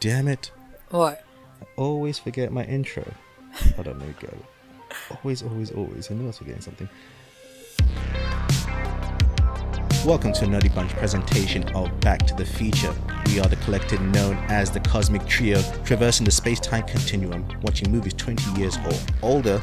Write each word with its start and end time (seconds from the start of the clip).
damn 0.00 0.28
it. 0.28 0.50
What? 0.90 1.24
I 1.60 1.64
always 1.76 2.18
forget 2.18 2.52
my 2.52 2.64
intro. 2.64 3.04
I 3.78 3.82
don't 3.82 3.98
know, 3.98 4.12
go. 4.20 4.28
Always, 5.22 5.42
always, 5.42 5.70
always. 5.70 6.10
I 6.10 6.14
knew 6.14 6.24
I 6.24 6.26
was 6.26 6.38
forgetting 6.38 6.60
something. 6.60 6.88
Welcome 10.04 10.32
to 10.34 10.44
a 10.44 10.48
Nutty 10.48 10.68
Bunch 10.68 10.92
presentation 10.92 11.64
of 11.70 11.98
Back 12.00 12.26
to 12.26 12.34
the 12.34 12.44
Future. 12.44 12.94
We 13.26 13.40
are 13.40 13.48
the 13.48 13.56
collective 13.56 14.00
known 14.00 14.36
as 14.48 14.70
the 14.70 14.80
Cosmic 14.80 15.26
Trio, 15.26 15.62
traversing 15.84 16.24
the 16.24 16.30
space 16.30 16.60
time 16.60 16.86
continuum, 16.86 17.46
watching 17.62 17.90
movies 17.90 18.12
20 18.14 18.60
years 18.60 18.76
or 18.76 18.92
older. 19.22 19.62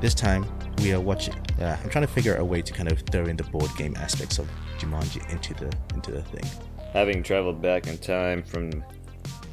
This 0.00 0.14
time, 0.14 0.44
we 0.78 0.92
are 0.92 1.00
watching. 1.00 1.34
Uh, 1.60 1.78
I'm 1.82 1.88
trying 1.90 2.06
to 2.06 2.12
figure 2.12 2.34
out 2.34 2.40
a 2.40 2.44
way 2.44 2.60
to 2.60 2.72
kind 2.72 2.90
of 2.90 3.00
throw 3.02 3.26
in 3.26 3.36
the 3.36 3.44
board 3.44 3.70
game 3.78 3.94
aspects 3.96 4.38
of 4.38 4.50
Jumanji 4.78 5.26
into 5.30 5.54
the 5.54 5.72
into 5.94 6.10
the 6.10 6.22
thing. 6.22 6.44
Having 6.92 7.22
traveled 7.22 7.62
back 7.62 7.86
in 7.86 7.96
time 7.98 8.42
from 8.42 8.84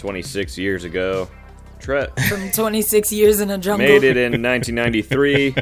26 0.01 0.57
years 0.57 0.83
ago, 0.83 1.29
Tre- 1.79 2.07
From 2.29 2.51
26 2.51 3.11
years 3.13 3.39
in 3.39 3.51
a 3.51 3.57
jungle. 3.59 3.87
made 3.87 4.03
it 4.03 4.17
in 4.17 4.31
1993. 4.41 5.55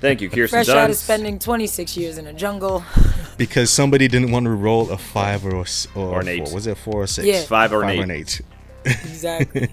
Thank 0.00 0.20
you, 0.20 0.28
Kirsten 0.28 0.64
Fresh 0.64 0.68
out 0.68 0.90
of 0.90 0.96
spending 0.96 1.38
26 1.38 1.96
years 1.96 2.18
in 2.18 2.26
a 2.26 2.32
jungle. 2.32 2.84
Because 3.38 3.70
somebody 3.70 4.06
didn't 4.06 4.32
want 4.32 4.44
to 4.44 4.50
roll 4.50 4.90
a 4.90 4.98
five 4.98 5.46
or 5.46 5.56
a 5.56 5.60
s- 5.62 5.88
or, 5.94 6.08
Or 6.16 6.20
an 6.20 6.28
eight. 6.28 6.44
four. 6.44 6.54
Was 6.56 6.66
it 6.66 6.76
four 6.76 7.02
or 7.04 7.06
six? 7.06 7.26
Yeah. 7.26 7.40
Five 7.44 7.72
or 7.72 7.82
an 7.84 7.88
eight. 7.88 7.98
or 7.98 8.02
an 8.02 8.10
eight. 8.10 8.40
Exactly. 8.84 9.66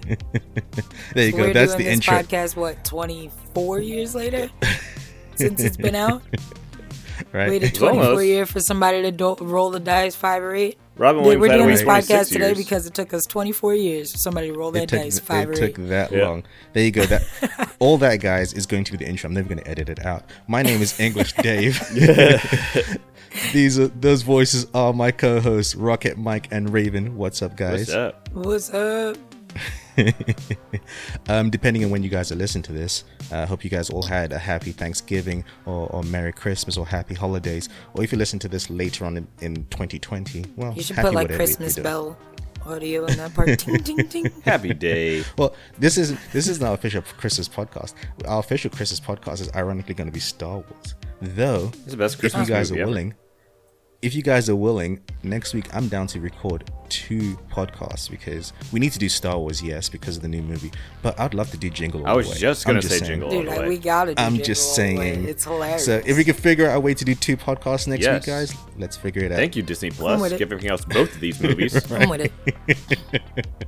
There 1.12 1.26
you 1.26 1.32
So 1.32 1.36
go. 1.36 1.42
We're 1.44 1.52
That's 1.52 1.72
doing 1.74 1.84
the 1.84 1.84
this 1.84 2.08
intro. 2.08 2.14
podcast, 2.14 2.56
what, 2.56 2.82
24 2.86 3.80
years 3.80 4.14
later? 4.14 4.48
Since 5.34 5.62
it's 5.62 5.76
been 5.76 5.94
out? 5.94 6.22
Right? 7.32 7.50
Waited 7.50 7.70
It's 7.70 7.78
24 7.78 8.04
almost. 8.06 8.26
years 8.26 8.50
for 8.50 8.60
somebody 8.60 9.02
to 9.02 9.10
do- 9.10 9.36
roll 9.40 9.70
the 9.70 9.80
dice, 9.80 10.14
five 10.14 10.42
or 10.42 10.54
eight? 10.54 10.78
Robin 10.96 11.22
Dude, 11.22 11.38
Williams 11.38 11.40
we're 11.40 11.56
doing 11.58 11.68
this 11.68 11.82
podcast 11.82 12.32
today 12.32 12.46
years. 12.46 12.58
because 12.58 12.86
it 12.86 12.94
took 12.94 13.12
us 13.14 13.24
24 13.26 13.74
years 13.74 14.10
for 14.12 14.18
somebody 14.18 14.48
to 14.50 14.58
roll 14.58 14.70
their 14.72 14.82
it 14.82 14.88
took, 14.88 15.00
dice, 15.00 15.18
five 15.20 15.48
it 15.48 15.52
or 15.52 15.54
took 15.68 15.78
eight. 15.78 15.88
that 15.88 16.10
Yeah. 16.12 16.26
long. 16.28 16.42
There 16.72 16.82
you 16.84 16.90
go. 16.90 17.04
That 17.06 17.74
all 17.78 17.98
that 17.98 18.16
guys 18.16 18.52
is 18.52 18.66
going 18.66 18.84
to 18.84 18.92
be 18.92 18.98
the 18.98 19.08
intro. 19.08 19.28
I'm 19.28 19.34
never 19.34 19.48
going 19.48 19.60
to 19.62 19.68
edit 19.70 19.88
it 19.88 20.04
out. 20.04 20.24
My 20.48 20.62
name 20.62 20.80
is 20.82 20.98
English 20.98 21.32
Dave. 21.42 21.78
These 23.52 23.78
are 23.78 23.88
those 23.88 24.22
voices 24.22 24.66
are 24.74 24.92
my 24.92 25.10
co-hosts 25.12 25.74
Rocket 25.76 26.18
Mike 26.18 26.48
and 26.50 26.72
Raven. 26.72 27.16
What's 27.16 27.42
up, 27.42 27.56
guys? 27.56 27.80
What's 27.88 27.92
up? 27.94 28.28
What's 28.32 28.70
up? 28.74 29.16
um, 31.28 31.50
depending 31.50 31.84
on 31.84 31.90
when 31.90 32.02
you 32.02 32.08
guys 32.08 32.30
are 32.32 32.36
listening 32.36 32.62
to 32.64 32.72
this, 32.72 33.04
I 33.30 33.38
uh, 33.40 33.46
hope 33.46 33.64
you 33.64 33.70
guys 33.70 33.90
all 33.90 34.02
had 34.02 34.32
a 34.32 34.38
happy 34.38 34.72
Thanksgiving 34.72 35.44
or, 35.66 35.88
or 35.92 36.02
Merry 36.04 36.32
Christmas 36.32 36.76
or 36.76 36.86
Happy 36.86 37.14
Holidays. 37.14 37.68
Or 37.94 38.02
if 38.04 38.12
you 38.12 38.18
listen 38.18 38.38
to 38.40 38.48
this 38.48 38.70
later 38.70 39.04
on 39.04 39.16
in, 39.16 39.28
in 39.40 39.54
2020, 39.66 40.44
well, 40.56 40.72
You 40.74 40.82
should 40.82 40.96
happy 40.96 41.08
put 41.08 41.14
like 41.14 41.24
whatever 41.24 41.32
you- 41.42 41.46
Christmas 41.46 41.76
you 41.76 41.82
do. 41.82 41.88
bell 41.88 42.18
audio 42.66 43.06
in 43.06 43.16
that 43.16 43.32
part. 43.34 43.58
ting, 43.58 43.78
ting, 43.82 44.08
ting. 44.08 44.30
Happy 44.44 44.74
day. 44.74 45.24
Well, 45.38 45.54
this 45.78 45.96
is 45.96 46.18
this 46.32 46.48
is 46.48 46.62
our 46.62 46.74
official 46.74 47.00
Christmas 47.02 47.48
podcast. 47.48 47.94
Our 48.26 48.40
official 48.40 48.70
Christmas 48.70 49.00
podcast 49.00 49.40
is 49.40 49.50
ironically 49.54 49.94
going 49.94 50.08
to 50.08 50.12
be 50.12 50.20
Star 50.20 50.56
Wars. 50.58 50.94
Though, 51.22 51.70
It's 51.84 51.92
the 51.92 51.96
best 51.96 52.22
if 52.22 52.34
you 52.34 52.44
guys 52.44 52.70
movie 52.70 52.80
are 52.80 52.82
ever. 52.82 52.90
willing, 52.90 53.14
if 54.02 54.14
you 54.14 54.22
guys 54.22 54.50
are 54.50 54.56
willing, 54.56 55.00
next 55.22 55.54
week 55.54 55.74
I'm 55.74 55.88
down 55.88 56.08
to 56.08 56.20
record 56.20 56.70
two 56.88 57.38
podcasts 57.50 58.10
because 58.10 58.52
we 58.72 58.80
need 58.80 58.92
to 58.92 58.98
do 58.98 59.08
Star 59.08 59.38
Wars, 59.38 59.62
yes, 59.62 59.88
because 59.88 60.16
of 60.16 60.22
the 60.22 60.28
new 60.28 60.42
movie. 60.42 60.70
But 61.02 61.18
I'd 61.20 61.34
love 61.34 61.50
to 61.52 61.56
do 61.56 61.70
Jingle. 61.70 62.02
All 62.06 62.12
I 62.12 62.16
was 62.16 62.26
the 62.28 62.32
way. 62.34 62.38
just 62.40 62.66
I'm 62.66 62.74
gonna 62.74 62.82
say 62.82 62.98
saying. 62.98 63.04
Jingle. 63.04 63.30
Dude, 63.30 63.38
all 63.38 63.44
the 63.44 63.50
like, 63.50 63.60
way. 63.60 63.68
we 63.68 63.78
gotta 63.78 64.14
do 64.14 64.22
I'm 64.22 64.32
Jingle 64.32 64.46
just 64.46 64.78
All 64.80 64.86
the 64.86 64.96
Way. 64.96 65.12
saying. 65.14 65.28
It's 65.28 65.44
hilarious. 65.44 65.84
So 65.84 66.02
if 66.04 66.16
we 66.16 66.24
can 66.24 66.34
figure 66.34 66.68
out 66.68 66.76
a 66.76 66.80
way 66.80 66.94
to 66.94 67.04
do 67.04 67.14
two 67.14 67.36
podcasts 67.36 67.86
next 67.88 68.04
Yes. 68.04 68.20
week, 68.20 68.26
guys, 68.26 68.54
let's 68.78 68.96
figure 68.96 69.22
it 69.22 69.32
out. 69.32 69.36
Thank 69.38 69.56
you, 69.56 69.62
Disney 69.62 69.90
Plus. 69.90 70.20
with 70.20 70.32
it. 70.32 70.38
Give 70.38 70.50
everything 70.52 70.70
else 70.70 70.84
both 70.84 71.14
of 71.14 71.20
these 71.20 71.40
movies. 71.40 71.90
I'm 71.92 72.08
with 72.08 72.30
it. 72.46 72.98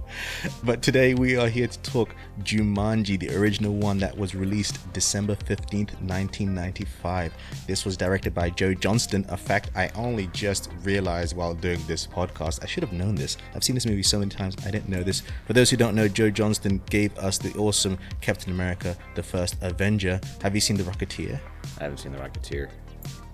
But 0.65 0.83
today 0.83 1.15
we 1.15 1.37
are 1.37 1.49
here 1.49 1.69
to 1.69 1.79
talk 1.81 2.15
Jumanji, 2.43 3.19
the 3.19 3.35
original 3.37 3.73
one 3.75 3.99
that 3.99 4.17
was 4.17 4.35
released 4.35 4.93
December 4.93 5.35
15th, 5.37 5.95
1995. 6.03 7.33
This 7.67 7.85
was 7.85 7.97
directed 7.97 8.35
by 8.35 8.51
Joe 8.51 8.75
Johnston, 8.75 9.25
a 9.29 9.37
fact 9.37 9.71
I 9.77 9.89
only 9.95 10.27
just 10.33 10.71
realized 10.83 11.37
while 11.37 11.55
doing 11.55 11.79
this 11.87 12.07
podcast. 12.07 12.63
I 12.63 12.67
should 12.67 12.83
have 12.83 12.93
known 12.93 13.10
this. 13.15 13.37
I've 13.55 13.65
seen 13.65 13.75
this 13.75 13.87
movie 13.87 14.03
so 14.03 14.19
many 14.19 14.31
times, 14.31 14.57
I 14.67 14.71
didn't 14.71 14.89
know 14.89 15.03
this. 15.03 15.23
For 15.47 15.53
those 15.53 15.71
who 15.71 15.77
don't 15.77 15.95
know, 15.95 16.09
Joe 16.09 16.31
Johnston 16.31 16.81
gave 16.91 17.17
us 17.19 17.39
the 17.39 17.53
awesome 17.59 17.99
Captain 18.21 18.53
America, 18.53 18.97
the 19.15 19.23
first 19.23 19.57
Avenger. 19.61 20.21
Have 20.43 20.55
you 20.55 20.61
seen 20.61 20.77
The 20.77 20.83
Rocketeer? 20.85 21.39
I 21.79 21.83
haven't 21.85 21.99
seen 21.99 22.13
The 22.13 22.19
Rocketeer. 22.19 22.69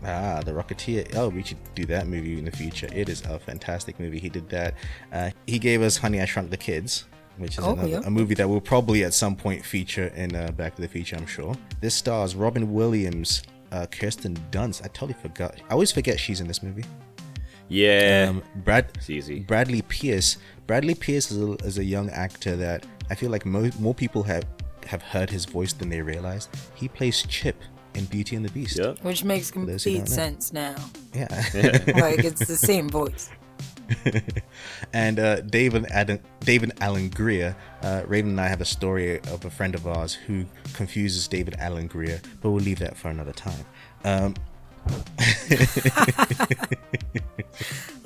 Ah, 0.04 0.41
The 0.44 0.53
Rocketeer. 0.53 1.14
Oh, 1.16 1.28
we 1.28 1.42
should 1.42 1.59
do 1.75 1.84
that 1.87 2.06
movie 2.06 2.38
in 2.38 2.44
the 2.44 2.50
future. 2.50 2.88
It 2.92 3.09
is 3.09 3.22
a 3.26 3.38
fantastic 3.38 3.98
movie. 3.98 4.19
He 4.19 4.28
did 4.28 4.48
that. 4.50 4.75
Uh, 5.12 5.31
he 5.47 5.59
gave 5.59 5.82
us 5.82 5.97
Honey, 5.97 6.20
I 6.20 6.25
Shrunk 6.26 6.50
the 6.50 6.56
Kids, 6.56 7.06
which 7.38 7.58
is 7.58 7.64
Oh, 7.64 7.72
another, 7.72 7.88
yeah. 7.88 8.00
a 8.04 8.10
movie 8.10 8.34
that 8.34 8.48
will 8.48 8.60
probably 8.60 9.04
at 9.04 9.14
some 9.14 9.34
point 9.37 9.64
feature 9.64 10.08
in 10.14 10.34
uh, 10.37 10.50
Back 10.53 10.76
to 10.76 10.82
the 10.82 10.88
Future, 10.88 11.16
I'm 11.16 11.26
sure. 11.26 11.54
This 11.81 11.94
stars 11.94 12.34
Robin 12.37 12.72
Williams, 12.72 13.43
uh, 13.72 13.87
Kirsten 13.91 14.37
Dunst. 14.50 14.84
I 14.84 14.88
totally 14.88 15.14
forgot. 15.20 15.60
I 15.69 15.72
always 15.72 15.91
forget 15.93 16.20
she's 16.20 16.41
in 16.41 16.47
this 16.47 16.62
movie. 16.62 16.84
Yeah. 17.69 18.27
Um, 18.31 18.43
Brad 18.56 18.91
it's 18.94 19.10
easy. 19.10 19.41
Bradley 19.41 19.82
Pierce. 19.82 20.38
Bradley 20.66 20.94
Pierce 20.94 21.31
is 21.31 21.43
a, 21.43 21.53
is 21.65 21.78
a 21.78 21.84
young 21.84 22.10
actor 22.10 22.56
that 22.56 22.87
I 23.10 23.15
feel 23.15 23.31
like 23.31 23.47
mo- 23.47 23.71
more 23.78 23.94
people 23.94 24.22
have 24.25 24.44
have 24.87 25.03
heard 25.03 25.31
his 25.31 25.44
voice 25.44 25.72
than 25.72 25.88
they 25.88 26.00
realize. 26.00 26.49
He 26.75 26.88
plays 26.88 27.22
Chip 27.25 27.56
in 27.94 28.05
Beauty 28.06 28.37
and 28.37 28.44
the 28.44 28.50
Beast. 28.50 28.78
Yep. 28.78 29.03
Which 29.03 29.25
makes 29.25 29.50
complete 29.50 30.09
sense 30.09 30.53
now. 30.53 30.76
Yeah. 31.15 31.26
Like, 31.97 32.25
it's 32.25 32.47
the 32.47 32.56
same 32.56 32.88
voice. 32.88 33.31
and 34.93 35.19
uh, 35.19 35.41
David 35.43 35.87
Adam, 35.91 36.19
David 36.41 36.72
Alan 36.81 37.09
Grier. 37.09 37.56
Uh, 37.82 38.03
Raven 38.06 38.32
and 38.32 38.41
I 38.41 38.49
have 38.49 38.60
a 38.60 38.65
story 38.66 39.19
of 39.21 39.44
a 39.44 39.50
friend 39.50 39.75
of 39.75 39.87
ours 39.87 40.12
who 40.15 40.44
confuses 40.75 41.28
David 41.28 41.56
Alan 41.59 41.87
Grier, 41.87 42.21
but 42.41 42.50
we'll 42.50 42.62
leave 42.62 42.78
that 42.81 42.97
for 42.97 43.09
another 43.09 43.32
time. 43.32 43.65
Um, 44.05 44.34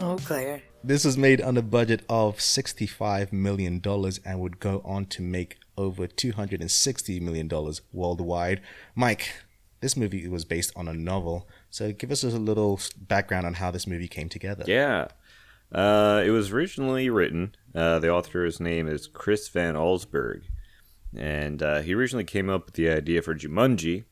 Oh, 0.02 0.16
Claire. 0.24 0.62
this 0.82 1.04
was 1.04 1.18
made 1.18 1.42
on 1.42 1.58
a 1.58 1.62
budget 1.62 2.02
of 2.08 2.38
$65 2.38 3.32
million 3.32 3.82
and 4.24 4.40
would 4.40 4.58
go 4.58 4.80
on 4.84 5.04
to 5.06 5.20
make 5.22 5.58
over 5.76 6.06
$260 6.06 7.20
million 7.20 7.50
worldwide. 7.92 8.62
Mike, 8.94 9.30
this 9.80 9.96
movie 9.96 10.26
was 10.26 10.46
based 10.46 10.72
on 10.74 10.88
a 10.88 10.94
novel, 10.94 11.46
so 11.68 11.92
give 11.92 12.10
us 12.10 12.24
a 12.24 12.28
little 12.30 12.80
background 12.96 13.44
on 13.44 13.54
how 13.54 13.70
this 13.70 13.86
movie 13.86 14.08
came 14.08 14.30
together. 14.30 14.64
Yeah. 14.66 15.08
Uh, 15.70 16.22
it 16.24 16.30
was 16.30 16.50
originally 16.50 17.10
written. 17.10 17.54
Uh, 17.74 17.98
the 17.98 18.10
author's 18.10 18.58
name 18.58 18.88
is 18.88 19.06
Chris 19.06 19.48
Van 19.48 19.74
Allsburg. 19.74 20.42
And 21.14 21.62
uh, 21.62 21.82
he 21.82 21.94
originally 21.94 22.24
came 22.24 22.48
up 22.48 22.66
with 22.66 22.74
the 22.74 22.88
idea 22.88 23.20
for 23.20 23.34
Jumanji 23.34 24.04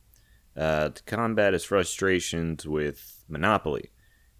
uh, 0.56 0.90
to 0.90 1.02
combat 1.04 1.52
his 1.52 1.64
frustrations 1.64 2.66
with 2.66 3.24
Monopoly. 3.28 3.90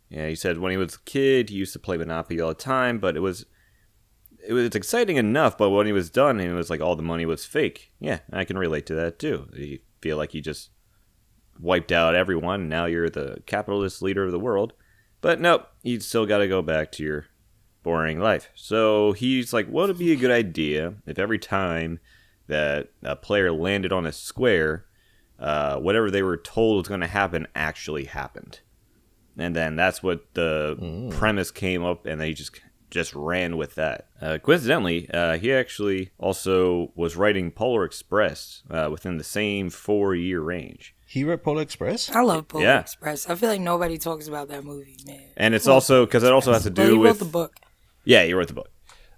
Yeah, 0.09 0.29
he 0.29 0.35
said 0.35 0.59
when 0.59 0.71
he 0.71 0.79
was 0.79 0.95
a 0.95 1.01
kid, 1.01 1.51
he 1.51 1.57
used 1.57 1.75
to 1.75 1.79
play 1.79 1.97
Monopoly 1.97 2.41
all 2.41 2.49
the 2.49 2.55
time, 2.55 2.99
but 2.99 3.17
it 3.17 3.21
was 3.21 3.47
it 4.47 4.53
was 4.53 4.75
exciting 4.75 5.17
enough. 5.17 5.59
But 5.59 5.71
when 5.71 5.87
he 5.87 5.93
was 5.93 6.11
done, 6.11 6.41
it 6.41 6.53
was 6.53 6.71
like 6.71 6.81
all 6.81 6.97
the 6.97 7.03
money 7.03 7.27
was 7.27 7.45
fake. 7.45 7.93
Yeah, 8.01 8.21
I 8.33 8.45
can 8.45 8.57
relate 8.57 8.87
to 8.87 8.95
that 8.95 9.19
too. 9.19 9.49
You 9.53 9.81
feel 10.01 10.17
like 10.17 10.35
you 10.35 10.41
just 10.41 10.71
wiped 11.61 11.93
out 11.93 12.15
everyone. 12.15 12.69
Now 12.69 12.87
you're 12.87 13.11
the 13.11 13.43
capitalist 13.47 14.01
leader 14.01 14.25
of 14.25 14.33
the 14.33 14.39
world. 14.39 14.73
But 15.21 15.41
nope, 15.41 15.67
you 15.83 16.01
still 16.01 16.27
got 16.27 16.39
to 16.39 16.49
go 16.49 16.63
back 16.63 16.93
to 16.93 17.03
your 17.03 17.27
boring 17.83 18.21
life. 18.21 18.51
So 18.55 19.13
he's 19.13 19.53
like, 19.53 19.67
what 19.67 19.89
would 19.89 19.99
be 19.99 20.13
a 20.13 20.17
good 20.17 20.31
idea 20.31 20.95
if 21.07 21.19
every 21.19 21.39
time 21.39 22.01
that 22.47 22.89
a 23.03 23.17
player 23.17 23.53
landed 23.53 23.93
on 23.93 24.07
a 24.07 24.13
square, 24.13 24.87
uh, 25.39 25.77
whatever 25.79 26.11
they 26.11 26.23
were 26.23 26.37
told 26.37 26.79
was 26.79 26.89
going 26.89 27.01
to 27.01 27.07
happen 27.07 27.47
actually 27.55 28.05
happened? 28.05 28.61
And 29.37 29.55
then 29.55 29.77
that's 29.77 30.03
what 30.03 30.35
the 30.35 31.11
premise 31.17 31.51
came 31.51 31.85
up, 31.85 32.07
and 32.07 32.21
they 32.21 32.33
just 32.33 32.61
just 32.91 33.15
ran 33.15 33.57
with 33.57 33.75
that. 33.75 34.09
Uh, 34.21 34.39
coincidentally, 34.39 35.09
uh, 35.11 35.37
he 35.39 35.53
actually 35.53 36.11
also 36.19 36.91
was 36.97 37.17
writing 37.17 37.51
Polar 37.51 37.85
Express 37.85 38.63
uh, 38.71 38.89
within 38.91 39.19
the 39.19 39.25
same 39.25 39.69
four 39.71 40.15
year 40.15 40.41
range. 40.41 40.95
He 41.07 41.23
wrote 41.23 41.43
Polar 41.43 41.63
Express? 41.63 42.11
I 42.11 42.23
love 42.23 42.49
Polar 42.49 42.65
Yeah. 42.65 42.81
Express. 42.81 43.29
I 43.29 43.35
feel 43.35 43.49
like 43.51 43.61
nobody 43.61 43.99
talks 43.99 44.27
about 44.27 44.49
that 44.49 44.65
movie, 44.65 44.97
man. 45.07 45.21
And 45.37 45.55
it's 45.55 45.67
also 45.69 46.05
because 46.07 46.23
it 46.23 46.33
also 46.33 46.53
has 46.53 46.65
to 46.65 46.71
Well, 46.71 46.87
do 46.87 46.93
he 46.93 46.99
with 46.99 47.07
wrote 47.13 47.19
the 47.19 47.31
book. 47.31 47.57
Yeah, 48.05 48.25
he 48.25 48.33
wrote 48.35 48.49
the 48.49 48.55
book. 48.55 48.71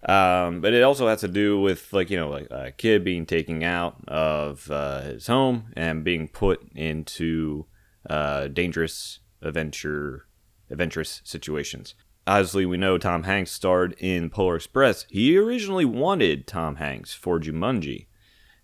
Um, 0.08 0.60
but 0.62 0.72
it 0.72 0.82
also 0.82 1.08
has 1.08 1.20
to 1.20 1.28
do 1.28 1.60
with 1.60 1.92
like 1.92 2.08
you 2.10 2.16
know 2.18 2.30
like 2.30 2.48
a 2.50 2.72
kid 2.72 3.04
being 3.04 3.26
taken 3.26 3.62
out 3.62 3.96
of 4.08 4.70
uh, 4.70 5.02
his 5.02 5.26
home 5.26 5.72
and 5.76 6.02
being 6.02 6.28
put 6.28 6.66
into 6.74 7.66
uh, 8.08 8.48
dangerous 8.48 9.18
adventure 9.42 10.26
adventurous 10.70 11.20
situations. 11.24 11.94
Obviously, 12.26 12.64
we 12.64 12.76
know 12.76 12.96
Tom 12.96 13.24
Hanks 13.24 13.50
starred 13.50 13.94
in 13.98 14.30
Polar 14.30 14.56
Express. 14.56 15.04
He 15.10 15.36
originally 15.36 15.84
wanted 15.84 16.46
Tom 16.46 16.76
Hanks 16.76 17.12
for 17.12 17.40
Jumanji. 17.40 18.06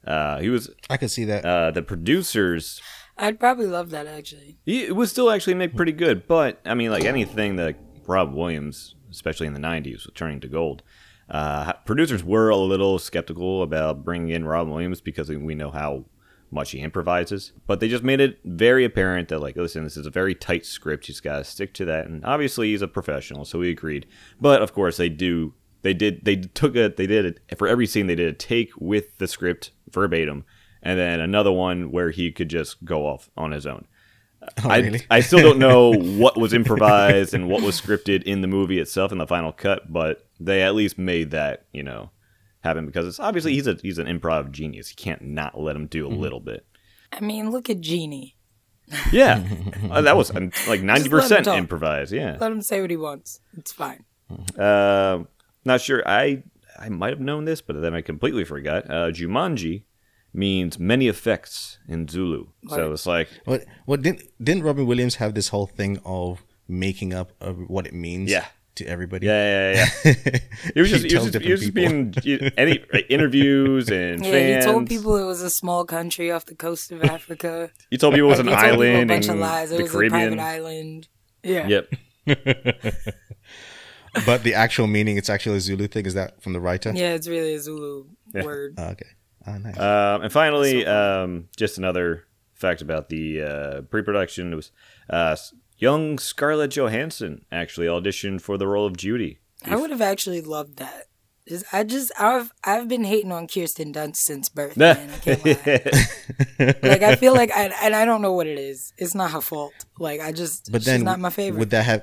Uh, 0.06 0.38
he 0.38 0.48
was 0.48 0.70
I 0.88 0.96
could 0.96 1.10
see 1.10 1.24
that. 1.24 1.44
uh, 1.44 1.70
the 1.70 1.82
producers 1.82 2.80
I'd 3.18 3.40
probably 3.40 3.66
love 3.66 3.90
that 3.90 4.06
actually. 4.06 4.58
he- 4.64 4.84
It 4.84 4.94
would 4.96 5.08
still 5.08 5.30
actually 5.30 5.54
make 5.54 5.74
pretty 5.76 5.92
good, 5.92 6.26
but 6.26 6.60
I 6.64 6.74
mean, 6.74 6.90
like 6.90 7.04
anything 7.04 7.56
that 7.56 7.76
Rob 8.06 8.32
Williams, 8.34 8.94
especially 9.10 9.46
in 9.48 9.54
the 9.54 9.60
'90s, 9.60 10.04
was 10.06 10.10
turning 10.14 10.40
to 10.40 10.48
gold. 10.48 10.82
Uh, 11.28 11.72
producers 11.84 12.22
were 12.22 12.48
a 12.48 12.56
little 12.56 12.98
skeptical 12.98 13.62
about 13.62 14.04
bringing 14.04 14.30
in 14.30 14.44
Robin 14.44 14.72
Williams 14.72 15.00
because 15.00 15.28
we 15.28 15.54
know 15.54 15.70
how 15.70 16.04
much 16.50 16.70
he 16.70 16.80
improvises, 16.80 17.52
but 17.66 17.80
they 17.80 17.88
just 17.88 18.04
made 18.04 18.20
it 18.20 18.38
very 18.44 18.84
apparent 18.84 19.28
that, 19.28 19.40
like, 19.40 19.56
listen, 19.56 19.82
this 19.82 19.96
is 19.96 20.06
a 20.06 20.10
very 20.10 20.34
tight 20.34 20.64
script. 20.64 21.06
He's 21.06 21.20
got 21.20 21.38
to 21.38 21.44
stick 21.44 21.74
to 21.74 21.84
that. 21.86 22.06
And 22.06 22.24
obviously, 22.24 22.70
he's 22.70 22.82
a 22.82 22.88
professional, 22.88 23.44
so 23.44 23.58
we 23.58 23.70
agreed. 23.70 24.06
But 24.40 24.62
of 24.62 24.72
course, 24.72 24.96
they 24.96 25.08
do. 25.08 25.54
They 25.82 25.94
did. 25.94 26.24
They 26.24 26.36
took 26.36 26.76
it. 26.76 26.96
They 26.96 27.06
did 27.06 27.24
it 27.26 27.58
for 27.58 27.68
every 27.68 27.86
scene. 27.86 28.06
They 28.06 28.14
did 28.14 28.28
a 28.28 28.32
take 28.32 28.70
with 28.78 29.18
the 29.18 29.26
script 29.26 29.72
verbatim, 29.90 30.44
and 30.82 30.98
then 30.98 31.20
another 31.20 31.52
one 31.52 31.90
where 31.90 32.10
he 32.10 32.30
could 32.30 32.48
just 32.48 32.84
go 32.84 33.06
off 33.06 33.30
on 33.36 33.50
his 33.50 33.66
own. 33.66 33.86
Oh, 34.64 34.70
I, 34.70 34.78
really? 34.78 35.02
I 35.10 35.20
still 35.20 35.40
don't 35.40 35.58
know 35.58 35.92
what 36.18 36.36
was 36.38 36.52
improvised 36.52 37.34
and 37.34 37.48
what 37.48 37.62
was 37.62 37.80
scripted 37.80 38.22
in 38.24 38.40
the 38.40 38.48
movie 38.48 38.78
itself 38.78 39.12
in 39.12 39.18
the 39.18 39.26
final 39.26 39.52
cut, 39.52 39.92
but 39.92 40.26
they 40.40 40.62
at 40.62 40.74
least 40.74 40.98
made 40.98 41.30
that 41.32 41.66
you 41.72 41.82
know 41.82 42.10
happen 42.60 42.86
because 42.86 43.06
it's 43.06 43.20
obviously 43.20 43.52
he's 43.54 43.66
a 43.66 43.74
he's 43.82 43.98
an 43.98 44.06
improv 44.06 44.50
genius. 44.50 44.90
You 44.90 44.96
can't 44.96 45.22
not 45.22 45.58
let 45.60 45.76
him 45.76 45.86
do 45.86 46.06
a 46.06 46.08
little 46.08 46.40
bit. 46.40 46.66
I 47.12 47.20
mean, 47.20 47.50
look 47.50 47.68
at 47.70 47.80
Genie. 47.80 48.36
Yeah, 49.12 49.42
Uh, 49.90 50.00
that 50.02 50.16
was 50.16 50.34
um, 50.34 50.50
like 50.68 50.80
ninety 50.82 51.08
percent 51.08 51.44
talk. 51.44 51.58
improvised. 51.58 52.12
Yeah, 52.12 52.36
Let 52.40 52.52
him 52.52 52.62
say 52.62 52.80
what 52.80 52.90
he 52.90 52.96
wants. 52.96 53.40
It's 53.56 53.72
fine. 53.72 54.04
uh, 54.58 55.24
not 55.64 55.80
sure. 55.80 56.02
I 56.08 56.42
I 56.78 56.88
might 56.88 57.10
have 57.10 57.20
known 57.20 57.44
this, 57.46 57.60
but 57.60 57.80
then 57.80 57.94
I 57.94 58.00
completely 58.00 58.44
forgot. 58.44 58.84
Uh, 58.90 59.10
Jumanji 59.10 59.84
means 60.32 60.78
many 60.78 61.08
effects 61.08 61.78
in 61.88 62.06
Zulu, 62.08 62.46
so 62.68 62.76
Right. 62.76 62.92
it's 62.92 63.06
like 63.06 63.28
What? 63.44 63.64
What 63.86 64.02
didn't 64.02 64.22
didn't 64.42 64.64
Robin 64.64 64.86
Williams 64.86 65.16
have 65.16 65.34
this 65.34 65.48
whole 65.48 65.66
thing 65.66 65.98
of 66.04 66.44
making 66.68 67.14
up 67.14 67.32
of 67.40 67.56
what 67.68 67.86
it 67.86 67.94
means? 67.94 68.30
Yeah. 68.30 68.46
To 68.76 68.84
everybody. 68.86 69.26
yeah, 69.26 69.72
yeah, 69.72 69.86
yeah. 70.04 70.12
It 70.74 70.76
was 70.82 70.90
He 70.90 70.94
just, 70.98 71.04
it 71.06 71.10
tells 71.10 71.24
was 71.24 71.32
just, 71.32 71.44
it 71.46 71.50
was 71.50 71.60
just 71.62 71.74
people. 71.74 72.12
being 72.12 72.52
any 72.58 72.84
like, 72.92 73.06
interviews 73.08 73.88
and 73.90 74.22
Yeah, 74.22 74.30
fans. 74.32 74.64
he 74.66 74.70
told 74.70 74.86
people 74.86 75.16
it 75.16 75.24
was 75.24 75.40
a 75.40 75.48
small 75.48 75.86
country 75.86 76.30
off 76.30 76.44
the 76.44 76.54
coast 76.54 76.92
of 76.92 77.02
Africa. 77.02 77.70
You 77.90 77.96
told 77.96 78.12
people 78.12 78.28
it 78.28 78.32
was 78.32 78.38
an 78.40 78.48
he 78.48 78.52
told 78.52 78.62
people 78.64 78.82
a 78.82 78.86
island 78.92 79.08
bunch 79.08 79.24
in 79.24 79.30
of 79.30 79.38
lies. 79.38 79.72
It 79.72 79.76
the 79.78 79.82
was 79.84 79.94
a 79.94 80.08
private 80.10 80.38
island. 80.38 81.08
Yeah. 81.42 81.66
Yep. 81.68 81.84
but 84.26 84.42
the 84.42 84.54
actual 84.54 84.86
meaning, 84.86 85.16
it's 85.16 85.28
actually 85.30 85.56
a 85.56 85.60
Zulu 85.60 85.86
thing. 85.88 86.06
Is 86.06 86.14
that 86.14 86.42
from 86.42 86.52
the 86.52 86.60
writer? 86.60 86.92
Yeah, 86.94 87.14
it's 87.14 87.28
really 87.28 87.54
a 87.54 87.58
Zulu 87.60 88.04
Yeah. 88.34 88.44
word. 88.44 88.74
Oh, 88.78 88.88
okay. 88.88 89.06
Oh, 89.46 89.56
nice. 89.58 89.78
Um, 89.78 90.22
and 90.22 90.32
finally, 90.32 90.82
So- 90.84 91.22
um, 91.24 91.48
just 91.56 91.78
another 91.78 92.24
fact 92.54 92.80
about 92.80 93.08
the 93.10 93.42
uh, 93.42 93.80
pre-production 93.82 94.52
it 94.52 94.56
was 94.56 94.72
uh, 95.10 95.36
young 95.78 96.18
Scarlett 96.18 96.70
Johansson 96.70 97.44
actually 97.52 97.86
auditioned 97.86 98.40
for 98.40 98.56
the 98.58 98.66
role 98.66 98.86
of 98.86 98.96
Judy. 98.96 99.40
I 99.64 99.76
would 99.76 99.90
have 99.90 100.00
actually 100.00 100.40
loved 100.40 100.76
that. 100.78 101.04
I 101.72 101.84
just 101.84 102.10
I've 102.18 102.50
I've 102.64 102.88
been 102.88 103.04
hating 103.04 103.30
on 103.30 103.46
Kirsten 103.46 103.92
Dunst 103.92 104.16
since 104.16 104.48
birth. 104.48 104.76
Man. 104.76 105.08
I 105.10 105.18
can't 105.18 105.44
lie. 105.44 106.74
like 106.82 107.02
I 107.02 107.14
feel 107.14 107.34
like 107.34 107.52
I 107.52 107.66
and 107.82 107.94
I 107.94 108.04
don't 108.04 108.20
know 108.20 108.32
what 108.32 108.48
it 108.48 108.58
is. 108.58 108.92
It's 108.98 109.14
not 109.14 109.30
her 109.30 109.40
fault. 109.40 109.72
Like 109.98 110.20
I 110.20 110.32
just 110.32 110.72
but 110.72 110.82
she's 110.82 110.86
then, 110.86 111.04
not 111.04 111.20
my 111.20 111.30
favorite. 111.30 111.60
would 111.60 111.70
that 111.70 111.84
have 111.84 112.02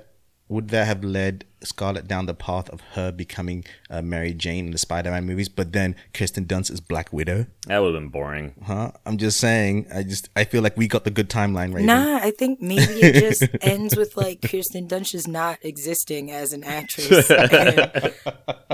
would 0.50 0.69
that 0.69 0.86
have 0.88 1.04
led 1.04 1.45
Scarlett 1.63 2.07
down 2.07 2.25
the 2.25 2.34
path 2.34 2.69
of 2.69 2.81
her 2.92 3.12
becoming 3.12 3.63
uh, 3.90 4.01
Mary 4.01 4.34
Jane 4.34 4.66
in 4.66 4.72
the 4.72 4.78
Spider-Man 4.78 5.25
movies? 5.25 5.48
But 5.50 5.72
then 5.72 5.95
Kirsten 6.13 6.45
Dunst 6.45 6.69
is 6.72 6.81
Black 6.81 7.12
Widow, 7.13 7.45
that 7.68 7.80
would 7.80 7.94
have 7.94 8.01
been 8.04 8.10
boring. 8.10 8.54
huh? 8.66 8.92
I'm 9.06 9.18
just 9.18 9.40
saying. 9.40 9.88
I 9.94 10.04
just 10.04 10.30
I 10.36 10.44
feel 10.44 10.62
like 10.62 10.75
we 10.75 10.88
got 10.88 11.06
the 11.06 11.12
good 11.12 11.30
timeline 11.30 11.74
right. 11.74 11.86
Nah, 11.86 12.18
I 12.18 12.31
think 12.31 12.62
maybe 12.62 12.81
it 13.01 13.19
just 13.22 13.48
ends 13.62 13.95
with 13.95 14.18
like 14.18 14.42
Kirsten 14.42 14.88
Dunst 14.88 15.12
just 15.12 15.28
not 15.30 15.60
existing 15.62 16.30
as 16.31 16.51
an 16.51 16.63
actress, 16.66 17.31
and 17.31 18.13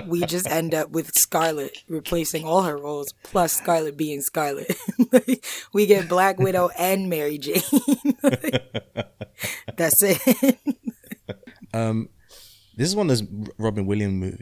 we 0.07 0.25
just 0.25 0.47
end 0.47 0.73
up 0.73 0.89
with 0.89 1.11
Scarlett 1.15 1.77
replacing 1.87 2.45
all 2.45 2.63
her 2.63 2.77
roles, 2.77 3.13
plus 3.23 3.53
Scarlett 3.53 3.95
being 3.95 4.21
Scarlett. 4.21 4.75
We 5.73 5.85
get 5.85 6.09
Black 6.09 6.39
Widow 6.39 6.69
and 6.77 7.09
Mary 7.09 7.37
Jane. 7.37 7.61
That's 9.75 10.01
it. 10.03 10.57
Um, 11.73 12.09
this 12.75 12.87
is 12.87 12.95
one 12.95 13.09
of 13.09 13.17
those 13.19 13.27
Robin 13.57 13.85
Williams 13.85 14.41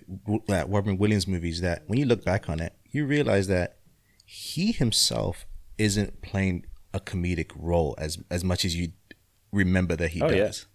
uh, 0.50 0.66
Robin 0.68 0.98
Williams 0.98 1.28
movies 1.28 1.62
that 1.62 1.84
when 1.88 1.98
you 2.00 2.06
look 2.06 2.24
back 2.24 2.50
on 2.50 2.60
it, 2.60 2.74
you 2.92 3.06
realize 3.06 3.48
that 3.48 3.78
he 4.26 4.72
himself 4.72 5.46
isn't 5.78 6.22
playing 6.22 6.66
a 6.94 7.00
comedic 7.00 7.52
role 7.56 7.96
as 7.98 8.18
as 8.30 8.44
much 8.44 8.64
as 8.66 8.76
you 8.76 8.90
remember 9.52 9.96
that 9.96 10.10
he 10.12 10.22
Oh, 10.22 10.30
does. 10.30 10.66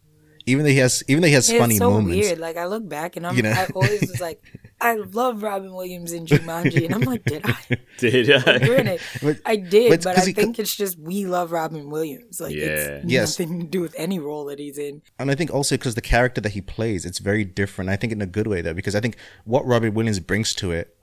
Even 0.47 0.65
though 0.65 0.71
he 0.71 0.79
has, 0.79 1.03
even 1.09 1.23
though 1.23 1.29
he 1.29 1.35
has 1.35 1.50
funny 1.50 1.75
it's 1.75 1.79
so 1.79 1.91
moments. 1.91 2.17
weird. 2.27 2.39
Like 2.39 2.56
I 2.56 2.67
look 2.67 2.89
back 2.89 3.17
and 3.17 3.27
I'm, 3.27 3.37
You 3.37 3.43
know? 3.43 3.50
I 3.50 3.67
always 3.75 4.00
was 4.00 4.21
like, 4.21 4.43
I 4.81 4.94
love 4.97 5.44
Robin 5.44 5.73
Williams 5.73 6.12
in 6.12 6.27
Jumanji, 6.27 6.87
and 6.87 6.94
I'm 6.97 7.03
like, 7.03 7.25
did 7.25 7.43
I? 7.44 7.56
Did 7.99 8.27
Granted, 8.44 9.00
But- 9.23 9.39
I 9.47 9.55
did, 9.55 9.91
but 9.91 10.03
but, 10.03 10.17
'cause 10.17 10.25
I 10.25 10.27
he- 10.27 10.33
think 10.33 10.59
it's 10.59 10.75
just 10.77 10.99
we 10.99 11.25
love 11.25 11.53
Robin 11.53 11.89
Williams. 11.89 12.41
Like 12.41 12.55
Yeah. 12.55 12.65
it's 13.03 13.05
Yes. 13.12 13.39
nothing 13.39 13.61
to 13.61 13.67
do 13.67 13.81
with 13.81 13.94
any 13.97 14.19
role 14.19 14.44
that 14.47 14.59
he's 14.59 14.79
in. 14.79 15.03
And 15.21 15.31
I 15.31 15.37
think 15.37 15.53
also 15.55 15.77
because 15.77 15.94
the 15.94 16.00
character 16.00 16.41
that 16.41 16.53
he 16.53 16.61
plays, 16.61 17.05
it's 17.05 17.19
very 17.21 17.44
different. 17.44 17.91
I 17.91 17.97
think 17.97 18.12
in 18.12 18.21
a 18.21 18.27
good 18.27 18.49
way 18.49 18.61
though, 18.62 18.75
because 18.75 18.97
I 18.97 19.00
think 19.00 19.17
what 19.44 19.65
Robin 19.65 19.94
Williams 19.94 20.19
brings 20.19 20.53
to 20.55 20.73
it 20.73 20.97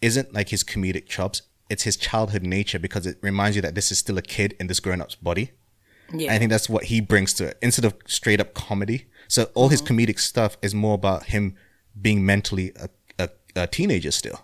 isn't 0.00 0.32
like 0.32 0.48
his 0.48 0.64
comedic 0.64 1.06
chops. 1.06 1.42
It's 1.68 1.82
his 1.82 1.98
childhood 1.98 2.44
nature 2.44 2.78
because 2.78 3.06
it 3.06 3.18
reminds 3.20 3.56
you 3.56 3.60
that 3.62 3.74
this 3.74 3.92
is 3.92 3.98
still 3.98 4.16
a 4.16 4.22
kid 4.22 4.56
in 4.58 4.68
this 4.68 4.80
grown 4.80 5.02
up's 5.02 5.16
body. 5.16 5.50
Yeah, 6.12 6.32
I 6.32 6.38
think 6.38 6.50
that's 6.50 6.68
what 6.68 6.84
he 6.84 7.00
brings 7.00 7.34
to 7.34 7.48
it 7.48 7.58
instead 7.60 7.84
of 7.84 7.94
straight 8.06 8.40
up 8.40 8.54
comedy. 8.54 9.06
So 9.28 9.44
all 9.54 9.68
his 9.68 9.82
mm-hmm. 9.82 9.98
comedic 9.98 10.18
stuff 10.18 10.56
is 10.62 10.74
more 10.74 10.94
about 10.94 11.24
him 11.24 11.54
being 12.00 12.24
mentally 12.24 12.72
a, 12.76 12.88
a, 13.18 13.28
a 13.54 13.66
teenager 13.66 14.10
still. 14.10 14.40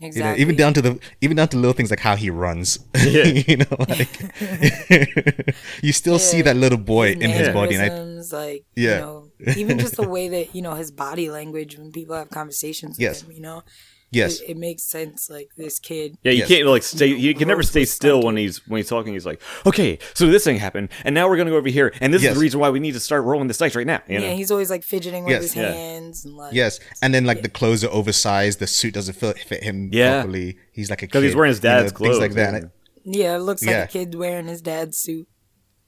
You 0.00 0.02
know, 0.02 0.06
exactly. 0.08 0.42
even 0.42 0.56
down 0.56 0.74
to 0.74 0.82
the 0.82 1.00
even 1.20 1.36
down 1.36 1.48
to 1.48 1.56
little 1.56 1.72
things 1.72 1.90
like 1.90 1.98
how 1.98 2.14
he 2.14 2.30
runs. 2.30 2.78
Yeah. 2.96 3.24
you 3.48 3.56
know, 3.56 3.76
like 3.80 4.20
you 5.82 5.92
still 5.92 6.20
see 6.20 6.42
that 6.42 6.56
little 6.56 6.78
boy 6.78 7.12
in 7.12 7.30
his 7.30 7.48
body, 7.48 7.74
and 7.74 7.92
I 7.92 8.36
like 8.36 8.64
Yeah. 8.76 8.94
you 8.94 9.00
know, 9.00 9.28
even 9.56 9.78
just 9.78 9.96
the 9.96 10.08
way 10.16 10.28
that 10.28 10.54
you 10.54 10.62
know 10.62 10.74
his 10.74 10.92
body 10.92 11.30
language 11.30 11.76
when 11.76 11.90
people 11.90 12.14
have 12.14 12.30
conversations 12.30 12.92
with 12.92 13.00
Yes. 13.00 13.22
him, 13.22 13.32
you 13.32 13.40
know, 13.40 13.64
yes, 14.10 14.40
it, 14.40 14.50
it 14.50 14.56
makes 14.56 14.82
sense. 14.82 15.28
Like 15.30 15.50
this 15.56 15.78
kid, 15.78 16.16
Yeah, 16.22 16.32
you 16.32 16.38
Yes. 16.38 16.48
can't 16.48 16.66
like 16.66 16.82
stay. 16.82 17.06
You 17.06 17.34
can 17.34 17.48
never 17.48 17.62
stay 17.62 17.84
still 17.84 18.22
when 18.22 18.36
he's 18.36 18.66
when 18.68 18.78
he's 18.78 18.88
talking. 18.88 19.12
He's 19.12 19.26
like, 19.26 19.40
okay, 19.66 19.98
so 20.14 20.26
this 20.26 20.44
thing 20.44 20.58
happened, 20.58 20.88
and 21.04 21.14
now 21.14 21.28
we're 21.28 21.36
gonna 21.36 21.50
go 21.50 21.56
over 21.56 21.68
here, 21.68 21.92
and 22.00 22.12
this 22.12 22.22
Yes. 22.22 22.32
is 22.32 22.38
the 22.38 22.40
reason 22.42 22.60
why 22.60 22.70
we 22.70 22.80
need 22.80 22.92
to 22.92 23.00
start 23.00 23.24
rolling 23.24 23.48
this 23.48 23.58
dice 23.58 23.74
right 23.74 23.86
now. 23.86 24.00
You 24.08 24.18
know? 24.20 24.26
yeah, 24.26 24.32
he's 24.34 24.50
always 24.50 24.70
like 24.70 24.84
fidgeting 24.84 25.24
with 25.24 25.32
Yes. 25.32 25.42
his 25.42 25.56
Yeah. 25.56 25.72
hands 25.72 26.24
and 26.24 26.34
like 26.36 26.52
yes, 26.54 26.80
and 27.02 27.12
then 27.14 27.24
like 27.26 27.42
the 27.42 27.48
clothes 27.48 27.84
are 27.84 27.90
oversized, 27.90 28.58
the 28.58 28.66
suit 28.66 28.94
doesn't 28.94 29.14
fit, 29.14 29.38
fit 29.38 29.62
him 29.62 29.90
Yeah. 29.92 30.22
properly. 30.22 30.56
He's 30.72 30.90
like 30.90 31.02
a 31.02 31.06
kid. 31.06 31.12
because 31.12 31.22
he's 31.24 31.36
wearing 31.36 31.50
his 31.50 31.62
you 31.62 31.68
know, 31.68 31.80
dad's 31.80 31.92
clothes. 31.92 32.18
things 32.18 32.20
like 32.20 32.32
that. 32.34 32.52
yeah. 32.52 32.58
It- 32.58 32.70
yeah, 33.10 33.36
it 33.36 33.40
looks 33.40 33.62
like 33.62 33.70
Yeah. 33.74 33.82
a 33.84 33.86
kid 33.86 34.14
wearing 34.14 34.48
his 34.48 34.60
dad's 34.60 34.98
suit. 34.98 35.26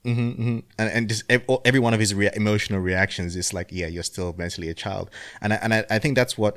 Mm-hmm, 0.07 0.29
mm-hmm. 0.31 0.59
and, 0.79 0.91
and 0.91 1.09
just 1.11 1.25
every 1.29 1.79
one 1.79 1.93
of 1.93 2.01
his 2.01 2.15
rea- 2.15 2.31
emotional 2.35 2.81
reactions 2.81 3.37
is 3.37 3.53
like, 3.53 3.69
yeah, 3.71 3.87
you're 3.87 4.03
still 4.03 4.35
mentally 4.39 4.71
a 4.71 4.75
child, 4.75 5.11
and 5.43 5.53
I, 5.53 5.57
and 5.57 5.75
I, 5.75 5.85
I 5.91 5.99
think 5.99 6.15
that's 6.17 6.39
what 6.39 6.57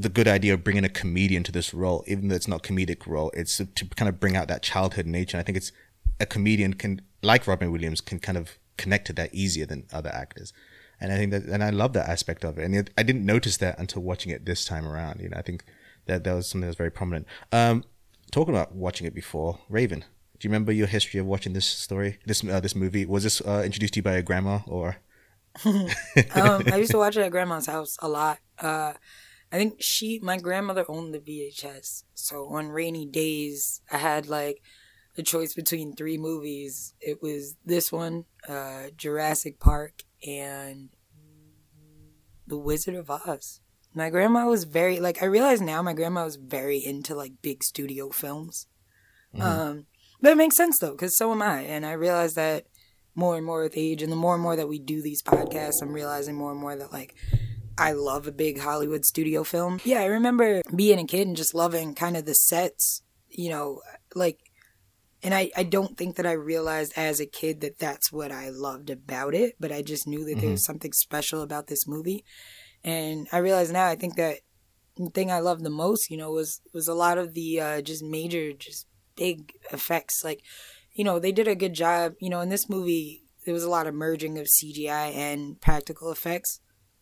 the 0.00 0.08
good 0.08 0.28
idea 0.28 0.54
of 0.54 0.64
bringing 0.64 0.84
a 0.84 0.88
comedian 0.88 1.42
to 1.44 1.52
this 1.52 1.74
role, 1.74 2.04
even 2.06 2.28
though 2.28 2.34
it's 2.34 2.48
not 2.48 2.62
comedic 2.62 3.06
role, 3.06 3.30
it's 3.34 3.58
to, 3.58 3.84
kind 3.96 4.08
of 4.08 4.18
bring 4.18 4.36
out 4.36 4.48
that 4.48 4.62
childhood 4.62 5.06
nature. 5.06 5.38
I 5.38 5.42
think 5.42 5.58
it's 5.58 5.72
a 6.18 6.26
comedian 6.26 6.74
can, 6.74 7.02
like 7.22 7.46
Robin 7.46 7.70
Williams, 7.70 8.00
can 8.00 8.18
kind 8.18 8.38
of 8.38 8.58
connect 8.76 9.06
to 9.08 9.12
that 9.14 9.34
easier 9.34 9.66
than 9.66 9.86
other 9.92 10.10
actors. 10.12 10.52
And 11.00 11.12
I 11.12 11.16
think 11.16 11.32
that, 11.32 11.44
and 11.44 11.62
I 11.62 11.70
love 11.70 11.92
that 11.94 12.08
aspect 12.08 12.44
of 12.44 12.58
it. 12.58 12.64
And 12.64 12.74
it, 12.74 12.90
I 12.96 13.02
didn't 13.02 13.26
notice 13.26 13.58
that 13.58 13.78
until 13.78 14.02
watching 14.02 14.32
it 14.32 14.46
this 14.46 14.64
time 14.64 14.86
around. 14.86 15.20
You 15.20 15.28
know, 15.28 15.36
I 15.36 15.42
think 15.42 15.64
that 16.06 16.24
that 16.24 16.34
was 16.34 16.48
something 16.48 16.62
that 16.62 16.68
was 16.68 16.76
very 16.76 16.90
prominent. 16.90 17.26
Um, 17.52 17.84
talking 18.30 18.54
about 18.54 18.74
watching 18.74 19.06
it 19.06 19.14
before, 19.14 19.58
Raven. 19.68 20.00
Do 20.38 20.48
you 20.48 20.50
remember 20.50 20.72
your 20.72 20.86
history 20.86 21.20
of 21.20 21.26
watching 21.26 21.52
this 21.52 21.66
story, 21.66 22.18
this 22.24 22.42
uh, 22.42 22.60
this 22.60 22.74
movie? 22.74 23.04
Was 23.04 23.24
this 23.24 23.42
uh, 23.42 23.62
introduced 23.64 23.94
to 23.94 23.98
you 23.98 24.02
by 24.02 24.14
your 24.14 24.22
grandma 24.22 24.60
or? 24.66 24.96
um, 25.64 25.82
I 26.34 26.76
used 26.76 26.92
to 26.92 26.98
watch 26.98 27.16
it 27.16 27.22
at 27.22 27.30
grandma's 27.30 27.66
house 27.66 27.98
a 28.00 28.08
lot. 28.08 28.38
Uh, 28.58 28.94
I 29.52 29.56
think 29.56 29.82
she, 29.82 30.20
my 30.20 30.38
grandmother 30.38 30.84
owned 30.88 31.12
the 31.12 31.18
VHS. 31.18 32.04
So 32.14 32.46
on 32.48 32.68
rainy 32.68 33.04
days, 33.04 33.82
I 33.90 33.98
had 33.98 34.28
like 34.28 34.62
a 35.18 35.22
choice 35.22 35.54
between 35.54 35.94
three 35.94 36.16
movies. 36.16 36.94
It 37.00 37.20
was 37.20 37.56
this 37.64 37.90
one, 37.90 38.26
uh, 38.48 38.88
Jurassic 38.96 39.58
Park, 39.58 40.04
and 40.26 40.90
The 42.46 42.58
Wizard 42.58 42.94
of 42.94 43.10
Oz. 43.10 43.60
My 43.92 44.08
grandma 44.08 44.46
was 44.46 44.64
very 44.64 45.00
like 45.00 45.20
I 45.20 45.26
realize 45.26 45.60
now 45.60 45.82
my 45.82 45.94
grandma 45.94 46.24
was 46.24 46.36
very 46.36 46.78
into 46.78 47.16
like 47.16 47.42
big 47.42 47.64
studio 47.64 48.10
films. 48.10 48.68
Um, 49.38 49.86
but 50.20 50.32
it 50.32 50.36
makes 50.36 50.56
sense 50.56 50.78
though 50.78 50.92
because 50.92 51.16
so 51.16 51.32
am 51.32 51.42
I, 51.42 51.62
and 51.62 51.84
I 51.84 51.92
realize 51.92 52.34
that 52.34 52.66
more 53.16 53.36
and 53.36 53.44
more 53.44 53.62
with 53.62 53.76
age, 53.76 54.00
and 54.02 54.12
the 54.12 54.16
more 54.16 54.34
and 54.34 54.42
more 54.42 54.54
that 54.54 54.68
we 54.68 54.78
do 54.78 55.02
these 55.02 55.22
podcasts, 55.22 55.82
I'm 55.82 55.92
realizing 55.92 56.36
more 56.36 56.52
and 56.52 56.60
more 56.60 56.76
that 56.76 56.92
like 56.92 57.16
I 57.78 57.92
love 57.92 58.26
a 58.26 58.32
big 58.32 58.60
Hollywood 58.60 59.04
studio 59.04 59.44
film. 59.44 59.80
Yeah, 59.84 60.00
I 60.00 60.06
remember 60.06 60.62
being 60.74 60.98
a 60.98 61.06
kid 61.06 61.26
and 61.26 61.36
just 61.36 61.54
loving 61.54 61.94
kind 61.94 62.16
of 62.16 62.26
the 62.26 62.34
sets, 62.34 63.02
you 63.28 63.50
know, 63.50 63.80
like 64.14 64.38
and 65.22 65.34
I, 65.34 65.50
I 65.56 65.64
don't 65.64 65.98
think 65.98 66.16
that 66.16 66.26
I 66.26 66.32
realized 66.32 66.94
as 66.96 67.20
a 67.20 67.26
kid 67.26 67.60
that 67.60 67.78
that's 67.78 68.10
what 68.10 68.32
I 68.32 68.48
loved 68.48 68.88
about 68.88 69.34
it, 69.34 69.54
but 69.60 69.70
I 69.70 69.82
just 69.82 70.06
knew 70.06 70.24
that 70.24 70.40
there 70.40 70.50
was 70.50 70.64
something 70.64 70.92
special 70.92 71.42
about 71.42 71.66
this 71.66 71.86
movie. 71.86 72.24
And 72.82 73.26
I 73.30 73.38
realize 73.38 73.70
now, 73.70 73.86
I 73.86 73.96
think 73.96 74.16
that 74.16 74.38
thing 75.12 75.30
I 75.30 75.40
loved 75.40 75.62
the 75.62 75.70
most, 75.70 76.10
you 76.10 76.16
know, 76.16 76.30
was 76.30 76.62
was 76.72 76.88
a 76.88 76.94
lot 76.94 77.18
of 77.18 77.34
the 77.34 77.60
uh, 77.60 77.82
just 77.82 78.02
major, 78.02 78.52
just 78.52 78.86
big 79.14 79.52
effects. 79.72 80.24
Like, 80.24 80.40
you 80.94 81.04
know, 81.04 81.18
they 81.18 81.32
did 81.32 81.48
a 81.48 81.54
good 81.54 81.74
job. 81.74 82.14
You 82.18 82.30
know, 82.30 82.40
in 82.40 82.48
this 82.48 82.70
movie, 82.70 83.24
there 83.44 83.54
was 83.54 83.64
a 83.64 83.70
lot 83.70 83.86
of 83.86 83.94
merging 83.94 84.38
of 84.38 84.46
CGI 84.46 85.14
and 85.14 85.60
practical 85.60 86.10
effects, 86.10 86.60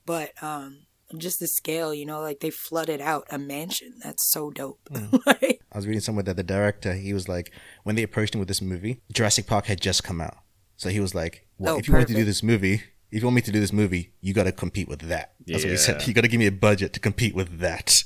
but 0.08 0.32
um, 0.42 0.86
just 1.18 1.38
the 1.38 1.46
scale, 1.46 1.92
you 1.92 2.06
know, 2.06 2.22
like 2.22 2.40
they 2.40 2.48
flooded 2.48 3.02
out 3.02 3.26
a 3.28 3.38
mansion. 3.38 3.92
That's 4.02 4.24
so 4.24 4.50
dope. 4.50 4.80
like, 5.26 5.60
I 5.70 5.76
was 5.76 5.86
reading 5.86 6.00
somewhere 6.00 6.22
that 6.22 6.38
the 6.38 6.42
director, 6.42 6.94
he 6.94 7.12
was 7.12 7.28
like, 7.28 7.52
when 7.84 7.94
they 7.94 8.02
approached 8.02 8.34
him 8.34 8.38
with 8.38 8.48
this 8.48 8.62
movie, 8.62 9.02
Jurassic 9.12 9.46
Park 9.46 9.66
had 9.66 9.82
just 9.82 10.02
come 10.02 10.22
out. 10.22 10.38
So 10.78 10.88
he 10.88 10.98
was 10.98 11.14
like, 11.14 11.46
well, 11.58 11.74
Oh, 11.74 11.78
if 11.78 11.88
you 11.88 11.92
want 11.92 12.08
to 12.08 12.14
do 12.14 12.24
this 12.24 12.42
movie, 12.42 12.84
if 13.10 13.20
you 13.22 13.26
want 13.26 13.36
me 13.36 13.42
to 13.42 13.52
do 13.52 13.58
this 13.60 13.72
movie, 13.72 14.12
you 14.20 14.34
got 14.34 14.44
to 14.44 14.52
compete 14.52 14.86
with 14.88 15.00
that. 15.08 15.32
That's 15.46 15.64
what 15.64 15.70
he 15.70 15.76
said. 15.78 16.06
You 16.06 16.12
got 16.12 16.20
to 16.22 16.28
give 16.28 16.38
me 16.38 16.46
a 16.46 16.52
budget 16.52 16.92
to 16.92 17.00
compete 17.00 17.34
with 17.34 17.58
that. 17.60 18.02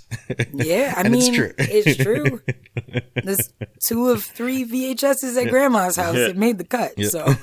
yeah, 0.53 0.95
I 0.97 1.01
And 1.05 1.13
mean, 1.13 1.23
it's 1.23 1.37
true. 1.37 1.53
it's 1.59 1.97
true. 2.03 2.41
There's 3.17 3.53
two 3.85 4.11
of 4.11 4.23
three 4.23 4.65
VHSs 4.65 5.43
at 5.43 5.51
grandma's 5.51 5.97
house. 5.97 6.15
Yeah. 6.15 6.29
It 6.29 6.37
made 6.37 6.59
the 6.59 6.65
cut. 6.65 6.93
So 7.03 7.27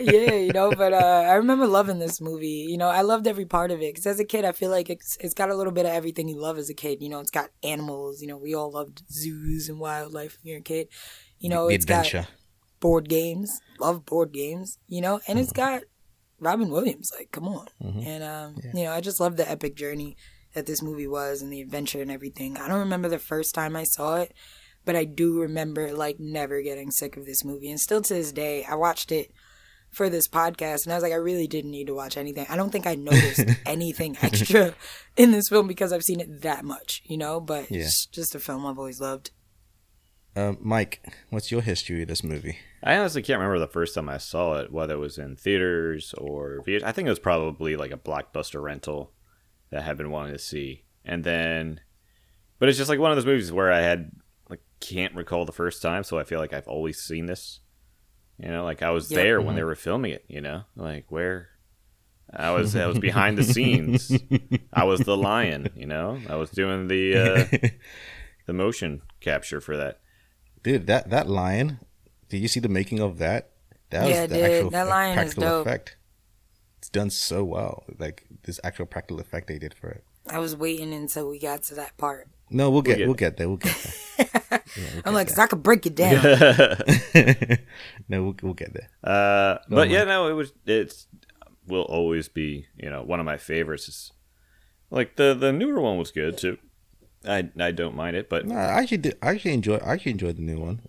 yeah, 0.00 0.34
you 0.34 0.52
know. 0.52 0.70
But 0.76 0.92
uh, 0.92 0.96
I 1.28 1.34
remember 1.34 1.66
loving 1.66 1.98
this 1.98 2.20
movie. 2.20 2.66
You 2.68 2.76
know, 2.76 2.88
I 2.88 3.00
loved 3.02 3.26
every 3.26 3.46
part 3.46 3.70
of 3.70 3.80
it 3.80 3.94
because 3.94 4.06
as 4.06 4.20
a 4.20 4.24
kid, 4.24 4.44
I 4.44 4.52
feel 4.52 4.70
like 4.70 4.90
it's 4.90 5.16
it's 5.20 5.34
got 5.34 5.50
a 5.50 5.54
little 5.54 5.72
bit 5.72 5.86
of 5.86 5.92
everything 5.92 6.28
you 6.28 6.38
love 6.38 6.58
as 6.58 6.68
a 6.68 6.74
kid. 6.74 7.02
You 7.02 7.08
know, 7.08 7.20
it's 7.20 7.30
got 7.30 7.50
animals. 7.62 8.20
You 8.20 8.28
know, 8.28 8.36
we 8.36 8.54
all 8.54 8.70
loved 8.70 9.02
zoos 9.10 9.68
and 9.68 9.80
wildlife 9.80 10.38
when 10.42 10.50
you're 10.50 10.60
a 10.60 10.62
kid. 10.62 10.88
You 11.38 11.48
know, 11.50 11.68
the 11.68 11.74
it's 11.74 11.84
got 11.84 12.06
adventure. 12.06 12.28
Board 12.80 13.08
games. 13.08 13.60
Love 13.80 14.04
board 14.06 14.32
games. 14.32 14.78
You 14.86 15.00
know, 15.00 15.20
and 15.28 15.38
it's 15.38 15.52
got 15.52 15.82
Robin 16.40 16.70
Williams. 16.70 17.10
Like, 17.16 17.30
come 17.32 17.48
on. 17.48 17.68
And 17.80 18.22
um, 18.22 18.56
you 18.74 18.84
know, 18.84 18.92
I 18.92 19.00
just 19.00 19.20
love 19.20 19.36
the 19.36 19.50
epic 19.50 19.76
journey 19.76 20.16
that 20.54 20.66
this 20.66 20.82
movie 20.82 21.06
was 21.06 21.42
and 21.42 21.52
the 21.52 21.60
adventure 21.60 22.00
and 22.00 22.10
everything. 22.10 22.56
I 22.56 22.68
don't 22.68 22.78
remember 22.80 23.08
the 23.08 23.18
first 23.18 23.54
time 23.54 23.76
I 23.76 23.84
saw 23.84 24.16
it, 24.16 24.32
but 24.86 24.96
I 24.96 25.04
do 25.04 25.38
remember 25.40 25.92
like 25.92 26.18
never 26.18 26.62
getting 26.62 26.90
sick 26.90 27.16
of 27.16 27.26
this 27.26 27.44
movie. 27.44 27.70
And 27.70 27.78
still 27.80 28.00
to 28.02 28.14
this 28.14 28.32
day, 28.32 28.64
I 28.64 28.74
watched 28.74 29.12
it 29.12 29.32
for 29.90 30.08
this 30.10 30.28
podcast 30.28 30.84
and 30.84 30.92
I 30.92 30.96
was 30.96 31.02
like, 31.02 31.12
I 31.12 31.16
really 31.16 31.46
didn't 31.46 31.70
need 31.70 31.86
to 31.88 31.94
watch 31.94 32.16
anything. 32.16 32.46
I 32.48 32.56
don't 32.56 32.70
think 32.70 32.86
I 32.86 32.94
noticed 32.96 33.44
anything 33.66 34.16
extra 34.22 34.74
in 35.16 35.30
this 35.30 35.48
film 35.48 35.66
because 35.66 35.92
I've 35.92 36.04
seen 36.04 36.20
it 36.20 36.40
that 36.42 36.64
much, 36.64 37.02
you 37.04 37.16
know, 37.18 37.38
but 37.40 37.70
Yeah. 37.70 37.80
it's 37.80 38.06
just 38.06 38.34
a 38.34 38.38
film 38.38 38.64
I've 38.66 38.78
always 38.78 39.00
loved. 39.00 39.30
Um, 40.34 40.58
Mike, 40.60 41.02
what's 41.30 41.50
your 41.50 41.62
history 41.62 42.02
of 42.02 42.08
this 42.08 42.22
movie? 42.24 42.58
I 42.82 42.96
honestly 42.96 43.22
can't 43.22 43.38
remember 43.40 43.58
the 43.58 43.66
first 43.66 43.94
time 43.94 44.08
I 44.08 44.18
saw 44.18 44.58
it, 44.58 44.72
whether 44.72 44.94
it 44.94 44.98
was 44.98 45.18
in 45.18 45.36
theaters 45.36 46.14
or 46.18 46.62
VH. 46.66 46.82
I 46.82 46.92
think 46.92 47.06
it 47.06 47.10
was 47.10 47.18
probably 47.18 47.76
like 47.76 47.90
a 47.90 47.96
blockbuster 47.96 48.62
rental 48.62 49.12
that 49.70 49.80
I 49.80 49.84
had 49.84 49.96
been 49.96 50.10
wanting 50.10 50.32
to 50.34 50.38
see. 50.38 50.84
And 51.04 51.24
then, 51.24 51.80
but 52.58 52.68
it's 52.68 52.78
just 52.78 52.90
like 52.90 52.98
one 53.00 53.10
of 53.10 53.16
those 53.16 53.26
movies 53.26 53.50
where 53.52 53.72
I 53.72 53.80
had 53.80 54.12
like 54.50 54.60
can't 54.80 55.14
recall 55.14 55.44
the 55.44 55.52
first 55.52 55.82
time, 55.82 56.04
so 56.04 56.18
I 56.18 56.24
feel 56.24 56.38
like 56.38 56.52
I've 56.52 56.68
always 56.68 56.98
seen 57.00 57.26
this. 57.26 57.60
You 58.38 58.48
know, 58.50 58.64
like 58.64 58.82
I 58.82 58.90
was 58.90 59.10
Yep. 59.10 59.16
there 59.16 59.40
when 59.40 59.54
they 59.56 59.62
were 59.64 59.74
filming 59.74 60.12
it. 60.12 60.24
You 60.28 60.40
know, 60.42 60.62
like 60.76 61.06
where 61.10 61.48
I 62.30 62.50
was, 62.50 62.76
I 62.76 62.86
was 62.86 62.98
behind 63.08 63.38
the 63.38 63.44
scenes. 63.44 64.12
I 64.72 64.84
was 64.84 65.00
the 65.00 65.16
lion. 65.16 65.70
You 65.74 65.86
know, 65.86 66.20
I 66.28 66.36
was 66.36 66.50
doing 66.50 66.88
the 66.88 67.16
uh, 67.16 67.68
the 68.46 68.52
motion 68.52 69.00
capture 69.20 69.60
for 69.60 69.76
that. 69.78 70.00
Dude, 70.62 70.86
that 70.88 71.08
that 71.10 71.28
lion. 71.28 71.78
Did 72.28 72.38
you 72.38 72.48
see 72.48 72.60
the 72.60 72.68
making 72.68 73.00
of 73.00 73.18
that? 73.18 73.50
That 73.90 74.08
Yeah, 74.08 74.26
the 74.26 74.34
dude, 74.36 74.44
actual 74.44 74.70
that 74.70 74.82
like, 74.86 74.90
lion 74.90 75.10
is 75.10 75.16
practical 75.34 75.42
dope. 75.42 75.66
effect. 75.66 75.96
It's 76.78 76.88
done 76.88 77.10
so 77.10 77.44
well. 77.44 77.84
Like 77.98 78.24
this 78.44 78.58
actual 78.64 78.86
practical 78.86 79.20
effect 79.20 79.46
they 79.48 79.58
did 79.58 79.74
for 79.74 79.88
it. 79.90 80.04
I 80.28 80.38
was 80.40 80.56
waiting 80.56 80.92
until 80.92 81.28
we 81.28 81.38
got 81.38 81.62
to 81.64 81.74
that 81.76 81.96
part. 81.96 82.28
No, 82.50 82.70
we'll 82.70 82.82
get 82.82 82.98
get 82.98 83.06
we'll 83.06 83.14
get 83.14 83.36
there. 83.36 83.48
We'll 83.48 83.56
get 83.58 83.96
there. 84.18 84.62
I'm 85.04 85.14
like, 85.14 85.28
'cause 85.28 85.38
I 85.38 85.46
could 85.46 85.62
break 85.62 85.86
it 85.86 85.94
down. 85.94 86.22
no, 88.08 88.22
we'll 88.24 88.34
we'll 88.42 88.54
get 88.54 88.72
there. 88.74 88.88
Uh, 89.02 89.58
but 89.68 89.88
yeah, 89.88 90.04
no, 90.04 90.28
it 90.28 90.32
was. 90.32 90.52
It's 90.66 91.06
will 91.66 91.82
always 91.82 92.28
be 92.28 92.66
you 92.76 92.88
know 92.90 93.02
one 93.02 93.18
of 93.20 93.26
my 93.26 93.36
favorites. 93.36 93.88
It's, 93.88 94.12
like 94.90 95.16
the 95.16 95.34
the 95.34 95.52
newer 95.52 95.80
one 95.80 95.98
was 95.98 96.10
good 96.12 96.38
too. 96.38 96.58
I 97.26 97.50
I 97.58 97.70
don't 97.72 97.96
mind 97.96 98.16
it, 98.16 98.28
but 98.28 98.46
No, 98.46 98.54
I 98.56 98.80
actually 98.82 98.98
did. 98.98 99.16
I 99.22 99.30
actually 99.30 99.54
enjoy. 99.54 99.76
I 99.78 99.94
actually 99.94 100.12
enjoyed 100.12 100.36
the 100.36 100.42
new 100.42 100.60
one. 100.60 100.82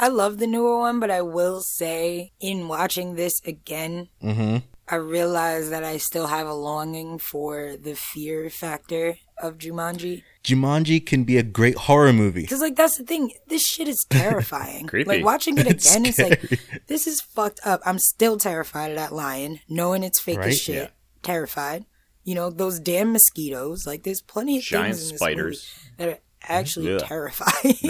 I 0.00 0.08
love 0.08 0.38
the 0.38 0.46
newer 0.46 0.78
one, 0.78 1.00
but 1.00 1.10
I 1.10 1.22
will 1.22 1.60
say, 1.60 2.32
in 2.40 2.68
watching 2.68 3.16
this 3.16 3.40
again, 3.44 4.08
Mm-hmm. 4.22 4.58
I 4.90 4.94
realize 4.94 5.68
that 5.68 5.84
I 5.84 5.98
still 5.98 6.28
have 6.28 6.46
a 6.46 6.54
longing 6.54 7.18
for 7.18 7.76
the 7.76 7.94
fear 7.94 8.48
factor 8.48 9.18
of 9.36 9.58
Jumanji. 9.58 10.22
Jumanji 10.42 11.04
can 11.04 11.24
be 11.24 11.36
a 11.36 11.42
great 11.42 11.76
horror 11.76 12.10
movie. 12.14 12.40
Because, 12.40 12.62
like, 12.62 12.74
that's 12.74 12.96
the 12.96 13.04
thing. 13.04 13.32
This 13.48 13.66
shit 13.66 13.86
is 13.86 14.06
terrifying. 14.10 14.86
Creepy. 14.86 15.06
Like, 15.06 15.24
watching 15.24 15.58
it 15.58 15.66
again, 15.76 16.06
it's 16.06 16.18
like, 16.18 16.40
this 16.86 17.06
is 17.06 17.20
fucked 17.20 17.60
up. 17.66 17.82
I'm 17.84 17.98
still 17.98 18.38
terrified 18.38 18.92
of 18.92 18.96
that 18.96 19.12
lion, 19.12 19.60
knowing 19.68 20.04
it's 20.04 20.20
fake 20.20 20.38
Right? 20.38 20.48
as 20.48 20.58
shit. 20.60 20.74
Yeah. 20.76 20.88
Terrified. 21.22 21.84
You 22.24 22.34
know, 22.34 22.48
those 22.48 22.80
damn 22.80 23.12
mosquitoes. 23.12 23.86
Like, 23.86 24.04
there's 24.04 24.22
plenty 24.22 24.56
of 24.56 24.62
giant 24.64 24.94
things 24.96 25.02
in 25.02 25.12
this 25.12 25.20
spiders. 25.20 25.74
movie 25.76 25.94
that 25.98 26.08
are 26.16 26.22
actually 26.42 26.94
Ugh. 26.94 27.00
terrifying. 27.00 27.76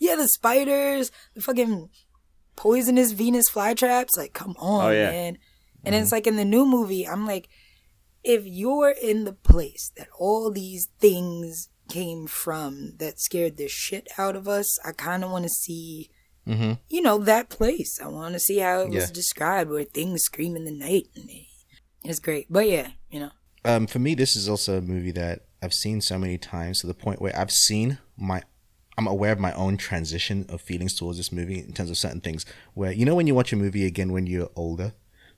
yeah, 0.00 0.16
the 0.16 0.28
spiders, 0.28 1.10
the 1.34 1.40
fucking 1.42 1.88
poisonous 2.56 3.12
Venus 3.12 3.50
flytraps. 3.50 4.16
Like, 4.16 4.32
come 4.32 4.54
on, 4.58 4.86
Oh, 4.86 4.90
yeah. 4.90 5.10
man. 5.10 5.38
And 5.84 5.94
it's 5.94 6.12
like 6.12 6.26
in 6.26 6.36
the 6.36 6.44
new 6.44 6.64
movie, 6.64 7.06
I'm 7.08 7.26
like, 7.26 7.48
if 8.22 8.42
you're 8.46 8.90
in 9.02 9.24
the 9.24 9.32
place 9.32 9.90
that 9.96 10.06
all 10.16 10.50
these 10.50 10.88
things 11.00 11.70
came 11.88 12.26
from 12.28 12.92
that 12.98 13.18
scared 13.18 13.56
the 13.56 13.66
shit 13.68 14.06
out 14.16 14.36
of 14.36 14.46
us, 14.46 14.78
I 14.84 14.92
kind 14.92 15.24
of 15.24 15.30
want 15.30 15.44
to 15.44 15.48
see, 15.50 16.10
Mm-hmm. 16.46 16.72
you 16.88 17.02
know, 17.02 17.18
that 17.18 17.48
place. 17.50 18.00
I 18.02 18.08
want 18.08 18.34
to 18.34 18.40
see 18.40 18.58
how 18.58 18.80
it 18.80 18.90
was 18.90 19.12
described, 19.12 19.70
where 19.70 19.84
things 19.84 20.22
scream 20.24 20.56
in 20.56 20.64
the 20.64 20.72
night. 20.72 21.06
And 21.14 21.30
it's 22.04 22.18
great. 22.18 22.46
But 22.50 22.68
yeah, 22.68 22.88
you 23.10 23.20
know. 23.20 23.30
Um, 23.64 23.86
for 23.86 24.00
me, 24.00 24.16
this 24.16 24.34
is 24.34 24.48
also 24.48 24.78
a 24.78 24.80
movie 24.80 25.12
that 25.12 25.42
I've 25.62 25.74
seen 25.74 26.00
so 26.00 26.18
many 26.18 26.38
times 26.38 26.80
to 26.80 26.86
the 26.86 26.94
point 26.94 27.20
where 27.20 27.38
I've 27.38 27.52
seen 27.52 27.98
my, 28.16 28.42
I'm 28.98 29.06
aware 29.06 29.32
of 29.32 29.38
my 29.38 29.52
own 29.52 29.76
transition 29.76 30.44
of 30.48 30.60
feelings 30.60 30.94
towards 30.94 31.18
this 31.18 31.32
movie 31.32 31.60
in 31.60 31.72
terms 31.72 31.90
of 31.90 31.96
certain 31.96 32.20
things. 32.20 32.44
Where 32.74 32.92
you 32.92 33.04
know 33.04 33.14
when 33.14 33.26
you 33.26 33.34
watch 33.34 33.52
a 33.52 33.56
movie 33.56 33.86
again 33.86 34.12
when 34.12 34.26
you're 34.26 34.50
older, 34.56 34.92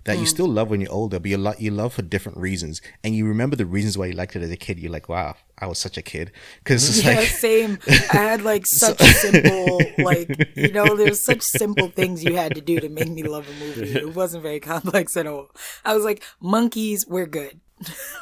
that 0.04 0.18
you 0.18 0.24
mm. 0.24 0.28
still 0.28 0.48
love 0.48 0.70
when 0.70 0.80
you're 0.80 0.92
older, 0.92 1.18
but 1.18 1.30
you 1.30 1.38
lo- 1.38 1.54
you 1.58 1.70
love 1.70 1.94
for 1.94 2.02
different 2.02 2.38
reasons, 2.38 2.82
and 3.02 3.14
you 3.14 3.26
remember 3.26 3.56
the 3.56 3.66
reasons 3.66 3.96
why 3.96 4.06
you 4.06 4.12
liked 4.12 4.36
it 4.36 4.42
as 4.42 4.50
a 4.50 4.56
kid. 4.56 4.78
You're 4.78 4.92
like, 4.92 5.08
wow, 5.08 5.36
I 5.58 5.66
was 5.66 5.78
such 5.78 5.96
a 5.96 6.02
kid, 6.02 6.30
because 6.62 6.88
it's 6.88 7.04
Yeah, 7.04 7.16
like 7.16 7.28
same. 7.28 7.78
I 8.12 8.16
had 8.16 8.42
like 8.42 8.66
such 8.66 9.00
simple, 9.00 9.80
like 9.98 10.30
you 10.54 10.72
know, 10.72 10.94
there's 10.96 11.22
such 11.22 11.42
simple 11.42 11.88
things 11.88 12.22
you 12.22 12.36
had 12.36 12.54
to 12.54 12.60
do 12.60 12.80
to 12.80 12.88
make 12.88 13.10
me 13.10 13.22
love 13.22 13.48
a 13.48 13.52
movie. 13.54 13.94
It 14.04 14.14
wasn't 14.14 14.42
very 14.42 14.60
complex 14.60 15.16
at 15.16 15.26
all. 15.26 15.48
I 15.84 15.94
was 15.94 16.04
like, 16.04 16.22
monkeys, 16.40 17.06
we're 17.06 17.26
good. 17.26 17.60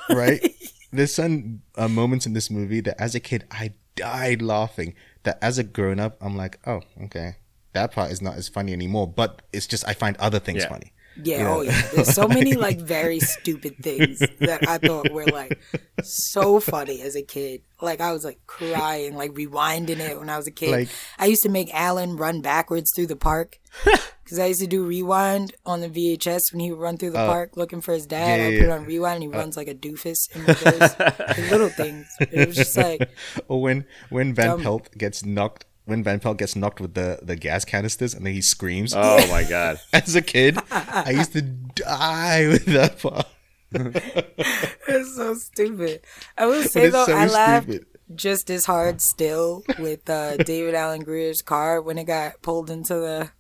right? 0.09 0.40
There's 0.92 1.14
some 1.14 1.62
uh, 1.76 1.88
moments 1.88 2.26
in 2.26 2.32
this 2.34 2.50
movie 2.50 2.80
that 2.82 3.00
as 3.00 3.14
a 3.14 3.20
kid 3.20 3.44
I 3.50 3.72
died 3.96 4.42
laughing. 4.42 4.94
That 5.25 5.38
as 5.40 5.56
a 5.58 5.62
grown 5.64 6.00
up, 6.00 6.16
I'm 6.20 6.37
like, 6.37 6.58
oh, 6.66 6.80
okay, 7.04 7.37
that 7.75 7.92
part 7.92 8.11
is 8.11 8.20
not 8.20 8.37
as 8.37 8.49
funny 8.49 8.72
anymore. 8.72 9.06
But 9.06 9.42
it's 9.52 9.66
just 9.66 9.87
I 9.87 9.94
find 9.94 10.16
other 10.18 10.38
things 10.40 10.62
Yeah. 10.64 10.68
funny. 10.68 10.92
Yeah, 11.22 11.38
You 11.38 11.44
know? 11.44 11.58
oh 11.58 11.62
yeah. 11.62 11.82
There's 11.94 12.14
so 12.14 12.26
many 12.26 12.54
like 12.54 12.80
very 12.80 13.20
stupid 13.34 13.76
things 13.82 14.18
that 14.40 14.66
I 14.66 14.78
thought 14.78 15.11
were 15.12 15.26
like 15.26 15.58
so 16.02 16.58
funny 16.61 17.02
as 17.02 17.14
a 17.16 17.22
kid. 17.22 17.62
Like 17.83 18.01
I 18.01 18.12
was 18.12 18.25
like 18.25 18.39
crying, 18.47 19.17
like 19.17 19.33
rewinding 19.33 19.99
it 19.99 20.19
when 20.19 20.31
I 20.31 20.37
was 20.37 20.47
a 20.47 20.51
kid. 20.53 20.71
Like- 20.71 20.89
I 21.19 21.27
used 21.27 21.43
to 21.43 21.49
make 21.49 21.73
Alan 21.75 22.17
run 22.17 22.41
backwards 22.41 22.91
through 22.95 23.09
the 23.09 23.17
park 23.17 23.59
because 24.25 24.39
I 24.39 24.47
used 24.47 24.61
to 24.61 24.67
do 24.67 24.85
rewind 24.87 25.55
on 25.67 25.81
the 25.81 25.89
VHS 25.89 26.53
when 26.53 26.61
he 26.61 26.71
would 26.71 26.81
run 26.81 26.97
through 26.97 27.11
the 27.11 27.19
park 27.27 27.57
looking 27.57 27.81
for 27.81 27.93
his 27.93 28.07
dad. 28.07 28.39
Uh, 28.41 28.43
yeah, 28.43 28.49
I 28.49 28.51
yeah, 28.51 28.59
put 28.61 28.65
it 28.69 28.71
on 28.71 28.85
rewind 28.87 29.23
and 29.25 29.33
he 29.35 29.39
runs 29.39 29.57
like 29.57 29.69
a 29.69 29.75
doofus 29.75 30.35
in 30.35 30.41
reverse. 30.47 30.95
The 30.95 31.49
little 31.51 31.69
things. 31.69 32.07
It 32.21 32.47
was 32.49 32.57
just 32.57 32.77
like 32.77 33.11
Or 33.49 33.61
when 33.61 33.85
when 34.11 34.33
Van 34.35 34.47
Dumb. 34.47 34.62
Pelt 34.62 34.91
gets 34.97 35.25
knocked, 35.25 35.65
when 35.85 36.05
Van 36.05 36.21
Pelt 36.21 36.39
gets 36.39 36.55
knocked 36.55 36.81
with 36.81 36.95
the 36.95 37.19
the 37.23 37.35
gas 37.37 37.65
canisters 37.65 38.15
and 38.15 38.25
then 38.25 38.33
he 38.33 38.43
screams. 38.43 38.95
oh 38.97 39.27
my 39.29 39.43
god, 39.43 39.81
As 39.93 40.15
a 40.15 40.23
kid, 40.23 40.57
I 40.71 41.11
used 41.11 41.33
to 41.33 41.43
die 41.43 42.47
with 42.49 42.67
that 42.67 43.01
part. 43.01 43.27
it's 44.88 45.17
so 45.17 45.35
stupid. 45.35 46.00
I 46.37 46.47
will 46.47 46.62
say 46.64 46.88
though, 46.88 47.07
so 47.07 47.14
I 47.14 47.26
laughed 47.26 47.71
stupid. 47.71 47.87
just 48.14 48.50
as 48.50 48.64
hard 48.67 49.00
still 49.00 49.62
with 49.76 50.09
uh, 50.09 50.37
David 50.45 50.75
Alan 50.75 51.02
Grier's 51.02 51.43
car 51.43 51.81
when 51.81 51.99
it 51.99 52.05
got 52.05 52.43
pulled 52.43 52.71
into 52.71 52.95
the 52.95 53.31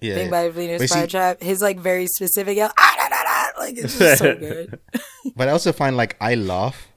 Yeah, 0.00 0.14
thing 0.14 0.30
by 0.30 0.48
Venus 0.50 0.82
flytrap. 0.90 1.42
His 1.42 1.62
like 1.62 1.78
very 1.78 2.06
specific 2.06 2.56
yell, 2.56 2.72
ah, 2.78 2.94
da, 2.98 3.08
da, 3.08 3.22
da, 3.22 3.60
like 3.64 3.76
it's 3.78 3.98
just 3.98 4.16
so 4.18 4.32
good. 4.38 4.72
but 5.36 5.48
I 5.48 5.52
also 5.52 5.72
find 5.72 5.96
like 5.96 6.16
I 6.20 6.34
laugh 6.34 6.88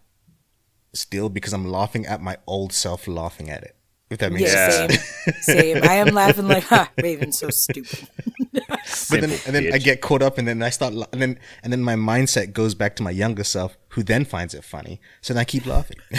still 0.93 1.29
because 1.29 1.53
I'm 1.53 1.65
laughing 1.67 2.05
at 2.05 2.21
my 2.21 2.37
old 2.47 2.73
self 2.73 3.07
laughing 3.07 3.49
at 3.49 3.63
it. 3.63 3.75
If 4.09 4.17
that 4.19 4.31
makes 4.31 4.51
Yeah, 4.51 4.87
sense. 4.87 4.97
same, 4.97 4.99
same. 5.39 5.83
I 5.83 5.95
am 5.95 6.13
laughing 6.13 6.47
like, 6.47 6.65
ha, 6.65 6.91
Raven's 6.99 7.39
so 7.39 7.49
stupid. 7.49 8.09
but 9.09 9.21
then 9.21 9.31
and 9.45 9.55
then 9.55 9.73
I 9.73 9.77
get 9.77 10.01
caught 10.01 10.21
up 10.21 10.37
and 10.37 10.47
then 10.47 10.61
I 10.61 10.69
start 10.69 10.93
and 11.11 11.21
then 11.21 11.39
and 11.63 11.71
then 11.71 11.83
my 11.83 11.95
mindset 11.95 12.53
goes 12.53 12.75
back 12.75 12.95
to 12.97 13.03
my 13.03 13.11
younger 13.11 13.43
self 13.43 13.77
who 13.89 14.03
then 14.03 14.25
finds 14.25 14.53
it 14.53 14.63
funny. 14.63 14.99
So 15.21 15.33
then 15.33 15.41
I 15.41 15.45
keep 15.45 15.65
laughing. 15.65 15.97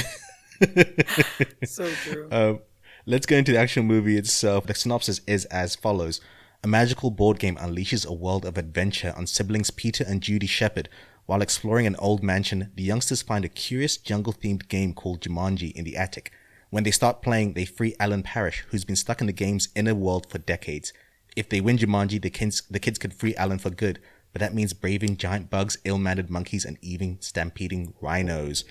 So 1.64 1.90
true. 1.90 2.28
Um, 2.31 2.61
let's 3.07 3.26
go 3.26 3.37
into 3.37 3.52
the 3.52 3.59
actual 3.59 3.83
movie 3.83 4.16
itself. 4.16 4.66
The 4.66 4.75
synopsis 4.75 5.21
is 5.26 5.45
as 5.47 5.76
follows. 5.76 6.21
A 6.62 6.69
magical 6.69 7.11
board 7.11 7.38
game 7.38 7.57
unleashes 7.57 8.07
a 8.07 8.12
world 8.12 8.45
of 8.45 8.57
adventure 8.57 9.12
on 9.16 9.26
siblings 9.26 9.71
Peter 9.71 10.04
and 10.07 10.21
Judy 10.21 10.47
Shepard. 10.47 10.88
While 11.26 11.42
exploring 11.42 11.87
an 11.87 11.97
old 11.99 12.23
mansion, 12.23 12.71
the 12.75 12.83
youngsters 12.83 13.23
find 13.23 13.45
a 13.45 13.49
curious 13.49 13.97
jungle 13.97 14.33
themed 14.33 14.69
game 14.69 14.95
called 14.95 15.21
Jumanji 15.21 15.73
in 15.73 15.85
the 15.85 15.97
attic. 15.97 16.33
When 16.71 16.85
they 16.85 16.90
start 16.90 17.23
playing, 17.23 17.54
they 17.54 17.64
free 17.64 17.95
Alan 17.99 18.23
Parrish, 18.23 18.64
who's 18.69 18.85
been 18.85 18.97
stuck 18.97 19.21
in 19.21 19.26
the 19.26 19.33
game's 19.33 19.69
inner 19.75 19.95
world 19.95 20.31
for 20.31 20.38
decades. 20.38 20.92
If 21.37 21.49
they 21.49 21.61
win 21.61 21.79
Jumanji, 21.79 22.21
the 22.21 22.31
kids, 22.31 22.62
the 22.71 22.79
kids 22.81 22.99
could 22.99 23.15
free 23.15 23.35
Alan 23.37 23.59
for 23.59 23.71
good, 23.71 23.99
but 24.33 24.41
that 24.41 24.55
means 24.55 24.73
braving 24.73 25.17
giant 25.17 25.51
bugs, 25.51 25.79
ill 25.85 25.99
mannered 25.99 26.31
monkeys, 26.31 26.65
and 26.65 26.79
even 26.83 27.19
stampeding 27.21 27.95
rhinos. 28.01 28.65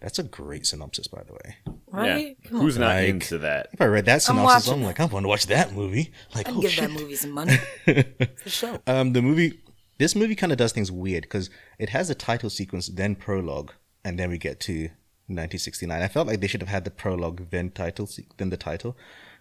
That's 0.00 0.18
a 0.20 0.22
great 0.22 0.64
synopsis, 0.64 1.08
by 1.08 1.24
the 1.24 1.32
way. 1.32 1.56
right? 1.88 2.36
Yeah. 2.44 2.50
Who's 2.50 2.78
not 2.78 2.94
Like- 2.94 3.08
into 3.08 3.38
that? 3.38 3.68
If 3.72 3.80
I 3.80 3.86
read 3.86 4.04
that 4.04 4.22
synopsis, 4.22 4.68
I'm, 4.68 4.74
watching 4.74 4.84
like, 4.86 5.00
I 5.00 5.06
want 5.06 5.24
to 5.24 5.28
watch 5.28 5.46
that 5.46 5.72
movie. 5.72 6.12
Like, 6.36 6.48
I'd 6.48 6.54
oh 6.54 6.60
give 6.60 6.70
shit. 6.70 6.88
that 6.88 7.00
movie 7.00 7.16
some 7.16 7.32
money. 7.32 7.56
For 7.84 8.48
sure. 8.50 8.78
Um, 8.86 9.12
the 9.12 9.22
movie, 9.22 9.58
this 9.98 10.14
movie 10.14 10.36
kind 10.36 10.52
of 10.52 10.58
does 10.58 10.70
things 10.72 10.92
weird 10.92 11.22
because 11.22 11.50
it 11.80 11.88
has 11.88 12.10
a 12.10 12.14
title 12.14 12.48
sequence, 12.48 12.86
then 12.86 13.16
prologue, 13.16 13.72
and 14.04 14.16
then 14.20 14.30
we 14.30 14.38
get 14.38 14.60
to 14.60 14.82
1969. 15.26 16.00
I 16.00 16.06
felt 16.08 16.28
like 16.28 16.40
they 16.40 16.46
should 16.46 16.60
have 16.62 16.68
had 16.70 16.84
the 16.84 16.92
prologue, 16.92 17.50
then 17.50 17.70
title, 17.70 18.08
then 18.36 18.50
the 18.50 18.56
title, 18.56 18.96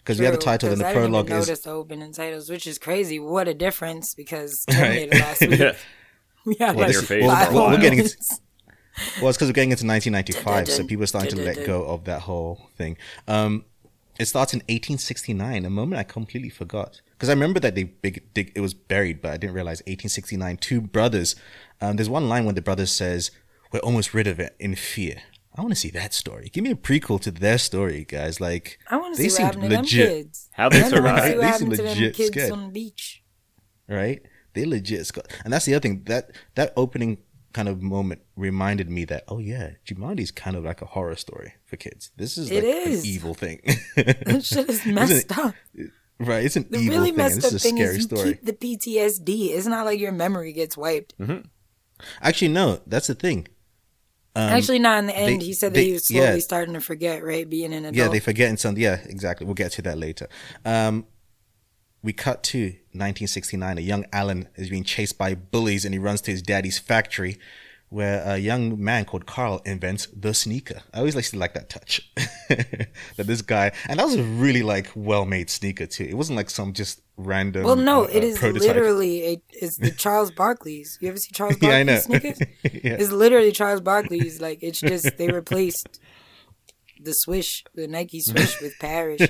because 0.08 0.20
we 0.20 0.26
have 0.26 0.34
the 0.36 0.40
title, 0.40 0.70
then 0.70 0.78
'cause 0.78 0.84
the 0.84 0.88
I 0.88 0.94
didn't 0.94 1.04
even 1.16 1.26
prologue 1.26 1.42
is 1.42 1.48
notice 1.50 1.64
the 1.66 1.72
opening 1.72 2.14
titles, 2.14 2.50
which 2.50 2.66
is 2.66 2.78
crazy. 2.80 3.20
What 3.20 3.50
a 3.50 3.54
difference! 3.54 4.14
Because 4.14 4.64
Terminator 4.70 5.18
last 5.20 5.42
week, 5.42 5.60
Yeah. 5.60 5.76
we 6.46 6.56
had 6.56 6.76
Well, 6.78 6.86
like 6.86 6.94
your 6.94 7.02
face 7.02 7.26
five 7.26 7.48
for 7.48 7.54
a 7.54 7.56
while. 7.58 7.70
We're 7.72 7.78
getting 7.82 8.00
moments. 8.00 8.40
well, 9.20 9.28
it's 9.30 9.38
because 9.38 9.50
we're 9.50 9.54
getting 9.54 9.72
into 9.72 9.86
1995, 9.86 10.70
so 10.76 10.86
people 10.86 11.04
are 11.04 11.08
starting 11.08 11.32
to 11.36 11.44
let 11.44 11.66
go 11.66 11.84
of 11.84 12.06
that 12.06 12.22
whole 12.22 12.70
thing. 12.78 12.96
Um, 13.28 13.66
it 14.18 14.26
starts 14.28 14.54
in 14.54 14.60
1869, 14.62 15.66
a 15.66 15.70
moment 15.70 16.00
I 16.00 16.04
completely 16.04 16.50
forgot 16.50 17.02
because 17.12 17.28
I 17.30 17.34
remember 17.34 17.60
that 17.60 17.76
they 17.76 17.84
big 17.84 18.34
dig, 18.34 18.54
it 18.56 18.62
was 18.62 18.74
buried, 18.74 19.22
but 19.22 19.32
I 19.32 19.38
didn't 19.38 19.56
realize 19.56 19.82
1869. 19.82 20.58
Two 20.58 20.80
brothers. 20.80 21.36
Um, 21.82 21.98
there's 21.98 22.10
one 22.10 22.30
line 22.30 22.46
when 22.46 22.56
the 22.56 22.62
brother 22.62 22.86
says, 22.86 23.30
"We're 23.74 23.80
almost 23.82 24.14
rid 24.14 24.26
of 24.26 24.40
it 24.40 24.56
in 24.58 24.74
fear." 24.76 25.18
I 25.58 25.62
want 25.62 25.72
to 25.74 25.80
see 25.80 25.90
that 25.92 26.14
story. 26.14 26.50
Give 26.54 26.64
me 26.64 26.72
a 26.72 26.76
prequel 26.76 27.20
to 27.22 27.32
their 27.32 27.58
story, 27.58 28.06
guys. 28.06 28.40
Like 28.40 28.78
I 28.90 28.98
want 28.98 29.16
to 29.16 29.22
they 29.22 29.30
see 29.30 29.44
what 29.44 29.54
seemed 29.54 29.64
happened 29.64 29.64
to 29.72 29.76
them 29.78 29.86
kids. 29.86 30.50
How 30.54 30.70
they 30.70 30.78
I 30.78 30.82
want 30.82 30.94
survived. 30.94 31.24
see 31.26 31.32
what 31.34 31.42
They 31.42 31.48
happened 31.48 31.76
seem 31.76 31.78
to 31.78 31.84
them 31.84 32.12
kids 32.14 32.28
scared. 32.28 32.52
on 32.52 32.66
the 32.68 32.72
beach. 32.72 33.24
right? 33.88 34.22
They 34.54 34.66
legit 34.66 35.06
sc- 35.08 35.18
and 35.44 35.52
that's 35.54 35.66
the 35.66 35.74
other 35.76 35.82
thing 35.82 36.04
that 36.06 36.32
that 36.56 36.74
opening 36.78 37.18
kind 37.54 37.68
of 37.70 37.82
moment 37.82 38.22
reminded 38.36 38.90
me 38.90 39.04
that 39.06 39.24
oh 39.28 39.40
yeah, 39.40 39.72
Jumanji's 39.86 40.30
kind 40.32 40.56
of 40.56 40.64
like 40.64 40.82
a 40.82 40.86
horror 40.86 41.16
story 41.16 41.54
for 41.66 41.76
kids. 41.78 42.12
This 42.16 42.38
is 42.38 42.52
It 42.52 42.64
like 42.64 42.88
is. 42.88 43.00
an 43.02 43.06
evil 43.08 43.34
thing, 43.34 43.62
That 43.96 44.44
shit 44.44 44.70
is 44.76 44.86
messed 44.86 45.36
up. 45.38 45.56
right? 46.20 46.44
It's 46.46 46.56
an 46.56 46.68
The 46.70 46.78
evil 46.78 46.96
really 46.98 47.12
thing. 47.12 47.16
and 47.16 47.18
messed 47.18 47.36
This 47.36 47.46
up 47.46 47.54
is 47.54 47.56
a 47.56 47.60
thing 47.68 47.78
scary 47.78 47.90
is 47.92 47.98
you 47.98 48.02
story. 48.04 48.34
keep 48.36 48.46
the 48.46 48.54
PTSD. 48.54 49.50
It's 49.56 49.66
not 49.68 49.86
like 49.86 50.00
your 50.00 50.12
memory 50.12 50.54
gets 50.54 50.78
wiped. 50.78 51.18
Mm-hmm. 51.18 51.48
Actually, 52.22 52.50
no, 52.50 52.80
that's 52.86 53.08
the 53.08 53.16
thing. 53.16 53.48
Um, 54.38 54.50
Actually, 54.50 54.80
not 54.80 55.00
in 55.00 55.08
the 55.08 55.18
end. 55.18 55.42
they- 55.42 55.46
he 55.46 55.54
said 55.54 55.72
that 55.74 55.80
they- 55.80 55.86
he 55.86 55.94
was 55.94 56.06
slowly 56.06 56.26
yeah. 56.36 56.40
starting 56.40 56.74
to 56.76 56.82
forget, 56.82 57.24
right? 57.24 57.50
Being 57.50 57.74
an 57.74 57.86
adult. 57.86 57.96
Yeah, 57.96 58.08
they 58.08 58.20
forget 58.20 58.50
in 58.50 58.58
some. 58.58 58.78
Yeah, 58.78 59.00
exactly. 59.06 59.46
We'll 59.46 59.56
get 59.56 59.72
to 59.74 59.82
that 59.84 59.98
later. 59.98 60.28
Um, 60.64 61.06
we 62.04 62.14
cut 62.14 62.44
to 62.44 62.76
1969. 62.94 63.78
A 63.78 63.82
young 63.82 64.06
Alan 64.14 64.48
is 64.56 64.70
being 64.70 64.84
chased 64.84 65.18
by 65.18 65.34
bullies, 65.34 65.86
and 65.86 65.94
he 65.94 66.00
runs 66.00 66.22
to 66.22 66.32
his 66.32 66.42
daddy's 66.44 66.78
factory, 66.78 67.38
where 67.90 68.22
a 68.26 68.38
young 68.38 68.82
man 68.84 69.06
called 69.06 69.26
Carl 69.26 69.62
invents 69.66 70.08
the 70.08 70.34
sneaker. 70.34 70.82
I 70.94 71.00
always 71.00 71.16
like 71.16 71.26
to 71.26 71.38
like 71.40 71.54
that 71.54 71.70
touch. 71.70 72.12
that 72.50 72.90
this 73.18 73.42
guy, 73.42 73.72
and 73.88 74.00
that 74.00 74.06
was 74.06 74.16
a 74.16 74.24
really 74.24 74.62
like 74.64 74.90
well-made 74.96 75.50
sneaker 75.50 75.86
too. 75.86 76.04
It 76.04 76.16
wasn't 76.16 76.36
like 76.38 76.50
some 76.50 76.74
just 76.74 77.02
random. 77.16 77.64
well, 77.64 77.76
no, 77.78 78.04
uh, 78.04 78.08
it 78.12 78.36
uh, 78.36 78.40
prototype. 78.40 78.62
literally 78.62 79.26
a, 79.26 79.42
it's 79.52 79.78
the 79.78 79.92
Charles 79.98 80.32
Barkley's. 80.32 80.98
You 81.02 81.08
ever 81.10 81.18
see 81.18 81.32
Charles 81.34 81.56
Yeah, 81.62 81.70
I 81.70 81.84
Barkley's 81.84 82.10
know. 82.10 82.20
sneakers? 82.20 82.40
yeah. 82.64 82.98
It's 83.00 83.12
literally 83.12 83.52
Charles 83.52 83.82
Barkley's. 83.82 84.42
Like 84.42 84.60
it's 84.62 84.82
just 84.82 85.18
they 85.18 85.30
replaced 85.30 86.00
the 87.02 87.14
swish, 87.14 87.64
the 87.74 87.88
Nike 87.88 88.20
swish 88.20 88.60
with 88.62 88.74
Parrish. 88.80 89.22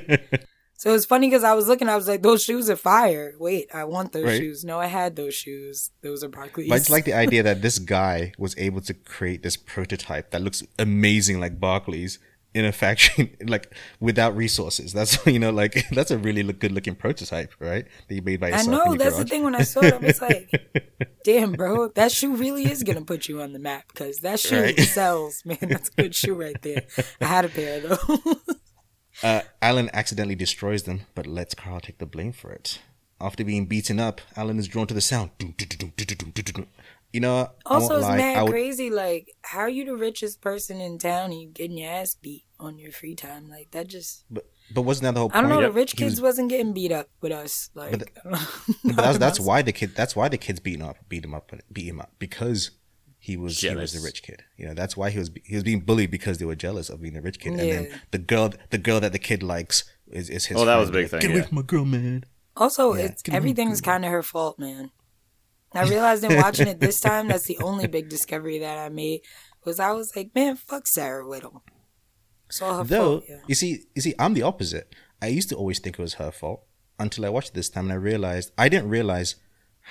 So 0.80 0.92
it 0.92 0.94
was 0.94 1.06
funny 1.08 1.28
because 1.28 1.44
I 1.44 1.54
was 1.54 1.68
looking, 1.68 1.90
I 1.90 1.96
was 1.96 2.08
like, 2.08 2.22
those 2.22 2.44
shoes 2.44 2.70
are 2.70 2.76
fire. 2.76 3.34
Wait, 3.40 3.68
I 3.74 3.84
want 3.86 4.12
those 4.14 4.26
Right. 4.26 4.38
shoes. 4.40 4.64
No, 4.64 4.80
I 4.80 4.86
had 4.86 5.16
those 5.16 5.34
shoes. 5.34 5.90
Those 6.04 6.24
are 6.24 6.30
Barkleys. 6.30 6.70
But 6.70 6.76
I 6.76 6.78
just 6.78 6.90
like 6.92 7.06
the 7.06 7.14
idea 7.26 7.42
that 7.44 7.64
this 7.64 7.80
guy 7.80 8.32
was 8.38 8.56
able 8.60 8.82
to 8.82 8.94
create 8.94 9.42
this 9.42 9.58
prototype 9.58 10.30
that 10.32 10.42
looks 10.42 10.62
amazing, 10.78 11.40
like 11.40 11.60
Barkleys, 11.60 12.20
in 12.54 12.64
a 12.64 12.72
factory, 12.72 13.36
like 13.48 13.74
without 14.00 14.36
resources. 14.38 14.94
That's 14.94 15.24
you 15.26 15.40
know, 15.40 15.50
like 15.52 15.86
that's 15.92 16.12
a 16.12 16.18
really 16.18 16.44
look, 16.44 16.60
good 16.60 16.72
looking 16.72 16.96
prototype, 16.96 17.54
right? 17.60 17.86
That 18.08 18.14
you 18.16 18.22
made 18.22 18.40
by 18.40 18.48
I 18.48 18.50
yourself. 18.52 18.68
in 18.68 18.72
know 18.74 18.86
your 18.86 18.98
that's 18.98 19.18
the 19.18 19.26
thing. 19.26 19.44
When 19.44 19.56
I 19.56 19.64
saw 19.64 19.82
it, 19.82 19.94
I 19.96 19.98
was 19.98 20.22
like, 20.22 20.94
"Damn, 21.24 21.54
bro, 21.54 21.88
that 21.90 22.12
shoe 22.12 22.36
really 22.36 22.70
is 22.70 22.84
gonna 22.84 23.02
put 23.04 23.28
you 23.28 23.42
on 23.42 23.54
the 23.54 23.60
map 23.60 23.86
because 23.90 24.20
that 24.20 24.40
shoe 24.40 24.62
Right. 24.62 24.80
sells, 24.80 25.44
man. 25.44 25.58
That's 25.62 25.90
a 25.90 26.02
good 26.02 26.14
shoe 26.16 26.36
right 26.36 26.60
there. 26.62 26.84
I 27.20 27.26
had 27.26 27.46
a 27.46 27.50
pair 27.50 27.80
though. 27.82 27.98
Uh, 29.24 29.42
Alan 29.62 29.90
accidentally 29.94 30.36
destroys 30.36 30.84
them, 30.84 31.02
but 31.16 31.26
lets 31.26 31.56
Carl 31.56 31.80
take 31.80 31.98
the 31.98 32.06
blame 32.06 32.32
for 32.34 32.52
it. 32.52 32.80
After 33.20 33.44
being 33.44 33.66
beaten 33.66 34.00
up, 34.00 34.22
Alan 34.36 34.60
is 34.60 34.68
drawn 34.68 34.86
to 34.88 34.94
the 34.94 35.02
sound. 35.02 35.32
You 37.14 37.22
know, 37.22 37.50
also, 37.66 37.96
it's 37.96 38.04
lie, 38.04 38.18
mad 38.18 38.44
would- 38.44 38.52
crazy. 38.52 38.90
Like, 38.90 39.34
how 39.42 39.60
are 39.60 39.70
you 39.70 39.86
the 39.86 39.96
richest 39.96 40.42
person 40.42 40.80
in 40.82 41.00
town? 41.00 41.32
And 41.32 41.42
you 41.42 41.48
getting 41.48 41.78
your 41.78 41.90
ass 41.90 42.16
beat 42.16 42.44
on 42.60 42.78
your 42.78 42.92
free 42.92 43.16
time? 43.16 43.50
Like 43.50 43.72
that 43.72 43.88
just. 43.88 44.26
But, 44.30 44.46
but 44.74 44.82
wasn't 44.82 45.04
that 45.06 45.14
the 45.14 45.22
whole 45.22 45.32
I 45.34 45.42
don't 45.42 45.50
know. 45.50 45.62
The 45.62 45.72
rich 45.72 45.94
He 45.98 46.04
was- 46.04 46.14
kids 46.16 46.22
was, 46.22 46.38
not 46.38 46.50
getting 46.50 46.74
beat 46.74 46.92
up 46.92 47.08
with 47.22 47.32
us. 47.32 47.70
Like, 47.74 47.92
But 47.92 48.10
I. 48.26 48.46
But 48.84 48.96
that's, 48.98 49.18
that's 49.18 49.40
why 49.40 49.62
the 49.62 49.72
kid. 49.72 49.96
That's 49.96 50.16
why 50.16 50.28
the 50.28 50.38
kids 50.38 50.60
beat 50.60 50.76
him 50.80 50.86
up, 50.86 50.98
beat 51.10 51.24
him 51.24 51.34
up, 51.34 51.52
beat 51.72 51.88
him 51.88 52.02
up 52.02 52.12
because 52.20 52.72
he 53.20 53.36
was 53.38 53.60
he 53.60 53.74
was 53.74 53.94
the 53.94 54.00
rich 54.00 54.24
kid. 54.24 54.44
You 54.58 54.68
know, 54.68 54.74
that's 54.74 54.96
why 54.96 55.10
he 55.10 55.20
was 55.20 55.32
he 55.44 55.56
was 55.56 55.64
being 55.64 55.82
bullied 55.82 56.12
because 56.12 56.38
they 56.38 56.46
were 56.46 56.56
jealous 56.56 56.90
of 56.90 57.02
being 57.02 57.18
a 57.18 57.22
rich 57.22 57.40
kid. 57.40 57.54
And 57.54 57.60
then 57.60 58.02
the 58.12 58.18
girl, 58.18 58.54
the 58.70 58.78
girl 58.78 59.00
that 59.00 59.12
the 59.12 59.20
kid 59.20 59.44
likes 59.44 59.84
is, 60.08 60.30
is 60.30 60.46
his. 60.46 60.58
Oh, 60.58 60.66
that 60.66 60.78
was 60.78 60.90
a 60.90 60.92
friend. 60.92 61.04
big 61.06 61.12
thing, 61.12 61.20
Get 61.22 61.30
away 61.32 61.40
yeah. 61.40 61.46
from 61.48 61.56
my 61.56 61.62
girl, 61.64 61.86
man. 61.86 62.24
Also, 62.56 62.94
Yeah, 62.94 63.06
it's 63.06 63.22
get 63.22 63.36
everything's 63.36 63.82
kind 63.82 64.06
of 64.06 64.12
her 64.12 64.24
fault, 64.24 64.58
man. 64.60 64.92
I 65.74 65.84
realized 65.84 66.24
in 66.24 66.36
watching 66.38 66.68
it 66.68 66.80
this 66.80 67.00
time, 67.02 67.28
that's 67.28 67.46
the 67.46 67.58
only 67.62 67.88
big 67.88 68.10
discovery 68.10 68.60
that 68.60 68.78
I 68.78 68.90
made 68.90 69.22
was 69.66 69.80
I 69.80 69.92
was 69.92 70.16
like, 70.16 70.34
man, 70.34 70.56
fuck 70.56 70.88
Sarah 70.88 71.28
Whittle. 71.28 71.64
So 72.50 72.74
her 72.74 72.84
Though 72.84 73.20
fault. 73.20 73.24
Yeah. 73.30 73.40
you 73.48 73.56
see, 73.56 73.84
you 73.94 74.02
see, 74.02 74.16
I'm 74.18 74.34
the 74.34 74.44
opposite. 74.44 74.96
I 75.22 75.28
used 75.28 75.50
to 75.50 75.56
always 75.56 75.80
think 75.80 76.00
it 76.00 76.02
was 76.02 76.16
her 76.16 76.32
fault 76.32 76.64
until 76.98 77.26
I 77.26 77.30
watched 77.30 77.50
it 77.50 77.54
this 77.56 77.70
time 77.70 77.86
and 77.86 77.94
I 77.94 77.96
realized 77.96 78.52
I 78.58 78.70
didn't 78.70 78.90
realize 78.90 79.36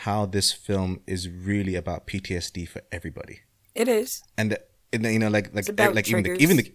how 0.04 0.26
this 0.26 0.52
film 0.52 1.00
is 1.06 1.28
really 1.28 1.74
about 1.74 2.06
PTSD 2.06 2.68
for 2.68 2.82
everybody. 2.92 3.40
It 3.74 3.88
is. 3.88 4.22
and, 4.38 4.52
the, 4.52 4.60
and 4.92 5.04
the, 5.04 5.12
you 5.12 5.18
know 5.18 5.28
like 5.28 5.54
like 5.54 5.66
like 5.78 6.08
even 6.08 6.22
the, 6.22 6.32
even 6.44 6.56
the 6.56 6.72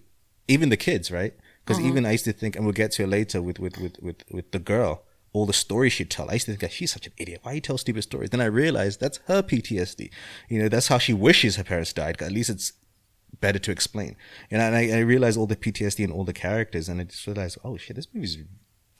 even 0.47 0.69
the 0.69 0.77
kids 0.77 1.12
right 1.12 1.34
because 1.63 1.77
Uh-huh. 1.79 1.88
even 1.89 2.05
i 2.05 2.12
used 2.12 2.25
to 2.25 2.34
think 2.34 2.55
and 2.55 2.65
we'll 2.65 2.73
get 2.84 2.91
to 2.93 3.03
it 3.03 3.07
later 3.07 3.41
with 3.41 3.57
with 3.60 3.77
with 3.84 3.95
with, 4.01 4.19
with 4.31 4.51
the 4.51 4.60
girl 4.60 4.93
all 5.34 5.45
the 5.45 5.53
stories 5.65 5.93
she'd 5.93 6.10
tell 6.12 6.29
i 6.29 6.34
used 6.34 6.45
to 6.45 6.51
think 6.51 6.62
that 6.62 6.71
she's 6.77 6.91
such 6.91 7.07
an 7.07 7.13
idiot 7.17 7.39
why 7.43 7.53
you 7.53 7.62
tell 7.62 7.77
stupid 7.77 8.03
stories 8.03 8.29
then 8.31 8.41
i 8.41 8.45
realized 8.45 8.99
that's 8.99 9.19
her 9.27 9.41
ptsd 9.41 10.01
you 10.49 10.57
know 10.62 10.69
that's 10.69 10.89
how 10.89 10.97
she 10.99 11.13
wishes 11.13 11.55
her 11.55 11.63
parents 11.63 11.93
died. 11.93 12.21
at 12.21 12.31
least 12.31 12.49
it's 12.49 12.73
better 13.39 13.60
to 13.60 13.71
explain 13.71 14.15
You 14.51 14.57
know, 14.57 14.63
and 14.65 14.75
I, 14.75 14.84
I 14.97 14.99
realized 14.99 15.38
all 15.39 15.47
the 15.47 15.55
ptsd 15.55 16.03
and 16.03 16.13
all 16.13 16.25
the 16.25 16.34
characters 16.47 16.89
and 16.89 16.99
i 17.01 17.05
just 17.05 17.25
realized 17.25 17.57
oh 17.63 17.77
shit 17.77 17.95
this 17.95 18.07
movie's 18.13 18.38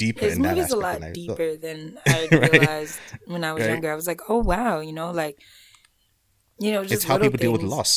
deeper 0.06 0.26
His 0.26 0.36
in 0.36 0.42
that 0.44 0.56
movie's 0.56 0.72
a 0.72 0.76
lot 0.86 0.94
than 1.00 1.04
I 1.04 1.08
thought. 1.08 1.14
deeper 1.38 1.50
than 1.66 1.80
I 2.08 2.28
Right. 2.32 2.52
realized 2.52 2.98
when 3.32 3.44
I 3.44 3.52
was 3.54 3.62
Right. 3.64 3.72
younger. 3.74 3.92
I 3.92 3.96
was 4.02 4.08
like, 4.12 4.22
oh 4.30 4.40
wow, 4.52 4.80
you 4.88 4.94
know, 5.00 5.10
like, 5.24 5.36
you 6.60 6.72
know, 6.74 6.82
just 6.84 6.94
it's 6.94 7.04
how 7.06 7.16
little 7.16 7.32
people 7.32 7.44
deal 7.46 7.52
with 7.54 7.64
loss 7.64 7.94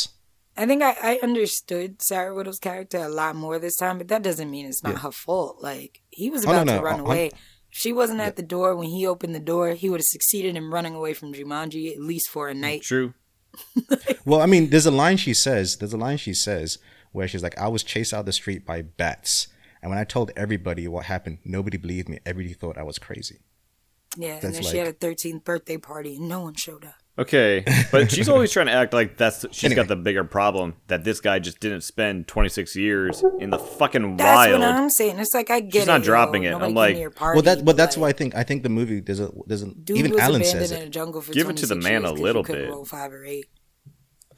I 0.56 0.66
think 0.66 0.82
I, 0.84 0.94
I 1.02 1.18
understood 1.20 2.00
Sarah 2.00 2.32
Whittle's 2.34 2.60
character 2.60 2.98
a 2.98 3.08
lot 3.08 3.34
more 3.34 3.58
this 3.58 3.76
time, 3.76 3.98
but 3.98 4.06
that 4.12 4.22
doesn't 4.22 4.48
mean 4.54 4.66
it's 4.66 4.84
not 4.84 4.92
Yeah. 4.94 4.98
her 5.00 5.10
fault. 5.10 5.54
Like 5.60 6.00
he 6.10 6.30
was 6.30 6.44
Oh, 6.46 6.52
no, 6.52 6.54
about 6.62 6.66
no, 6.66 6.76
to 6.78 6.84
run 6.84 6.94
I'm- 7.00 7.06
away. 7.06 7.26
If 7.72 7.78
she 7.82 7.92
wasn't 7.92 8.20
at 8.20 8.36
the 8.36 8.42
door 8.54 8.76
when 8.76 8.88
he 8.88 9.04
opened 9.04 9.34
the 9.34 9.40
door, 9.52 9.70
he 9.74 9.90
would 9.90 9.98
have 9.98 10.06
succeeded 10.06 10.56
in 10.56 10.70
running 10.70 10.94
away 10.94 11.12
from 11.12 11.32
Jumanji 11.34 11.90
at 11.92 12.00
least 12.00 12.28
for 12.30 12.48
a 12.48 12.54
mm, 12.54 12.58
night. 12.66 12.82
True. 12.82 13.14
Well, 14.24 14.40
I 14.40 14.46
mean, 14.46 14.70
there's 14.70 14.86
a 14.86 14.90
line 15.04 15.16
she 15.18 15.34
says. 15.34 15.76
There's 15.76 15.92
a 15.92 15.98
line 15.98 16.16
she 16.16 16.34
says 16.34 16.78
where 17.12 17.26
she's 17.28 17.42
like, 17.42 17.58
"I 17.58 17.68
was 17.68 17.82
chased 17.82 18.14
out 18.14 18.24
the 18.26 18.32
street 18.32 18.64
by 18.64 18.80
bats, 18.82 19.48
and 19.84 19.90
when 19.90 19.98
I 19.98 20.04
told 20.04 20.32
everybody 20.34 20.88
what 20.88 21.04
happened, 21.04 21.38
nobody 21.44 21.76
believed 21.76 22.08
me. 22.08 22.18
Everybody 22.26 22.54
thought 22.54 22.76
I 22.78 22.82
was 22.82 22.98
crazy." 22.98 23.38
Yeah, 24.16 24.34
and 24.34 24.42
That's 24.42 24.58
then 24.60 24.62
she 24.70 24.78
had 24.78 24.86
a 24.88 24.92
13th 24.92 25.44
birthday 25.44 25.76
party 25.76 26.16
and 26.16 26.28
no 26.28 26.40
one 26.40 26.54
showed 26.54 26.84
up. 26.84 26.94
Okay, 27.18 27.64
but 27.92 28.10
she's 28.10 28.28
always 28.28 28.50
trying 28.50 28.66
to 28.66 28.72
act 28.72 28.92
like 28.92 29.16
that's 29.16 29.44
she's 29.52 29.64
Anyway. 29.64 29.76
got 29.82 29.88
the 29.88 29.96
bigger 29.96 30.24
problem 30.24 30.74
that 30.88 31.04
this 31.04 31.20
guy 31.20 31.38
just 31.38 31.60
didn't 31.60 31.82
spend 31.82 32.26
26 32.28 32.74
years 32.76 33.22
in 33.40 33.50
the 33.50 33.58
fucking 33.58 34.16
wild. 34.16 34.18
That's 34.20 34.48
wild. 34.50 34.60
what 34.60 34.68
I'm 34.70 34.90
saying. 34.90 35.18
It's 35.20 35.34
like 35.34 35.50
I 35.50 35.60
get 35.60 35.80
She's 35.80 35.86
not 35.86 36.00
it, 36.00 36.04
dropping 36.04 36.42
yo. 36.44 36.48
it. 36.48 36.52
Nobody 36.52 36.68
I'm 36.70 36.74
like- 36.74 36.96
your 36.96 37.10
party, 37.10 37.36
Well, 37.36 37.42
that 37.42 37.64
but 37.64 37.76
that's 37.76 37.96
like, 37.96 38.02
why 38.02 38.08
I 38.08 38.12
think 38.12 38.34
I 38.34 38.42
think 38.44 38.62
the 38.64 38.68
movie 38.68 39.00
there's 39.00 39.20
a 39.20 39.30
there's 39.46 39.62
a 39.62 39.70
Dude 39.74 39.98
even 39.98 40.12
was 40.12 40.20
Alan 40.20 40.40
abandoned 40.42 40.60
says 40.68 40.72
in 40.72 40.82
a 40.82 40.86
it. 40.86 40.90
jungle 40.90 41.20
for 41.20 41.32
Give 41.32 41.48
it 41.50 41.56
to 41.58 41.66
the 41.66 41.76
man 41.76 42.04
a 42.04 42.12
little 42.12 42.42
bit. 42.42 42.68
Roll 42.68 42.84
five 42.84 43.12
or 43.12 43.24
eight. 43.24 43.46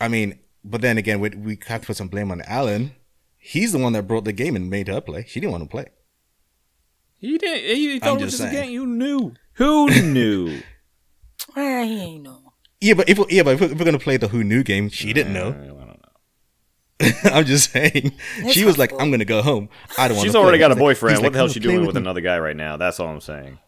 I 0.01 0.09
mean, 0.09 0.39
but 0.65 0.81
then 0.83 0.97
again, 0.99 1.21
we 1.21 1.31
we 1.31 1.59
have 1.67 1.83
to 1.83 1.87
put 1.87 1.97
some 1.97 2.09
blame 2.09 2.31
on 2.31 2.41
Alan. 2.43 2.93
He's 3.49 3.73
the 3.73 3.79
one 3.79 3.93
that 3.93 4.07
brought 4.09 4.25
the 4.25 4.33
game 4.33 4.57
and 4.57 4.69
made 4.69 4.89
her 4.89 5.01
play. 5.01 5.25
She 5.29 5.39
didn't 5.41 5.53
want 5.53 5.65
to 5.65 5.71
play. 5.71 5.87
He 7.19 7.39
didn't. 7.39 7.65
He 7.77 7.99
thought 8.01 8.15
I'm 8.17 8.19
it 8.19 8.25
was 8.25 8.33
just 8.39 8.43
just 8.43 8.53
a 8.53 8.57
game. 8.63 8.71
You 8.73 8.87
knew. 8.87 9.35
Who 9.55 9.89
knew? 10.03 10.61
He 11.55 11.61
ain't 11.63 12.23
know. 12.25 12.53
Yeah, 12.81 12.95
but 12.95 13.09
if 13.09 13.19
yeah, 13.31 13.43
but 13.43 13.55
if 13.55 13.61
we're, 13.61 13.73
if 13.73 13.79
we're 13.79 13.85
gonna 13.87 13.99
play 13.99 14.17
the 14.19 14.29
Who 14.29 14.45
Knew 14.45 14.63
game, 14.63 14.91
she 14.91 15.13
didn't 15.15 15.33
know. 15.33 15.49
I 15.49 15.67
don't 15.67 17.25
know. 17.25 17.31
I'm 17.39 17.45
just 17.47 17.71
saying. 17.73 18.13
It's 18.39 18.53
she 18.53 18.65
was 18.67 18.77
like, 18.77 18.91
helpful. 18.91 19.05
"I'm 19.07 19.11
gonna 19.11 19.25
go 19.25 19.41
home. 19.41 19.71
I 19.97 20.09
don't 20.09 20.17
want." 20.19 20.27
She's 20.27 20.33
to 20.33 20.39
already 20.39 20.59
play. 20.59 20.69
got 20.69 20.73
a 20.73 20.75
He's 20.75 20.81
like- 20.81 20.87
boyfriend. 20.87 21.23
what 21.23 21.33
the 21.33 21.39
hell 21.39 21.45
"Oh, 21.45 21.47
is 21.47 21.53
she 21.55 21.61
doing 21.61 21.87
with 21.87 21.95
me." 21.95 22.01
another 22.03 22.21
guy 22.21 22.39
right 22.39 22.57
now? 22.57 22.77
That's 22.77 23.01
all 23.01 23.09
I'm 23.09 23.21
saying. 23.23 23.59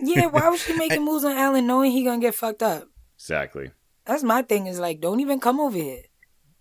Yeah, 0.00 0.26
why 0.26 0.48
was 0.48 0.62
she 0.62 0.74
making 0.76 1.04
moves 1.10 1.24
on 1.24 1.36
Alan 1.36 1.66
knowing 1.66 1.92
he 1.92 2.02
gonna 2.04 2.20
get 2.20 2.34
fucked 2.34 2.62
up? 2.62 2.84
Exactly. 3.18 3.70
That's 4.06 4.22
my 4.22 4.40
thing. 4.42 4.66
Is 4.66 4.80
like, 4.80 5.00
don't 5.02 5.20
even 5.20 5.38
come 5.40 5.60
over 5.60 5.76
here. 5.76 6.02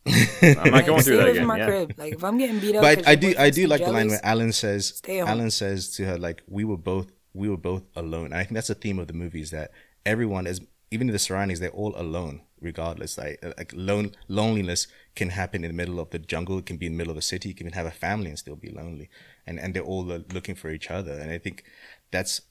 I'm 0.05 0.71
not 0.71 0.71
Like, 0.71 0.85
going 0.85 1.01
stay 1.01 1.11
through 1.11 1.17
that 1.17 1.23
away 1.23 1.31
again. 1.31 1.47
my 1.47 1.57
Yeah. 1.57 1.65
crib. 1.65 1.93
Like, 1.97 2.13
if 2.13 2.23
I'm 2.23 2.37
getting 2.37 2.59
beat 2.59 2.75
up, 2.75 2.81
But 2.81 2.97
'cause 2.97 3.07
I, 3.07 3.11
I 3.11 3.15
do, 3.15 3.33
I 3.37 3.49
do 3.49 3.61
too 3.63 3.67
like 3.67 3.85
the 3.85 3.91
line 3.91 4.09
where 4.09 4.25
Alan 4.25 4.51
says, 4.51 5.01
Alan 5.07 5.51
says 5.51 5.89
to 5.95 6.05
her, 6.05 6.17
like, 6.17 6.43
we 6.47 6.63
were 6.65 6.77
both, 6.77 7.11
we 7.33 7.49
were 7.49 7.57
both 7.57 7.83
alone. 7.95 8.25
And 8.25 8.35
I 8.35 8.43
think 8.43 8.53
that's 8.55 8.67
the 8.67 8.75
theme 8.75 8.99
of 8.99 9.07
the 9.07 9.13
movie 9.13 9.41
is 9.41 9.51
that 9.51 9.71
everyone 10.05 10.45
is, 10.47 10.61
even 10.91 11.07
in 11.07 11.13
the 11.13 11.19
surroundings, 11.19 11.59
they're 11.59 11.69
all 11.69 11.93
alone, 11.95 12.41
regardless. 12.61 13.17
Like, 13.17 13.39
uh, 13.43 13.53
like 13.57 13.71
lone, 13.75 14.11
loneliness 14.27 14.87
can 15.15 15.29
happen 15.29 15.63
in 15.63 15.69
the 15.69 15.77
middle 15.77 15.99
of 15.99 16.09
the 16.09 16.19
jungle. 16.19 16.57
It 16.59 16.65
can 16.65 16.77
be 16.77 16.85
in 16.87 16.93
the 16.93 16.97
middle 16.97 17.11
of 17.11 17.17
a 17.17 17.21
city. 17.21 17.49
You 17.49 17.55
can 17.55 17.67
even 17.67 17.77
have 17.77 17.85
a 17.85 17.91
family 17.91 18.29
and 18.29 18.37
still 18.37 18.55
be 18.55 18.69
lonely. 18.69 19.09
And, 19.47 19.59
and 19.59 19.73
they're 19.73 19.83
all 19.83 20.11
uh, 20.11 20.19
looking 20.33 20.55
for 20.55 20.69
each 20.69 20.91
other. 20.91 21.13
And 21.13 21.31
I 21.31 21.37
think 21.37 21.63
that's 22.11 22.41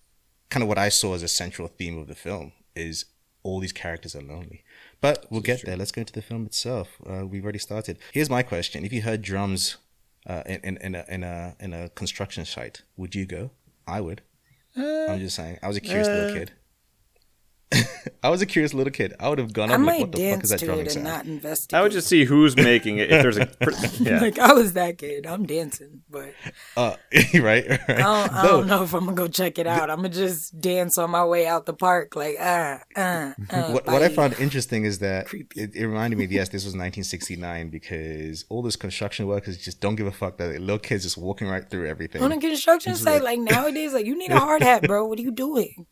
kind 0.50 0.62
of 0.62 0.68
what 0.68 0.78
I 0.78 0.88
saw 0.88 1.14
as 1.14 1.22
a 1.22 1.28
central 1.28 1.68
theme 1.68 1.98
of 1.98 2.08
the 2.08 2.14
film 2.14 2.52
is 2.74 3.04
all 3.42 3.60
these 3.60 3.72
characters 3.72 4.14
are 4.16 4.22
lonely. 4.22 4.64
But 5.02 5.26
we'll 5.28 5.42
get 5.42 5.66
there. 5.66 5.76
Let's 5.76 5.92
go 5.92 6.00
into 6.00 6.12
the 6.12 6.22
film 6.22 6.46
itself. 6.46 6.96
Uh, 7.04 7.26
we've 7.26 7.42
already 7.42 7.58
started. 7.58 7.98
Here's 8.12 8.30
my 8.30 8.42
question: 8.42 8.84
If 8.84 8.92
you 8.92 9.02
heard 9.02 9.20
drums 9.20 9.76
uh, 10.26 10.44
in, 10.46 10.60
in 10.62 10.76
in 10.78 10.94
a 10.94 11.04
in 11.08 11.24
a 11.24 11.56
in 11.60 11.72
a 11.74 11.88
construction 11.90 12.46
site, 12.46 12.82
would 12.96 13.14
you 13.14 13.26
go? 13.26 13.50
I 13.86 14.00
would. 14.00 14.22
I'm 14.76 15.18
just 15.18 15.36
saying. 15.36 15.58
I 15.62 15.68
was 15.68 15.76
a 15.76 15.80
curious 15.80 16.06
little 16.06 16.30
uh, 16.30 16.34
kid. 16.38 16.52
I 18.22 18.28
was 18.28 18.42
a 18.42 18.46
curious 18.46 18.74
little 18.74 18.90
kid. 18.90 19.14
I 19.18 19.28
would 19.28 19.38
have 19.38 19.52
gone 19.52 19.70
I 19.70 19.74
up 19.74 19.80
like, 19.80 19.86
might 19.86 20.00
what 20.00 20.12
the 20.12 20.18
fuck 20.18 20.30
dance 20.30 20.44
is 20.44 20.50
that 20.50 20.58
to 20.60 20.66
drumming 20.66 20.88
sound? 20.88 21.04
not 21.04 21.24
investigate. 21.26 21.78
I 21.78 21.82
would 21.82 21.92
just 21.92 22.06
see 22.06 22.24
who's 22.24 22.56
making 22.56 22.98
it. 22.98 23.10
If 23.10 23.22
there's 23.22 23.38
a, 23.38 23.48
yeah. 24.00 24.20
like 24.20 24.38
I 24.38 24.52
was 24.52 24.74
that 24.74 24.98
kid. 24.98 25.26
I'm 25.26 25.46
dancing, 25.46 26.02
but 26.10 26.32
Uh, 26.76 26.96
right, 27.34 27.68
right. 27.68 27.80
I 27.88 27.94
don't, 27.96 28.32
I 28.32 28.42
don't 28.42 28.66
know 28.66 28.82
if 28.84 28.94
I'm 28.94 29.04
gonna 29.04 29.16
go 29.16 29.28
check 29.28 29.58
it 29.58 29.66
out. 29.66 29.90
I'm 29.90 29.96
gonna 29.96 30.08
just 30.10 30.60
dance 30.60 30.98
on 30.98 31.10
my 31.10 31.24
way 31.24 31.46
out 31.46 31.66
the 31.66 31.74
park, 31.74 32.14
like 32.16 32.36
uh, 32.38 32.78
uh, 32.96 33.32
uh. 33.50 33.70
what, 33.70 33.86
what 33.86 34.02
I 34.02 34.08
found 34.08 34.34
interesting 34.38 34.84
is 34.84 34.98
that 35.00 35.26
Creepy. 35.26 35.60
it, 35.60 35.74
it 35.74 35.86
reminded 35.86 36.18
me, 36.18 36.26
yes, 36.26 36.48
this 36.48 36.64
was 36.64 36.72
1969 36.74 37.70
because 37.70 38.44
all 38.48 38.62
this 38.62 38.76
construction 38.76 39.26
workers 39.26 39.58
just 39.58 39.80
don't 39.80 39.96
give 39.96 40.06
a 40.06 40.12
fuck 40.12 40.38
that 40.38 40.60
little 40.60 40.78
kids 40.78 41.04
just 41.04 41.16
walking 41.16 41.48
right 41.48 41.68
through 41.68 41.88
everything. 41.88 42.22
on 42.22 42.32
a 42.32 42.40
construction 42.40 42.94
site, 42.94 43.22
like 43.22 43.38
nowadays, 43.38 43.92
like 43.92 44.06
you 44.06 44.16
need 44.16 44.30
a 44.30 44.38
hard 44.38 44.62
hat, 44.62 44.82
bro. 44.86 45.06
What 45.06 45.18
are 45.18 45.22
you 45.22 45.32
doing? 45.32 45.86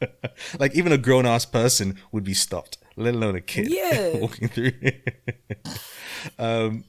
like 0.58 0.74
even 0.74 0.92
a 0.92 0.98
grown 0.98 1.26
ass 1.26 1.44
person 1.44 1.98
would 2.12 2.24
be 2.24 2.34
stopped, 2.34 2.78
let 2.96 3.14
alone 3.14 3.36
a 3.36 3.40
kid 3.40 3.70
Yeah. 3.70 4.16
walking 4.20 4.48
through. 4.48 4.72
um, 6.38 6.84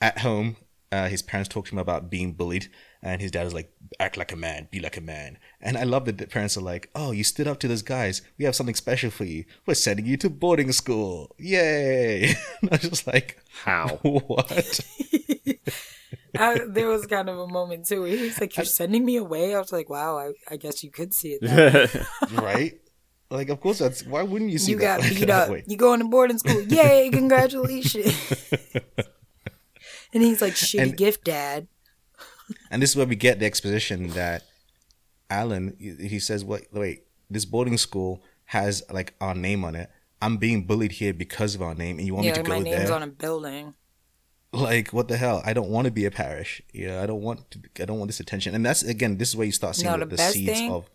at 0.00 0.18
home, 0.18 0.56
uh, 0.92 1.08
his 1.08 1.22
parents 1.22 1.48
talk 1.48 1.66
to 1.66 1.72
him 1.72 1.78
about 1.78 2.10
being 2.10 2.32
bullied, 2.32 2.68
and 3.02 3.20
his 3.20 3.30
dad 3.30 3.46
is 3.46 3.54
like, 3.54 3.72
"Act 4.00 4.16
like 4.16 4.32
a 4.32 4.36
man, 4.36 4.68
be 4.70 4.80
like 4.80 4.96
a 4.96 5.00
man." 5.00 5.38
And 5.60 5.76
I 5.76 5.84
love 5.84 6.04
that 6.06 6.18
the 6.18 6.26
parents 6.26 6.56
are 6.56 6.62
like, 6.62 6.90
"Oh, 6.94 7.12
you 7.12 7.22
stood 7.22 7.46
up 7.46 7.60
to 7.60 7.68
those 7.68 7.82
guys. 7.82 8.22
We 8.38 8.44
have 8.44 8.56
something 8.56 8.74
special 8.74 9.10
for 9.10 9.24
you. 9.24 9.44
We're 9.66 9.74
sending 9.74 10.06
you 10.06 10.16
to 10.18 10.30
boarding 10.30 10.72
school. 10.72 11.34
Yay!" 11.38 12.34
and 12.62 12.70
I 12.72 12.76
was 12.76 12.88
just 12.88 13.06
like, 13.06 13.38
How? 13.64 13.86
"What?" 14.02 14.80
I, 16.38 16.60
there 16.66 16.88
was 16.88 17.06
kind 17.06 17.28
of 17.28 17.38
a 17.38 17.46
moment 17.46 17.86
too. 17.86 18.02
Where 18.02 18.10
he 18.16 18.22
was 18.24 18.40
like, 18.40 18.56
"You're 18.56 18.64
sending 18.64 19.04
me 19.04 19.16
away." 19.16 19.54
I 19.54 19.58
was 19.58 19.72
like, 19.72 19.88
"Wow, 19.88 20.18
I, 20.18 20.32
I 20.50 20.56
guess 20.56 20.82
you 20.82 20.90
could 20.90 21.14
see 21.14 21.38
it." 21.40 21.42
That 21.42 22.06
right? 22.32 22.80
Like, 23.30 23.48
of 23.48 23.60
course, 23.60 23.78
that's 23.78 24.04
why 24.04 24.22
wouldn't 24.22 24.50
you 24.50 24.58
see 24.58 24.72
it? 24.72 24.74
you 24.74 24.80
that 24.80 24.98
got 24.98 25.06
like 25.06 25.16
beat 25.16 25.26
that 25.26 25.42
up. 25.44 25.50
way? 25.50 25.62
You 25.68 25.76
going 25.76 26.00
to 26.00 26.08
boarding 26.08 26.38
school? 26.38 26.62
Yay! 26.62 27.10
Congratulations. 27.12 28.12
And 30.12 30.22
he's 30.22 30.40
like, 30.42 30.54
"Shitty 30.54 30.82
And- 30.82 30.96
gift, 30.96 31.24
dad." 31.24 31.68
And 32.70 32.82
this 32.82 32.90
is 32.90 32.96
where 32.96 33.06
we 33.06 33.16
get 33.16 33.38
the 33.38 33.46
exposition 33.46 34.08
that 34.10 34.42
Alan 35.28 35.76
he 35.78 36.18
says, 36.18 36.44
"Wait, 36.44 36.66
wait, 36.72 37.04
this 37.30 37.44
boarding 37.44 37.78
school 37.78 38.22
has 38.46 38.82
like 38.90 39.14
our 39.20 39.34
name 39.34 39.64
on 39.64 39.74
it. 39.76 39.88
I'm 40.20 40.36
being 40.36 40.64
bullied 40.66 40.92
here 40.92 41.14
because 41.14 41.54
of 41.54 41.62
our 41.62 41.74
name, 41.74 41.98
and 41.98 42.06
you 42.06 42.14
want 42.14 42.26
Yeah, 42.26 42.32
me 42.32 42.34
to 42.36 42.40
like, 42.42 42.48
go 42.64 42.70
my 42.70 42.76
name's 42.76 42.90
on 42.90 43.02
a 43.02 43.06
building. 43.06 43.74
Like, 44.52 44.88
what 44.92 45.06
the 45.06 45.16
hell? 45.16 45.42
I 45.44 45.52
don't 45.52 45.68
want 45.70 45.84
to 45.84 45.92
be 45.92 46.04
a 46.06 46.10
Parrish. 46.10 46.60
Yeah, 46.72 47.00
I 47.02 47.06
don't 47.06 47.22
want. 47.22 47.48
To, 47.52 47.60
I 47.80 47.84
don't 47.84 47.98
want 48.00 48.08
this 48.08 48.18
attention. 48.18 48.52
And 48.54 48.66
that's 48.66 48.82
again, 48.82 49.16
this 49.16 49.28
is 49.28 49.36
where 49.36 49.46
you 49.46 49.52
start 49.52 49.76
seeing 49.76 49.92
No, 49.92 49.98
the, 49.98 50.06
the 50.06 50.16
the 50.16 50.22
seeds 50.22 50.50
thing- 50.50 50.72
of. 50.72 50.90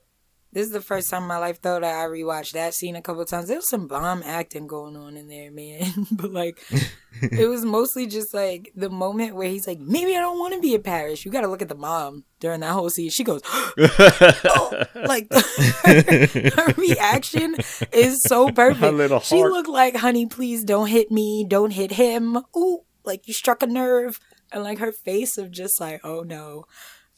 This 0.55 0.67
is 0.67 0.71
the 0.71 0.79
first 0.79 1.09
time 1.09 1.23
in 1.23 1.27
my 1.27 1.37
life 1.37 1.61
though 1.61 1.81
that 1.81 1.83
I 1.83 2.07
rewatched 2.07 2.53
that 2.53 2.73
scene 2.73 2.95
a 2.95 3.01
couple 3.01 3.21
of 3.21 3.27
times. 3.27 3.49
There 3.49 3.57
was 3.57 3.67
some 3.67 3.87
bomb 3.87 4.23
acting 4.23 4.67
going 4.67 4.95
on 4.95 5.17
in 5.17 5.27
there, 5.27 5.51
man. 5.51 6.07
but 6.11 6.31
like, 6.31 6.57
it 7.21 7.49
was 7.49 7.65
mostly 7.65 8.07
just 8.07 8.33
like 8.33 8.71
the 8.73 8.89
moment 8.89 9.35
where 9.35 9.49
he's 9.49 9.67
like, 9.67 9.79
"Maybe 9.79 10.15
I 10.15 10.21
don't 10.21 10.39
want 10.39 10.53
to 10.53 10.61
be 10.61 10.73
a 10.73 10.79
Parrish." 10.79 11.25
You 11.25 11.31
got 11.31 11.41
to 11.41 11.49
look 11.49 11.61
at 11.61 11.67
the 11.67 11.75
mom 11.75 12.23
during 12.39 12.61
that 12.61 12.71
whole 12.71 12.89
scene. 12.89 13.09
She 13.09 13.25
goes, 13.25 13.41
oh, 13.49 14.83
like 14.95 15.27
her 15.33 16.73
reaction 16.77 17.57
is 17.91 18.23
so 18.23 18.49
perfect. 18.49 19.25
She 19.25 19.43
looked 19.43 19.67
like, 19.67 19.97
"Honey, 19.97 20.25
please 20.25 20.63
don't 20.63 20.87
hit 20.87 21.11
me. 21.11 21.45
Don't 21.45 21.71
hit 21.71 21.91
him." 21.91 22.37
Ooh, 22.55 22.83
like 23.03 23.27
you 23.27 23.33
struck 23.33 23.61
a 23.61 23.67
nerve, 23.67 24.21
and 24.53 24.63
like 24.63 24.79
her 24.79 24.93
face 24.93 25.37
of 25.37 25.51
just 25.51 25.81
like, 25.81 25.99
"Oh 26.05 26.21
no." 26.21 26.63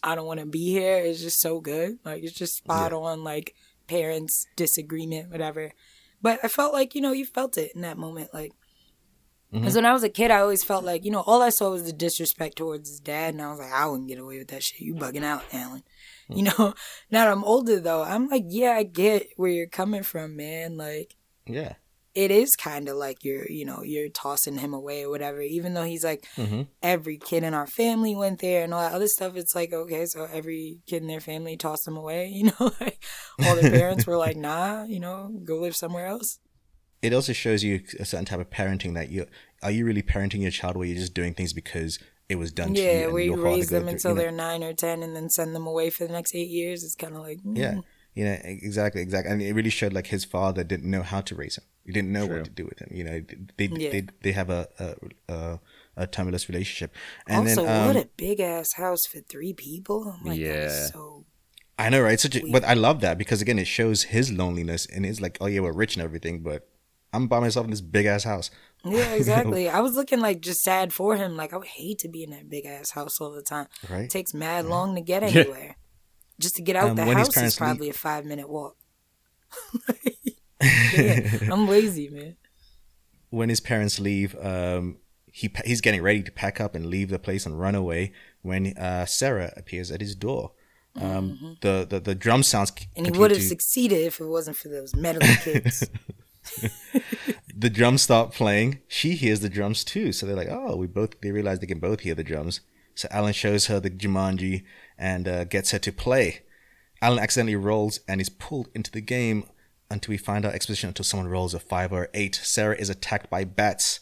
I 0.03 0.15
don't 0.15 0.27
want 0.27 0.39
to 0.39 0.45
be 0.45 0.71
here 0.71 0.97
is 0.97 1.21
just 1.21 1.41
so 1.41 1.59
good. 1.59 1.99
Like 2.05 2.23
it's 2.23 2.33
just 2.33 2.57
spot 2.57 2.93
on 2.93 3.23
like 3.23 3.55
parents 3.87 4.45
disagreement 4.55 5.31
whatever. 5.31 5.71
But 6.21 6.39
I 6.43 6.47
felt 6.47 6.73
like, 6.73 6.95
you 6.95 7.01
know, 7.01 7.11
you 7.11 7.25
felt 7.25 7.57
it 7.57 7.71
in 7.75 7.81
that 7.81 7.97
moment 7.97 8.33
like 8.33 8.51
mm-hmm. 9.53 9.59
because 9.59 9.75
when 9.75 9.85
I 9.85 9.93
was 9.93 10.03
a 10.03 10.09
kid, 10.09 10.31
I 10.31 10.39
always 10.39 10.63
felt 10.63 10.83
like, 10.83 11.05
you 11.05 11.11
know, 11.11 11.21
all 11.21 11.41
I 11.41 11.49
saw 11.49 11.71
was 11.71 11.83
the 11.83 11.93
disrespect 11.93 12.57
towards 12.57 12.89
his 12.89 12.99
dad, 12.99 13.33
and 13.33 13.41
I 13.41 13.49
was 13.49 13.59
like, 13.59 13.71
I 13.71 13.85
wouldn't 13.85 14.09
get 14.09 14.19
away 14.19 14.39
with 14.39 14.49
that 14.49 14.63
shit. 14.63 14.81
You 14.81 14.95
bugging 14.95 15.23
out, 15.23 15.43
Alan. 15.53 15.83
Mm. 16.29 16.37
You 16.37 16.43
know, 16.43 16.57
now 17.11 17.25
that 17.25 17.31
I'm 17.31 17.43
older 17.43 17.79
though, 17.79 18.03
I'm 18.03 18.27
like, 18.29 18.45
yeah, 18.47 18.71
I 18.71 18.83
get 18.83 19.29
where 19.35 19.51
you're 19.51 19.67
coming 19.67 20.03
from, 20.03 20.35
man. 20.35 20.77
Like, 20.77 21.15
Yeah. 21.45 21.73
It 22.17 22.31
is 22.31 22.55
kind 22.55 22.89
of 22.89 22.97
like 22.97 23.23
you're, 23.23 23.47
you 23.47 23.63
know, 23.63 23.83
you're 23.83 24.09
tossing 24.09 24.57
him 24.57 24.73
away 24.73 25.03
or 25.03 25.09
whatever. 25.11 25.39
Even 25.39 25.75
though 25.75 25.83
he's 25.83 26.03
like, 26.03 26.25
hmm 26.35 26.63
every 26.83 27.17
kid 27.17 27.43
in 27.43 27.53
our 27.53 27.67
family 27.67 28.15
went 28.15 28.39
there 28.39 28.63
and 28.63 28.73
all 28.73 28.81
that 28.81 28.93
other 28.93 29.07
stuff. 29.07 29.35
It's 29.35 29.55
like, 29.55 29.73
okay, 29.73 30.05
so 30.05 30.27
every 30.31 30.79
kid 30.87 31.01
in 31.01 31.07
their 31.07 31.19
family 31.19 31.57
tossed 31.57 31.85
them 31.85 31.97
away, 31.97 32.27
you 32.37 32.45
know, 32.45 32.71
like 32.81 33.03
all 33.43 33.55
their 33.55 33.69
parents 33.69 34.07
were 34.07 34.17
like, 34.17 34.37
nah, 34.37 34.83
you 34.83 34.99
know, 34.99 35.31
go 35.43 35.57
live 35.57 35.75
somewhere 35.75 36.07
else. 36.07 36.39
It 37.01 37.13
also 37.13 37.33
shows 37.33 37.63
you 37.63 37.81
a 37.99 38.05
certain 38.05 38.25
type 38.25 38.39
of 38.39 38.49
parenting 38.49 38.95
that 38.95 39.09
you 39.11 39.27
are 39.61 39.71
you 39.71 39.85
really 39.85 40.01
parenting 40.01 40.41
your 40.41 40.51
child 40.51 40.75
where 40.75 40.87
you're 40.87 40.97
just 40.97 41.13
doing 41.13 41.33
things 41.35 41.53
because 41.53 41.99
it 42.29 42.35
was 42.37 42.51
done 42.51 42.73
to 42.73 42.81
you. 42.81 42.87
Yeah, 42.87 43.03
and 43.05 43.13
where 43.13 43.23
you 43.23 43.35
your 43.35 43.43
raise 43.43 43.69
them 43.69 43.83
through- 43.83 43.93
until 43.93 44.11
you 44.11 44.15
know? 44.15 44.21
they're 44.21 44.31
nine 44.31 44.63
or 44.63 44.73
10 44.73 45.03
and 45.03 45.15
then 45.15 45.29
send 45.29 45.53
them 45.55 45.67
away 45.67 45.89
for 45.91 46.05
the 46.07 46.13
next 46.13 46.33
eight 46.35 46.49
years. 46.49 46.83
It's 46.83 46.95
kind 46.95 47.15
of 47.15 47.21
like, 47.21 47.39
mm. 47.43 47.57
Yeah, 47.57 47.81
you 48.17 48.23
know 48.25 48.37
exactly, 48.43 49.01
exactly, 49.07 49.31
and 49.31 49.41
it 49.41 49.53
really 49.59 49.69
showed 49.79 49.93
like 49.93 50.07
his 50.07 50.23
father 50.35 50.63
didn't 50.71 50.89
know 50.95 51.03
how 51.11 51.21
to 51.29 51.33
raise 51.41 51.55
him. 51.59 51.65
He 51.85 51.91
didn't 51.97 52.11
know 52.17 52.25
True. 52.27 52.37
what 52.37 52.45
to 52.45 52.51
do 52.61 52.65
with 52.65 52.79
him. 52.83 52.89
You 52.99 53.03
know, 53.07 53.17
they 53.59 53.67
Yeah. 53.83 53.91
they 53.93 54.01
they 54.23 54.31
have 54.39 54.49
a 54.59 54.61
a, 54.85 54.87
a, 55.35 55.59
a 56.03 56.07
tumultuous 56.07 56.49
relationship. 56.51 56.91
And 57.27 57.47
also, 57.47 57.63
then 57.63 57.81
um, 57.81 57.87
what 57.87 58.03
a 58.05 58.09
big 58.17 58.39
ass 58.39 58.73
house 58.73 59.03
for 59.11 59.19
three 59.33 59.53
people. 59.53 59.97
I'm 60.19 60.25
like, 60.29 60.39
Yeah. 60.39 60.65
is 60.65 60.89
so. 60.89 61.25
I 61.79 61.89
know, 61.91 62.01
right? 62.01 62.19
Such 62.19 62.35
a, 62.37 62.41
but 62.51 62.63
I 62.63 62.73
love 62.73 63.01
that 63.01 63.15
because 63.19 63.39
again, 63.43 63.59
it 63.59 63.67
shows 63.67 63.97
his 64.15 64.31
loneliness 64.31 64.87
and 64.87 65.05
it's 65.05 65.21
like, 65.21 65.37
oh 65.39 65.45
yeah, 65.53 65.59
we're 65.65 65.73
rich 65.83 65.95
and 65.95 66.03
everything, 66.03 66.41
but 66.49 66.67
I'm 67.13 67.27
by 67.27 67.39
myself 67.39 67.65
in 67.65 67.71
this 67.71 67.81
big 67.97 68.05
ass 68.07 68.23
house. 68.23 68.49
Yeah, 68.85 69.13
exactly. 69.15 69.67
I 69.67 69.79
was 69.81 69.95
looking 69.95 70.21
like 70.27 70.39
just 70.49 70.61
sad 70.63 70.93
for 70.93 71.17
him. 71.17 71.35
Like, 71.35 71.51
I 71.51 71.57
would 71.57 71.67
hate 71.67 71.99
to 71.99 72.07
be 72.07 72.23
in 72.23 72.29
that 72.29 72.47
big 72.49 72.65
ass 72.65 72.91
house 72.91 73.19
all 73.19 73.31
the 73.31 73.41
time. 73.41 73.67
Right? 73.89 74.05
It 74.05 74.11
takes 74.11 74.33
mad 74.33 74.65
long 74.65 74.95
to 74.95 75.01
get 75.01 75.23
anywhere. 75.31 75.75
Just 76.39 76.55
to 76.57 76.61
get 76.61 76.75
out 76.75 76.89
Um, 76.91 76.95
the 76.95 77.05
house 77.05 77.35
is 77.37 77.55
probably 77.55 77.89
a 77.89 77.93
five 77.93 78.25
minute 78.25 78.47
walk. 78.49 78.75
yeah, 80.61 81.39
I'm 81.51 81.67
lazy, 81.67 82.09
man. 82.09 82.35
when 83.29 83.49
his 83.49 83.59
parents 83.59 83.99
leave, 83.99 84.35
um, 84.43 84.97
he 85.31 85.51
he's 85.65 85.81
getting 85.81 86.01
ready 86.01 86.23
to 86.23 86.31
pack 86.31 86.59
up 86.59 86.75
and 86.75 86.85
leave 86.87 87.09
the 87.09 87.19
place 87.19 87.45
and 87.45 87.59
run 87.59 87.75
away 87.75 88.11
when 88.41 88.77
uh, 88.77 89.05
Sarah 89.05 89.53
appears 89.57 89.91
at 89.91 90.01
his 90.01 90.15
door. 90.15 90.51
Um, 90.99 91.57
the, 91.61 91.85
the 91.87 91.99
the 91.99 92.15
drum 92.15 92.41
sounds 92.41 92.71
And 92.95 93.05
he 93.05 93.11
would 93.11 93.29
have 93.31 93.39
to- 93.39 93.45
succeeded 93.47 93.99
if 94.01 94.19
it 94.19 94.25
wasn't 94.25 94.57
for 94.57 94.67
those 94.69 94.95
meddling 94.95 95.35
kids. 95.43 95.87
the 97.55 97.69
drums 97.69 98.01
start 98.01 98.33
playing. 98.33 98.79
She 98.87 99.11
hears 99.15 99.41
the 99.41 99.49
drums 99.49 99.83
too. 99.83 100.11
So 100.11 100.25
they're 100.25 100.35
like, 100.35 100.49
oh, 100.49 100.75
we 100.75 100.87
both, 100.87 101.19
they 101.21 101.31
realize 101.31 101.59
they 101.59 101.67
can 101.67 101.79
both 101.79 101.99
hear 102.01 102.15
the 102.15 102.23
drums. 102.23 102.61
So 102.95 103.07
Alan 103.11 103.33
shows 103.33 103.67
her 103.67 103.79
the 103.79 103.91
Jumanji 103.91 104.63
and 104.97 105.27
uh, 105.27 105.43
gets 105.43 105.71
her 105.71 105.79
to 105.79 105.91
play. 105.91 106.41
Alan 107.01 107.19
accidentally 107.19 107.55
rolls 107.55 107.99
and 108.07 108.19
is 108.19 108.29
pulled 108.29 108.69
into 108.73 108.91
the 108.91 109.01
game 109.01 109.45
until 109.89 110.11
we 110.11 110.17
find 110.17 110.45
out 110.45 110.53
exposition 110.53 110.89
until 110.89 111.05
someone 111.05 111.29
rolls 111.29 111.53
a 111.53 111.59
five 111.59 111.93
or 111.93 112.09
eight. 112.13 112.35
Sarah 112.43 112.75
is 112.75 112.89
attacked 112.89 113.29
by 113.29 113.43
bats 113.43 113.99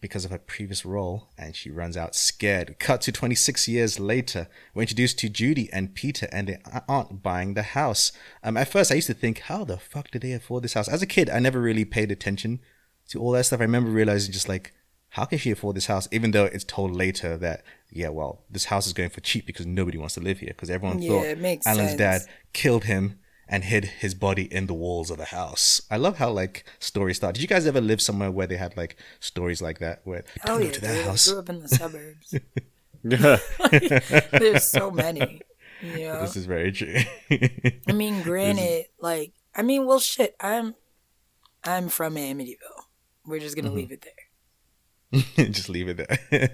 because 0.00 0.24
of 0.24 0.30
her 0.30 0.38
previous 0.38 0.84
roll 0.84 1.28
and 1.38 1.56
she 1.56 1.70
runs 1.70 1.96
out 1.96 2.14
scared. 2.14 2.76
Cut 2.78 3.00
to 3.02 3.12
26 3.12 3.66
years 3.66 3.98
later. 3.98 4.48
We're 4.74 4.82
introduced 4.82 5.18
to 5.20 5.28
Judy 5.28 5.70
and 5.72 5.94
Peter 5.94 6.28
and 6.30 6.48
their 6.48 6.60
aunt 6.88 7.22
buying 7.22 7.54
the 7.54 7.62
house. 7.62 8.12
Um, 8.42 8.56
at 8.56 8.68
first, 8.68 8.92
I 8.92 8.96
used 8.96 9.06
to 9.06 9.14
think, 9.14 9.40
how 9.40 9.64
the 9.64 9.78
fuck 9.78 10.10
did 10.10 10.22
they 10.22 10.32
afford 10.32 10.64
this 10.64 10.74
house? 10.74 10.88
As 10.88 11.02
a 11.02 11.06
kid, 11.06 11.30
I 11.30 11.38
never 11.38 11.60
really 11.60 11.84
paid 11.84 12.10
attention 12.10 12.60
to 13.08 13.20
all 13.20 13.32
that 13.32 13.44
stuff. 13.44 13.60
I 13.60 13.64
remember 13.64 13.90
realizing 13.90 14.32
just 14.32 14.48
like, 14.48 14.74
how 15.16 15.24
can 15.24 15.38
she 15.38 15.50
afford 15.50 15.76
this 15.76 15.86
house? 15.86 16.06
Even 16.12 16.30
though 16.32 16.44
it's 16.44 16.64
told 16.64 16.92
later 16.94 17.36
that, 17.38 17.64
yeah, 17.90 18.08
well, 18.10 18.42
this 18.50 18.66
house 18.66 18.86
is 18.86 18.92
going 18.92 19.10
for 19.10 19.20
cheap 19.20 19.46
because 19.46 19.66
nobody 19.66 19.98
wants 19.98 20.14
to 20.14 20.20
live 20.20 20.38
here 20.40 20.48
because 20.54 20.70
everyone 20.70 20.98
Yeah, 20.98 21.08
thought 21.08 21.26
Alan's 21.66 21.90
sense. 21.90 21.98
dad 21.98 22.20
killed 22.52 22.84
him 22.84 23.18
and 23.48 23.64
hid 23.64 23.84
his 23.84 24.14
body 24.14 24.42
in 24.52 24.66
the 24.66 24.74
walls 24.74 25.10
of 25.10 25.18
the 25.18 25.26
house. 25.26 25.80
I 25.90 25.96
love 25.96 26.18
how 26.18 26.30
like 26.32 26.64
stories 26.80 27.16
start. 27.16 27.34
Did 27.36 27.42
you 27.42 27.48
guys 27.48 27.66
ever 27.66 27.80
live 27.80 28.00
somewhere 28.02 28.30
where 28.30 28.46
they 28.46 28.56
had 28.56 28.76
like 28.76 28.96
stories 29.20 29.62
like 29.62 29.78
that 29.78 30.00
where 30.04 30.24
Oh 30.44 30.58
yeah, 30.58 30.72
to 30.72 30.80
dude, 30.80 30.82
that 30.82 31.08
I 31.08 31.30
grew 31.30 31.38
up 31.38 31.48
in 31.48 31.60
the 31.60 31.68
suburbs. 31.68 32.34
yeah. 33.04 33.38
There's 34.32 34.64
so 34.64 34.90
many. 34.90 35.40
You 35.80 35.92
know? 36.06 36.20
This 36.22 36.36
is 36.36 36.46
very 36.46 36.72
true. 36.72 36.96
I 37.88 37.92
mean, 37.92 38.22
granted, 38.22 38.86
like, 39.00 39.32
I 39.54 39.62
mean, 39.62 39.86
well, 39.86 40.00
shit. 40.00 40.34
I'm, 40.40 40.74
I'm 41.64 41.88
from 41.88 42.16
Amityville. 42.16 42.56
We're 43.24 43.40
just 43.40 43.56
Mm-hmm. 43.56 43.66
gonna 43.66 43.74
leave 43.76 43.92
it 43.92 44.02
there. 44.02 44.12
Just 45.36 45.68
leave 45.68 45.88
it 45.88 45.96
there. 45.96 46.50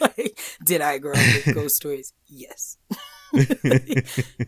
like, 0.00 0.38
did 0.64 0.80
I 0.80 0.98
grow 0.98 1.12
up 1.12 1.18
with 1.18 1.54
ghost 1.54 1.76
stories? 1.76 2.12
Yes. 2.26 2.76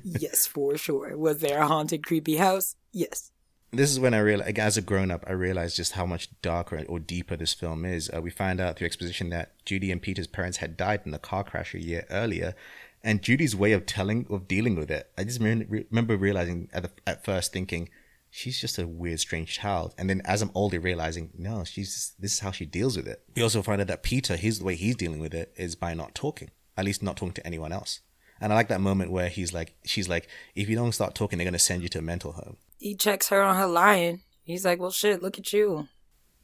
yes, 0.05 0.47
for 0.47 0.77
sure. 0.77 1.17
Was 1.17 1.39
there 1.39 1.61
a 1.61 1.67
haunted, 1.67 2.05
creepy 2.05 2.37
house? 2.37 2.77
Yes. 2.93 3.31
this 3.73 3.91
is 3.91 3.99
when 4.01 4.13
I 4.15 4.19
realized, 4.19 4.49
like, 4.49 4.59
as 4.59 4.77
a 4.77 4.83
grown 4.83 5.11
up, 5.11 5.25
I 5.27 5.33
realized 5.33 5.77
just 5.77 5.93
how 5.93 6.05
much 6.05 6.29
darker 6.43 6.85
or 6.89 6.99
deeper 6.99 7.37
this 7.37 7.55
film 7.55 7.85
is. 7.85 8.11
Uh, 8.15 8.21
we 8.21 8.31
find 8.31 8.61
out 8.61 8.77
through 8.77 8.87
exposition 8.87 9.31
that 9.31 9.53
Judy 9.65 9.91
and 9.91 10.03
Peter's 10.03 10.27
parents 10.27 10.59
had 10.59 10.77
died 10.77 11.03
in 11.07 11.15
a 11.15 11.19
car 11.19 11.45
crash 11.45 11.75
a 11.75 11.81
year 11.81 12.05
earlier, 12.11 12.55
and 13.03 13.23
Judy's 13.23 13.57
way 13.57 13.73
of 13.73 13.87
telling 13.87 14.27
of 14.31 14.47
dealing 14.47 14.77
with 14.77 14.91
it. 14.91 15.11
I 15.17 15.25
just 15.25 15.41
re- 15.41 15.67
re- 15.69 15.87
remember 15.91 16.17
realizing 16.17 16.69
at 16.73 16.83
the, 16.85 16.91
at 17.07 17.25
first 17.25 17.53
thinking. 17.53 17.89
She's 18.35 18.59
just 18.59 18.79
a 18.79 18.87
weird, 18.89 19.21
strange 19.21 19.53
child, 19.53 19.95
and 19.99 20.09
then 20.09 20.23
as 20.25 20.41
I'm 20.41 20.51
older, 20.55 20.81
realizing 20.81 21.31
no, 21.37 21.65
she's 21.65 22.15
this 22.19 22.33
is 22.33 22.41
how 22.41 22.51
she 22.51 22.65
deals 22.65 22.97
with 22.97 23.07
it. 23.07 23.23
We 23.37 23.43
also 23.43 23.61
find 23.61 23.79
out 23.79 23.89
that 23.89 24.03
Peter, 24.03 24.37
his 24.37 24.59
the 24.59 24.65
way 24.65 24.75
he's 24.75 24.97
dealing 24.97 25.19
with 25.21 25.35
it 25.35 25.53
is 25.55 25.75
by 25.75 25.93
not 25.93 26.15
talking, 26.15 26.51
at 26.79 26.87
least 26.87 27.03
not 27.03 27.19
talking 27.19 27.35
to 27.35 27.47
anyone 27.47 27.73
else. 27.73 28.01
And 28.41 28.51
I 28.51 28.57
like 28.57 28.69
that 28.69 28.81
moment 28.81 29.13
where 29.13 29.29
he's 29.29 29.53
like, 29.53 29.75
she's 29.85 30.09
like, 30.09 30.29
if 30.55 30.67
you 30.71 30.75
don't 30.77 30.93
start 30.93 31.15
talking, 31.15 31.37
they're 31.39 31.45
gonna 31.45 31.59
send 31.59 31.83
you 31.83 31.91
to 31.91 31.99
a 31.99 32.03
mental 32.03 32.33
home. 32.33 32.57
He 32.79 32.95
checks 32.95 33.29
her 33.29 33.43
on 33.43 33.57
her 33.57 33.67
lying. 33.67 34.23
He's 34.45 34.65
like, 34.65 34.81
well, 34.81 34.91
shit, 34.91 35.23
look 35.23 35.39
at 35.39 35.53
you. 35.53 35.89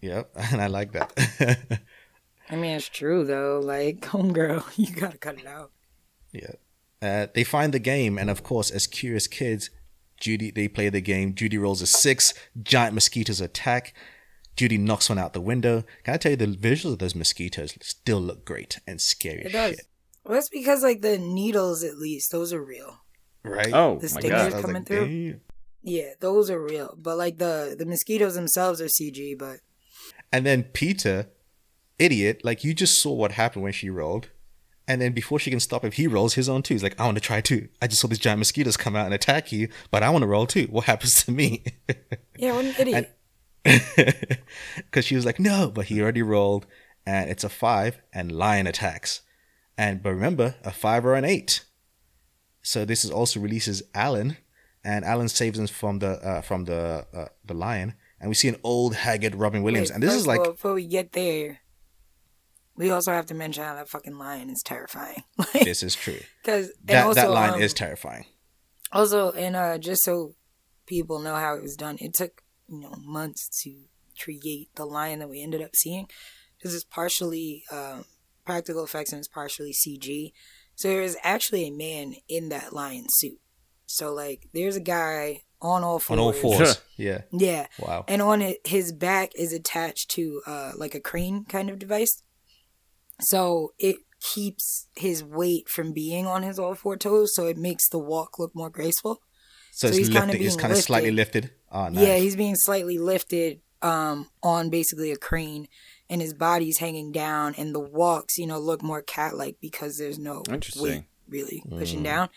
Yep, 0.03 0.31
and 0.53 0.61
I 0.61 0.67
like 0.67 0.93
that. 0.93 1.81
I 2.51 2.57
mean, 2.57 2.77
it's 2.77 2.89
true, 2.91 3.25
though. 3.25 3.61
Like, 3.65 4.01
homegirl, 4.03 4.63
you 4.77 4.95
gotta 4.95 5.17
cut 5.17 5.39
it 5.39 5.47
out. 5.47 5.71
yeah. 6.33 6.53
Uh, 7.01 7.29
they 7.33 7.45
find 7.45 7.73
the 7.73 7.79
game, 7.79 8.19
and 8.19 8.29
of 8.29 8.43
course, 8.43 8.71
as 8.73 8.87
curious 8.89 9.27
kids, 9.29 9.71
Judy 10.21 10.51
they 10.51 10.69
play 10.69 10.89
the 10.89 11.01
game. 11.01 11.35
Judy 11.35 11.59
rolls 11.59 11.83
a 11.83 11.87
six. 11.87 12.35
Giant 12.63 12.95
mosquitoes 12.95 13.41
attack. 13.41 13.95
Judy 14.57 14.77
knocks 14.79 15.09
one 15.09 15.19
out 15.19 15.33
the 15.35 15.41
window. 15.41 15.85
Can 16.03 16.15
I 16.15 16.17
tell 16.17 16.31
you 16.33 16.37
the 16.37 16.47
visuals 16.47 16.95
of 16.95 16.99
those 16.99 17.15
mosquitoes 17.15 17.75
still 17.81 18.21
look 18.21 18.45
great 18.45 18.81
and 18.87 19.01
scary 19.01 19.43
It 19.43 19.47
as 19.47 19.53
does. 19.53 19.71
shit, 19.77 19.87
Well, 20.25 20.35
that's 20.35 20.49
because, 20.49 20.83
like, 20.83 21.01
the 21.01 21.17
needles, 21.17 21.85
at 21.85 21.97
least, 21.99 22.33
those 22.33 22.53
are 22.53 22.63
real. 22.63 22.99
right? 23.45 23.73
Oh 23.73 23.99
The 24.01 24.13
my 24.15 24.21
stingers 24.21 24.31
god. 24.31 24.53
I 24.53 24.57
was 24.57 24.65
coming 24.65 24.75
like, 24.83 24.87
through. 24.89 25.07
"Damn." 25.31 25.41
Yeah, 25.85 26.11
those 26.19 26.51
are 26.51 26.61
real. 26.61 26.97
But, 27.01 27.17
like, 27.19 27.39
the, 27.39 27.77
the 27.79 27.87
mosquitoes 27.87 28.35
themselves 28.35 28.81
are 28.81 28.87
CG, 28.87 29.39
but 29.39 29.59
And 30.33 30.45
then 30.45 30.65
Peter, 30.65 31.29
idiot, 32.01 32.41
like 32.43 32.65
you 32.65 32.75
just 32.75 33.01
saw 33.01 33.13
what 33.13 33.33
happened 33.33 33.63
when 33.63 33.73
she 33.73 33.91
rolled. 33.91 34.29
And 34.89 35.03
then 35.03 35.13
before 35.13 35.39
she 35.39 35.51
can 35.51 35.61
stop 35.61 35.85
him, 35.85 35.93
he 35.93 36.07
rolls 36.07 36.35
his 36.35 36.49
own 36.49 36.63
too. 36.63 36.73
He's 36.73 36.83
like, 36.83 36.99
I 36.99 37.05
want 37.05 37.19
to 37.19 37.21
try 37.21 37.43
too. 37.43 37.69
I 37.83 37.87
just 37.87 38.01
saw 38.01 38.09
these 38.09 38.19
giant 38.19 38.39
mosquitoes 38.39 38.79
come 38.79 38.97
out 38.97 39.05
and 39.05 39.13
attack 39.13 39.53
you, 39.53 39.69
but 39.91 40.03
I 40.03 40.09
want 40.09 40.23
to 40.23 40.27
roll 40.27 40.47
too. 40.47 40.67
What 40.71 40.87
happens 40.87 41.23
to 41.25 41.31
me? 41.31 41.63
yeah, 42.39 42.53
what 42.53 42.65
an 42.65 42.75
idiot. 42.79 43.15
Because 44.77 45.05
she 45.05 45.15
was 45.15 45.27
like, 45.27 45.39
no, 45.39 45.71
but 45.73 45.87
he 45.87 46.01
already 46.01 46.23
rolled, 46.23 46.67
and 47.05 47.29
it's 47.29 47.45
a 47.45 47.51
five, 47.51 48.01
and 48.15 48.33
lion 48.33 48.67
attacks. 48.67 49.21
And 49.77 50.03
but 50.03 50.15
remember, 50.15 50.55
a 50.65 50.71
five 50.71 51.05
or 51.05 51.15
an 51.15 51.27
eight. 51.27 51.65
So 52.63 52.87
this 52.87 53.05
is 53.05 53.11
also 53.11 53.41
releases 53.41 53.83
Alan, 53.95 54.39
and 54.83 55.05
Alan 55.05 55.29
saves 55.29 55.59
him 55.59 55.67
from 55.67 55.99
the 55.99 56.13
uh, 56.27 56.41
from 56.41 56.65
the 56.65 57.07
uh, 57.15 57.27
the 57.45 57.55
lion, 57.55 57.95
and 58.21 58.31
we 58.31 58.35
see 58.35 58.49
an 58.49 58.57
old 58.65 58.95
haggard 58.95 59.35
Robin 59.35 59.63
Williams, 59.63 59.91
Wait, 59.91 59.95
and 59.95 60.03
this 60.03 60.15
is 60.15 60.27
like 60.27 60.43
before 60.43 60.73
we 60.73 60.87
get 60.87 61.13
there, 61.13 61.61
we 62.79 62.91
also 62.91 63.13
have 63.13 63.27
to 63.27 63.35
mention 63.35 63.65
how 63.65 63.75
that 63.75 63.89
fucking 63.89 64.17
lion 64.17 64.49
is 64.51 64.63
terrifying. 64.65 65.23
Like, 65.39 65.65
this 65.65 65.83
is 65.83 65.95
true. 65.95 66.21
because 66.43 66.69
That 66.85 66.87
that 66.87 67.07
also, 67.07 67.31
line 67.33 67.55
um, 67.55 67.61
is 67.61 67.75
terrifying. 67.75 68.25
Also, 68.93 69.33
and 69.33 69.55
uh, 69.57 69.77
just 69.79 70.03
so 70.05 70.35
people 70.87 71.19
know 71.19 71.35
how 71.35 71.55
it 71.57 71.63
was 71.63 71.77
done, 71.77 71.99
it 72.01 72.15
took 72.15 72.43
you 72.69 72.81
know 72.81 72.95
months 73.05 73.49
to 73.65 73.75
create 74.23 74.69
the 74.77 74.85
lion 74.85 75.19
that 75.19 75.29
we 75.29 75.43
ended 75.43 75.61
up 75.63 75.75
seeing. 75.77 76.09
This 76.63 76.73
is 76.75 76.85
partially 76.85 77.65
um, 77.71 78.05
practical 78.45 78.85
effects 78.85 79.13
and 79.13 79.19
it's 79.21 79.29
partially 79.29 79.73
CG. 79.73 80.33
So 80.75 80.89
there 80.89 81.03
is 81.03 81.17
actually 81.23 81.67
a 81.67 81.71
man 81.71 82.15
in 82.29 82.49
that 82.51 82.73
lion 82.73 83.07
suit. 83.09 83.39
So 83.87 84.13
like, 84.13 84.49
there's 84.55 84.77
a 84.77 84.81
guy 84.81 85.43
on 85.61 85.83
all 85.85 85.99
fours. 85.99 86.19
On 86.19 86.25
all 86.25 86.33
fours. 86.33 86.81
yeah. 86.97 87.23
Yeah, 87.33 87.67
Wow. 87.79 88.05
and 88.09 88.21
on 88.23 88.43
it, 88.43 88.59
his 88.67 88.93
back 88.93 89.31
is 89.37 89.53
attached 89.53 90.11
to 90.13 90.41
uh, 90.47 90.73
like 90.77 90.95
a 90.95 91.01
crane 91.01 91.45
kind 91.45 91.71
of 91.71 91.79
device. 91.79 92.23
So 93.21 93.73
it 93.79 93.97
keeps 94.21 94.89
his 94.97 95.23
weight 95.23 95.69
from 95.69 95.93
being 95.93 96.27
on 96.27 96.43
his 96.43 96.59
all 96.59 96.75
four 96.75 96.97
toes, 96.97 97.35
so 97.35 97.47
it 97.47 97.57
makes 97.57 97.89
the 97.89 97.99
walk 97.99 98.39
look 98.39 98.55
more 98.55 98.71
graceful. 98.71 99.21
So, 99.71 99.91
so 99.91 99.97
he's 99.97 100.09
kinda 100.09 100.37
being 100.37 100.57
kind 100.59 100.73
of 100.73 100.79
slightly 100.81 101.11
lifted. 101.11 101.45
lifted. 101.45 101.57
Oh, 101.71 101.89
nice. 101.89 102.05
Yeah, 102.05 102.17
he's 102.17 102.37
being 102.37 102.57
slightly 102.57 102.99
lifted 102.99 103.61
um, 103.83 104.29
on 104.43 104.71
basically 104.71 105.13
a 105.13 105.17
crane, 105.17 105.69
and 106.11 106.21
his 106.21 106.35
body's 106.35 106.79
hanging 106.79 107.13
down, 107.13 107.55
and 107.57 107.75
the 107.75 107.81
walks, 107.81 108.39
you 108.39 108.47
know, 108.47 108.59
look 108.59 108.83
more 108.83 109.03
cat-like 109.03 109.59
because 109.61 109.99
there's 109.99 110.19
no 110.19 110.43
weight 110.77 111.05
really 111.29 111.63
pushing 111.71 112.01
Mm. 112.01 112.05
down. 112.05 112.29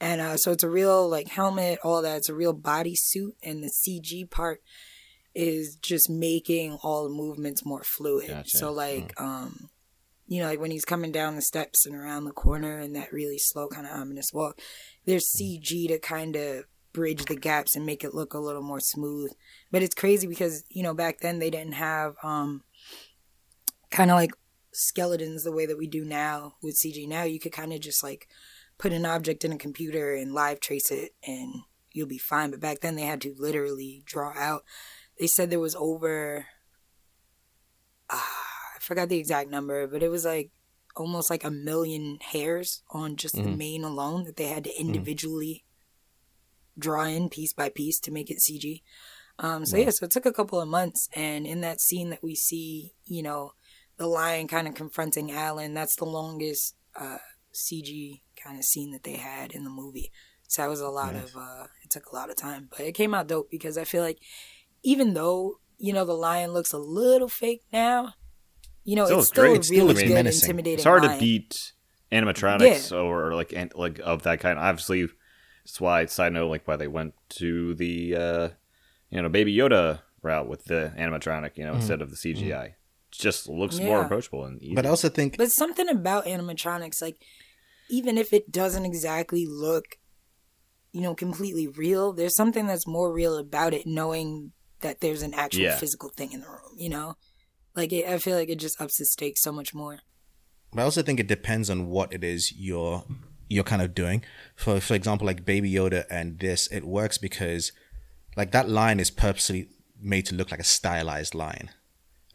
And 0.00 0.20
uh, 0.20 0.36
so 0.36 0.52
it's 0.52 0.62
a 0.62 0.70
real 0.70 1.08
like 1.08 1.28
helmet, 1.28 1.80
all 1.82 2.00
that. 2.02 2.18
It's 2.18 2.28
a 2.28 2.34
real 2.34 2.52
body 2.52 2.94
suit, 2.94 3.36
and 3.42 3.62
the 3.62 3.68
CG 3.70 4.30
part 4.30 4.62
is 5.34 5.76
just 5.76 6.08
making 6.08 6.74
all 6.82 7.04
the 7.04 7.10
movements 7.10 7.64
more 7.66 7.82
fluid. 7.82 8.28
Gotcha. 8.28 8.56
So 8.58 8.72
like, 8.72 9.12
um, 9.20 9.70
you 10.28 10.42
know, 10.42 10.48
like 10.48 10.60
when 10.60 10.70
he's 10.70 10.84
coming 10.84 11.10
down 11.10 11.36
the 11.36 11.42
steps 11.42 11.86
and 11.86 11.96
around 11.96 12.24
the 12.24 12.32
corner 12.32 12.78
and 12.78 12.94
that 12.94 13.12
really 13.12 13.38
slow 13.38 13.66
kind 13.66 13.86
of 13.86 13.92
ominous 13.92 14.30
walk, 14.32 14.60
there's 15.06 15.26
CG 15.26 15.88
to 15.88 15.98
kind 15.98 16.36
of 16.36 16.64
bridge 16.92 17.24
the 17.24 17.36
gaps 17.36 17.74
and 17.74 17.86
make 17.86 18.04
it 18.04 18.14
look 18.14 18.34
a 18.34 18.38
little 18.38 18.62
more 18.62 18.80
smooth. 18.80 19.32
But 19.70 19.82
it's 19.82 19.94
crazy 19.94 20.26
because 20.26 20.64
you 20.68 20.82
know 20.82 20.92
back 20.92 21.20
then 21.20 21.38
they 21.38 21.48
didn't 21.48 21.74
have 21.74 22.14
um 22.22 22.62
kind 23.90 24.10
of 24.10 24.16
like 24.16 24.32
skeletons 24.72 25.44
the 25.44 25.52
way 25.52 25.64
that 25.64 25.78
we 25.78 25.86
do 25.86 26.04
now 26.04 26.56
with 26.62 26.76
CG. 26.76 27.08
Now 27.08 27.22
you 27.22 27.40
could 27.40 27.52
kind 27.52 27.72
of 27.72 27.80
just 27.80 28.04
like 28.04 28.28
put 28.76 28.92
an 28.92 29.06
object 29.06 29.44
in 29.44 29.52
a 29.52 29.58
computer 29.58 30.14
and 30.14 30.34
live 30.34 30.60
trace 30.60 30.90
it 30.90 31.12
and 31.26 31.54
you'll 31.92 32.06
be 32.06 32.18
fine. 32.18 32.50
But 32.50 32.60
back 32.60 32.80
then 32.80 32.96
they 32.96 33.02
had 33.02 33.22
to 33.22 33.34
literally 33.38 34.02
draw 34.04 34.34
out. 34.36 34.62
They 35.18 35.26
said 35.26 35.48
there 35.48 35.58
was 35.58 35.74
over 35.74 36.46
I 38.10 38.47
forgot 38.88 39.10
the 39.10 39.18
exact 39.18 39.50
number, 39.50 39.86
but 39.86 40.02
it 40.02 40.08
was 40.08 40.24
like 40.24 40.50
almost 40.96 41.28
like 41.28 41.44
a 41.44 41.50
million 41.50 42.18
hairs 42.22 42.82
on 42.90 43.16
just 43.16 43.34
the 43.34 43.42
Mhm. 43.42 43.58
mane 43.58 43.84
alone 43.84 44.24
that 44.24 44.36
they 44.36 44.46
had 44.46 44.64
to 44.64 44.80
individually 44.80 45.64
draw 46.76 47.04
in 47.04 47.28
piece 47.28 47.52
by 47.52 47.68
piece 47.68 48.00
to 48.00 48.10
make 48.10 48.30
it 48.30 48.40
CG. 48.40 48.82
Um, 49.38 49.66
so 49.66 49.76
Wow. 49.76 49.84
yeah, 49.84 49.90
so 49.90 50.06
it 50.06 50.10
took 50.10 50.26
a 50.26 50.32
couple 50.32 50.60
of 50.60 50.68
months, 50.68 51.08
and 51.14 51.46
in 51.46 51.60
that 51.60 51.80
scene 51.80 52.08
that 52.10 52.22
we 52.22 52.34
see, 52.34 52.94
you 53.04 53.22
know, 53.22 53.52
the 53.98 54.06
lion 54.06 54.48
kind 54.48 54.66
of 54.66 54.74
confronting 54.74 55.30
Alan, 55.30 55.74
that's 55.74 55.96
the 55.96 56.06
longest 56.06 56.74
uh, 56.96 57.18
CG 57.52 58.22
kind 58.42 58.58
of 58.58 58.64
scene 58.64 58.90
that 58.92 59.04
they 59.04 59.16
had 59.16 59.52
in 59.52 59.64
the 59.64 59.70
movie. 59.70 60.10
So 60.48 60.62
that 60.62 60.68
was 60.68 60.80
a 60.80 60.88
lot 60.88 61.14
Nice. 61.14 61.24
of, 61.24 61.36
uh, 61.36 61.66
it 61.84 61.90
took 61.90 62.06
a 62.06 62.14
lot 62.14 62.30
of 62.30 62.36
time, 62.36 62.68
but 62.70 62.80
it 62.80 62.92
came 62.92 63.12
out 63.14 63.28
dope 63.28 63.50
because 63.50 63.76
I 63.76 63.84
feel 63.84 64.02
like 64.02 64.18
even 64.82 65.12
though 65.14 65.60
you 65.76 65.92
know 65.92 66.04
the 66.04 66.14
lion 66.14 66.52
looks 66.52 66.72
a 66.72 66.78
little 66.78 67.28
fake 67.28 67.62
now, 67.72 68.14
you 68.88 68.96
know 68.96 69.04
Still 69.04 69.18
it's 69.20 69.28
still 69.28 69.44
great. 69.44 69.52
a 69.52 69.58
It's 69.58 69.66
still 69.68 69.76
really 69.76 69.88
looks 69.88 70.02
good, 70.02 70.14
menacing. 70.14 70.46
intimidating. 70.48 70.74
It's 70.78 70.84
hard 70.84 71.02
lion. 71.04 71.12
to 71.14 71.18
beat 71.20 71.72
animatronics 72.10 72.90
or 72.96 73.34
like 73.34 73.52
an, 73.52 73.70
like 73.74 74.00
of 74.02 74.22
that 74.22 74.40
kind. 74.40 74.58
Obviously, 74.58 75.06
that's 75.64 75.80
why 75.80 76.06
side 76.06 76.32
note 76.32 76.48
like 76.48 76.66
why 76.66 76.76
they 76.76 76.88
went 76.88 77.14
to 77.40 77.74
the 77.74 78.16
uh, 78.16 78.48
you 79.10 79.20
know 79.22 79.28
Baby 79.28 79.54
Yoda 79.54 80.00
route 80.22 80.48
with 80.48 80.64
the 80.64 80.92
animatronic, 80.98 81.56
you 81.56 81.64
know, 81.64 81.72
Mhm. 81.72 81.76
instead 81.76 82.00
of 82.02 82.10
the 82.10 82.16
CGI. 82.16 82.64
It 82.64 82.74
just 83.12 83.48
looks 83.48 83.78
more 83.78 84.02
approachable 84.02 84.44
and 84.44 84.60
easy. 84.62 84.74
But 84.74 84.86
I 84.86 84.88
also 84.90 85.08
think 85.08 85.36
But 85.36 85.50
something 85.50 85.88
about 85.88 86.24
animatronics, 86.26 87.00
like 87.02 87.20
even 87.90 88.18
if 88.18 88.32
it 88.32 88.50
doesn't 88.50 88.84
exactly 88.84 89.46
look, 89.46 89.98
you 90.92 91.00
know, 91.02 91.14
completely 91.14 91.66
real, 91.68 92.12
there's 92.12 92.34
something 92.36 92.66
that's 92.66 92.86
more 92.86 93.12
real 93.12 93.36
about 93.36 93.74
it, 93.74 93.86
knowing 93.86 94.52
that 94.80 95.00
there's 95.00 95.22
an 95.22 95.34
actual 95.34 95.62
Yeah. 95.64 95.76
physical 95.78 96.08
thing 96.10 96.32
in 96.32 96.40
the 96.40 96.48
room. 96.48 96.74
You 96.76 96.88
know, 96.90 97.14
like 97.78 97.92
it, 97.92 98.06
I 98.06 98.18
feel 98.18 98.36
like 98.36 98.48
it 98.50 98.58
just 98.58 98.80
ups 98.80 98.98
the 98.98 99.04
stakes 99.06 99.40
so 99.40 99.52
much 99.52 99.74
more. 99.74 100.00
But 100.72 100.82
I 100.82 100.84
also 100.84 101.00
think 101.02 101.18
it 101.18 101.26
depends 101.26 101.70
on 101.70 101.88
what 101.88 102.12
it 102.12 102.22
is 102.22 102.52
you're 102.52 103.04
you're 103.48 103.64
kind 103.64 103.80
of 103.80 103.94
doing. 103.94 104.22
For 104.56 104.80
for 104.80 104.94
example, 104.94 105.26
like 105.26 105.46
Baby 105.46 105.72
Yoda 105.72 106.04
and 106.10 106.38
this, 106.38 106.66
it 106.68 106.84
works 106.84 107.16
because 107.16 107.72
like 108.36 108.52
that 108.52 108.68
line 108.68 109.00
is 109.00 109.10
purposely 109.10 109.68
made 110.00 110.26
to 110.26 110.34
look 110.34 110.50
like 110.50 110.60
a 110.60 110.64
stylized 110.64 111.34
line. 111.34 111.70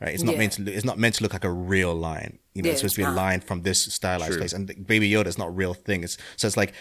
Right? 0.01 0.13
It's 0.15 0.23
not 0.23 0.33
Yeah. 0.33 0.39
meant 0.39 0.53
to 0.53 0.63
look, 0.63 0.73
it's 0.73 0.83
not 0.85 0.97
meant 0.97 1.15
to 1.15 1.23
look 1.23 1.33
like 1.33 1.43
a 1.45 1.51
real 1.51 1.93
line. 1.93 2.39
You 2.53 2.61
know, 2.63 2.67
Yeah, 2.67 2.71
it's 2.73 2.81
supposed 2.81 2.97
it's 2.97 3.05
to 3.05 3.11
be 3.11 3.15
a 3.15 3.21
line 3.23 3.39
from 3.41 3.61
this 3.61 3.85
stylized 3.93 4.31
True. 4.33 4.39
place. 4.39 4.53
And 4.53 4.67
Baby 4.87 5.09
Yoda 5.11 5.27
is 5.27 5.37
not 5.37 5.47
a 5.49 5.51
real 5.51 5.73
thing. 5.73 6.03
It's 6.03 6.17
so 6.35 6.47
it's 6.47 6.57
like 6.57 6.73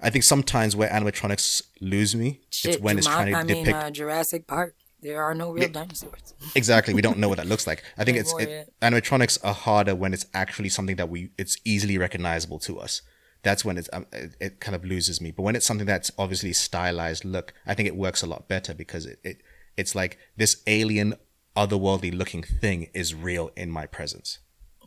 I 0.00 0.10
think 0.10 0.24
sometimes 0.24 0.74
where 0.74 0.88
animatronics 0.88 1.62
lose 1.80 2.14
me, 2.16 2.40
Shit, 2.50 2.74
it's 2.74 2.82
when 2.82 2.98
it's 2.98 3.06
trying 3.06 3.32
to 3.32 3.38
I 3.38 3.44
mean, 3.44 3.64
depict 3.64 3.76
uh, 3.84 3.90
Jurassic 3.90 4.46
Park. 4.46 4.74
There 5.02 5.22
are 5.22 5.34
no 5.34 5.50
real 5.52 5.64
Yeah. 5.64 5.72
dinosaurs. 5.80 6.34
exactly 6.54 6.94
we 6.94 7.02
don't 7.02 7.18
know 7.18 7.28
what 7.28 7.38
that 7.38 7.46
looks 7.46 7.66
like 7.66 7.82
i 7.98 8.04
think 8.04 8.16
it's 8.16 8.32
it, 8.38 8.72
animatronics 8.80 9.38
are 9.42 9.54
harder 9.54 9.94
when 9.94 10.12
it's 10.14 10.26
actually 10.34 10.68
something 10.68 10.96
that 10.96 11.08
we 11.08 11.30
it's 11.38 11.56
easily 11.64 11.96
recognizable 11.98 12.58
to 12.60 12.78
us 12.78 13.02
that's 13.42 13.64
when 13.64 13.76
it's 13.78 13.88
um, 13.92 14.06
it, 14.12 14.36
it 14.40 14.60
kind 14.60 14.74
of 14.76 14.84
loses 14.84 15.20
me 15.20 15.30
but 15.30 15.42
when 15.42 15.56
it's 15.56 15.66
something 15.66 15.86
that's 15.86 16.10
obviously 16.18 16.52
stylized 16.52 17.24
look 17.24 17.52
i 17.66 17.74
think 17.74 17.88
it 17.88 17.96
works 17.96 18.22
a 18.22 18.26
lot 18.26 18.48
better 18.48 18.72
because 18.74 19.04
it, 19.06 19.18
it 19.24 19.36
it's 19.76 19.94
like 19.94 20.18
this 20.36 20.62
alien 20.66 21.14
otherworldly 21.56 22.12
looking 22.16 22.42
thing 22.42 22.88
is 22.94 23.14
real 23.14 23.50
in 23.56 23.70
my 23.70 23.86
presence 23.86 24.38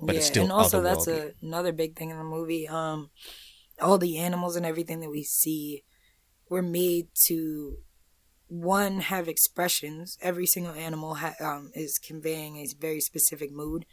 but 0.02 0.16
it's 0.16 0.26
still 0.28 0.44
and 0.44 0.52
also 0.52 0.82
that's 0.82 1.08
a, 1.08 1.32
another 1.42 1.72
big 1.72 1.96
thing 1.96 2.10
in 2.10 2.18
the 2.18 2.24
movie. 2.24 2.68
Um, 2.68 3.12
all 3.82 3.98
the 3.98 4.18
animals 4.18 4.58
and 4.58 4.66
everything 4.66 5.00
that 5.00 5.10
we 5.10 5.24
see 5.24 5.84
were 6.50 6.62
made 6.62 7.08
to 7.28 7.78
one 8.48 9.00
have 9.02 9.28
expressions. 9.28 10.18
Every 10.22 10.46
single 10.46 10.74
animal 10.74 11.16
ha- 11.16 11.36
um, 11.40 11.72
is 11.74 12.00
conveying 12.00 12.58
a 12.58 12.68
very 12.80 13.02
specific 13.02 13.52
mood, 13.52 13.86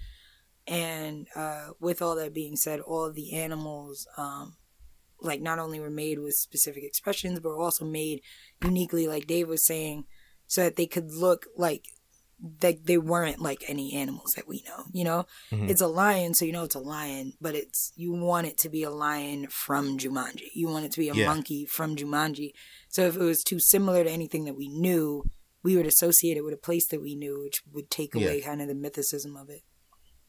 and 0.66 1.26
uh, 1.34 1.68
with 1.80 2.02
all 2.02 2.14
that 2.16 2.34
being 2.34 2.56
said, 2.56 2.80
all 2.80 3.10
the 3.12 3.34
animals. 3.34 4.06
Um, 4.16 4.56
like 5.24 5.40
not 5.40 5.60
only 5.60 5.78
were 5.78 5.90
made 5.90 6.18
with 6.18 6.34
specific 6.34 6.82
expressions, 6.82 7.38
but 7.40 7.50
were 7.50 7.62
also 7.62 7.84
made 7.84 8.22
uniquely, 8.62 9.06
like 9.06 9.26
Dave 9.28 9.48
was 9.48 9.64
saying, 9.64 10.04
so 10.48 10.64
that 10.64 10.74
they 10.76 10.86
could 10.86 11.12
look 11.12 11.46
like 11.56 11.84
that 12.60 12.86
they 12.86 12.98
weren't 12.98 13.40
like 13.40 13.62
any 13.68 13.94
animals 13.94 14.32
that 14.34 14.48
we 14.48 14.62
know. 14.66 14.84
You 14.92 15.04
know, 15.04 15.26
Mhm. 15.52 15.70
it's 15.70 15.80
a 15.80 15.86
lion, 15.86 16.34
so 16.34 16.44
you 16.44 16.50
know 16.52 16.64
it's 16.64 16.74
a 16.74 16.80
lion, 16.80 17.34
but 17.40 17.54
it's 17.54 17.92
you 17.94 18.12
want 18.12 18.48
it 18.48 18.58
to 18.58 18.68
be 18.68 18.82
a 18.82 18.90
lion 18.90 19.46
from 19.48 19.96
Jumanji. 19.98 20.48
You 20.54 20.66
want 20.68 20.84
it 20.84 20.92
to 20.92 20.98
be 20.98 21.08
a 21.08 21.14
Yeah. 21.14 21.26
monkey 21.26 21.66
from 21.66 21.94
Jumanji. 21.94 22.52
So 22.88 23.06
if 23.06 23.14
it 23.16 23.20
was 23.22 23.44
too 23.44 23.60
similar 23.60 24.02
to 24.04 24.10
anything 24.10 24.44
that 24.46 24.56
we 24.56 24.68
knew, 24.68 25.24
we 25.62 25.76
would 25.76 25.86
associate 25.86 26.36
it 26.36 26.42
with 26.44 26.54
a 26.54 26.56
place 26.68 26.86
that 26.88 27.00
we 27.00 27.14
knew, 27.14 27.40
which 27.44 27.62
would 27.72 27.88
take 27.90 28.14
Yeah. 28.14 28.22
away 28.22 28.40
kind 28.40 28.60
of 28.60 28.66
the 28.66 28.74
mythicism 28.74 29.40
of 29.40 29.48
it. 29.48 29.62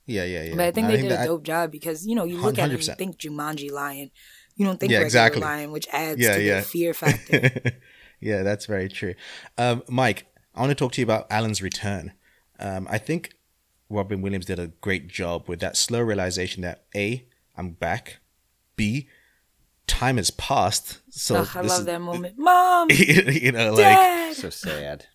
yeah 0.05 0.25
yeah 0.25 0.43
yeah 0.43 0.51
But 0.55 0.65
I 0.65 0.71
think 0.71 0.87
they 0.87 0.97
did 0.97 1.11
a 1.13 1.23
dope 1.25 1.43
job 1.43 1.71
because 1.71 2.05
you 2.05 2.13
know 2.13 2.25
you 2.25 2.37
look 2.37 2.59
at 2.59 2.69
it, 2.69 2.73
and 2.73 2.83
you 2.87 2.93
think 2.95 3.17
Jumanji 3.17 3.71
lion, 3.71 4.11
you 4.55 4.65
don't 4.65 4.77
think 4.79 4.91
Yeah, 4.91 4.99
regular 4.99 5.05
exactly. 5.07 5.41
lion, 5.41 5.71
which 5.71 5.87
adds 5.91 6.21
Yeah, 6.21 6.35
to 6.35 6.41
yeah. 6.43 6.59
the 6.59 6.65
fear 6.67 6.93
factor. 6.93 7.39
yeah, 8.19 8.43
that's 8.43 8.65
very 8.65 8.89
true. 8.89 9.15
Um, 9.57 9.81
Mike, 9.87 10.25
I 10.55 10.61
want 10.61 10.71
to 10.71 10.75
talk 10.75 10.91
to 10.93 11.01
you 11.01 11.05
about 11.05 11.27
Alan's 11.29 11.61
return. 11.61 12.13
Um, 12.59 12.87
I 12.89 12.97
think 12.97 13.33
Robin 13.89 14.21
Williams 14.21 14.45
did 14.45 14.59
a 14.59 14.67
great 14.67 15.07
job 15.07 15.47
with 15.49 15.59
that 15.61 15.75
slow 15.77 16.01
realization 16.01 16.61
that 16.63 16.83
A, 16.95 17.25
I'm 17.57 17.71
back. 17.71 18.19
B, 18.75 19.07
time 19.87 20.17
has 20.17 20.31
passed. 20.31 20.99
So 21.09 21.37
Ugh, 21.37 21.49
I 21.55 21.61
love 21.61 21.79
is- 21.81 21.85
that 21.85 22.01
moment, 22.11 22.35
Mom, 22.37 22.89
you 22.91 23.51
know, 23.51 23.71
like 23.73 23.77
Dad. 23.81 24.35
so 24.35 24.49
sad. 24.49 25.05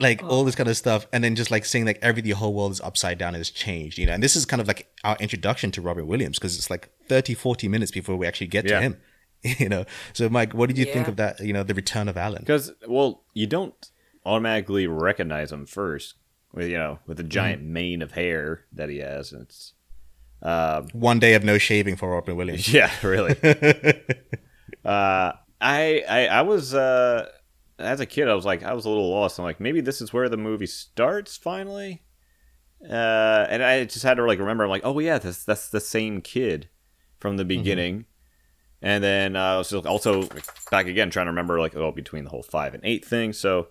like 0.00 0.22
Oh. 0.24 0.28
all 0.28 0.44
this 0.44 0.54
kind 0.56 0.68
of 0.68 0.76
stuff, 0.76 1.06
and 1.12 1.22
then 1.22 1.34
just 1.36 1.50
like 1.50 1.64
saying 1.64 1.84
like 1.86 1.98
everything, 2.02 2.30
the 2.30 2.36
whole 2.36 2.54
world 2.54 2.72
is 2.72 2.80
upside 2.80 3.18
down 3.18 3.28
and 3.28 3.38
has 3.38 3.50
changed. 3.50 3.98
You 3.98 4.06
know, 4.06 4.12
and 4.14 4.22
this 4.22 4.34
is 4.36 4.44
kind 4.46 4.60
of 4.60 4.66
like 4.68 4.92
our 5.04 5.16
introduction 5.20 5.70
to 5.72 5.80
Robin 5.82 6.06
Williams 6.06 6.38
because 6.38 6.56
it's 6.56 6.70
like 6.70 6.90
30, 7.08 7.34
40 7.34 7.68
minutes 7.68 7.90
before 7.92 8.16
we 8.16 8.26
actually 8.26 8.48
get 8.48 8.64
Yeah. 8.68 8.76
to 8.78 8.82
him. 8.82 8.96
You 9.58 9.68
know, 9.68 9.84
so 10.14 10.30
Mike, 10.30 10.54
what 10.54 10.68
did 10.70 10.78
you 10.78 10.86
think 10.86 11.06
of 11.06 11.16
that? 11.16 11.38
You 11.38 11.52
know, 11.52 11.62
the 11.62 11.74
return 11.74 12.08
of 12.08 12.16
Alan. 12.16 12.40
Because 12.40 12.72
well, 12.88 13.24
you 13.34 13.46
don't 13.46 13.74
automatically 14.26 14.86
recognize 14.86 15.52
him 15.52 15.66
first 15.66 16.14
with 16.52 16.68
you 16.68 16.78
know 16.78 16.98
with 17.06 17.16
the 17.18 17.22
giant 17.24 17.62
Mm-hmm. 17.62 17.72
mane 17.72 18.02
of 18.02 18.12
hair 18.12 18.64
that 18.72 18.88
he 18.88 18.98
has. 18.98 19.32
And 19.32 19.42
it's 19.42 19.72
um, 20.42 20.88
One 20.92 21.18
day 21.18 21.34
of 21.34 21.44
no 21.44 21.58
shaving 21.58 21.96
for 21.96 22.10
Robin 22.10 22.36
Williams. 22.36 22.72
yeah, 22.72 22.90
really. 23.02 23.36
uh, 24.84 25.32
I, 25.60 26.04
I 26.08 26.26
I 26.26 26.42
was 26.42 26.74
uh, 26.74 27.28
as 27.78 28.00
a 28.00 28.06
kid, 28.06 28.28
I 28.28 28.34
was 28.34 28.44
like 28.44 28.62
I 28.62 28.72
was 28.74 28.84
a 28.84 28.88
little 28.88 29.10
lost. 29.10 29.38
I'm 29.38 29.44
like 29.44 29.60
maybe 29.60 29.80
this 29.80 30.00
is 30.00 30.12
where 30.12 30.28
the 30.28 30.36
movie 30.36 30.66
starts 30.66 31.36
finally. 31.36 32.02
Uh, 32.82 33.46
and 33.48 33.62
I 33.62 33.84
just 33.84 34.02
had 34.02 34.18
to 34.18 34.24
like 34.26 34.38
remember, 34.38 34.64
I'm 34.64 34.70
like, 34.70 34.84
oh 34.84 34.98
yeah, 34.98 35.18
that's 35.18 35.44
that's 35.44 35.70
the 35.70 35.80
same 35.80 36.20
kid 36.20 36.68
from 37.18 37.36
the 37.38 37.44
beginning. 37.44 38.04
And 38.82 39.02
then 39.02 39.36
uh, 39.36 39.42
I 39.54 39.56
was 39.58 39.72
also 39.72 40.28
back 40.70 40.86
again 40.86 41.08
trying 41.08 41.26
to 41.26 41.30
remember 41.30 41.58
like 41.58 41.74
oh 41.74 41.92
between 41.92 42.24
the 42.24 42.30
whole 42.30 42.42
five 42.42 42.74
and 42.74 42.84
eight 42.84 43.02
thing. 43.04 43.32
So 43.32 43.68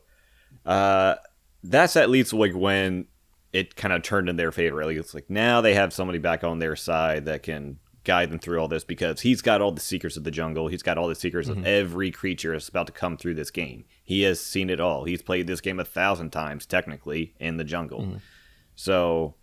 uh, 0.66 1.16
that's 1.64 1.96
at 1.96 2.10
least 2.10 2.34
like 2.34 2.54
when 2.54 3.06
it 3.52 3.76
kind 3.76 3.94
of 3.94 4.02
turned 4.04 4.30
in 4.30 4.36
their 4.36 4.52
favor. 4.52 4.82
At 4.82 4.88
least 4.88 5.14
like 5.14 5.30
now 5.30 5.62
they 5.62 5.74
have 5.76 5.94
somebody 5.94 6.20
back 6.20 6.44
on 6.44 6.60
their 6.60 6.76
side 6.76 7.26
that 7.26 7.44
can 7.44 7.80
guide 8.04 8.30
them 8.30 8.40
through 8.40 8.60
all 8.60 8.68
this 8.68 8.84
because 8.84 9.22
he's 9.22 9.42
got 9.42 9.62
all 9.62 9.72
the 9.72 9.80
secrets 9.80 10.18
of 10.18 10.24
the 10.26 10.32
jungle. 10.32 10.68
He's 10.68 10.84
got 10.84 10.98
all 10.98 11.08
the 11.08 11.16
secrets 11.16 11.48
of 11.48 11.66
every 11.66 12.12
creature 12.12 12.52
that's 12.52 12.68
about 12.68 12.88
to 12.88 12.94
come 12.94 13.16
through 13.16 13.36
this 13.36 13.50
game. 13.52 13.86
He 14.04 14.24
has 14.24 14.42
seen 14.42 14.70
it 14.70 14.82
all. 14.82 15.06
He's 15.06 15.22
played 15.22 15.48
this 15.48 15.62
game 15.62 15.80
a 15.80 15.86
thousand 15.86 16.32
times 16.32 16.66
technically 16.66 17.34
in 17.40 17.56
the 17.58 17.64
jungle. 17.64 18.20
So 18.76 19.36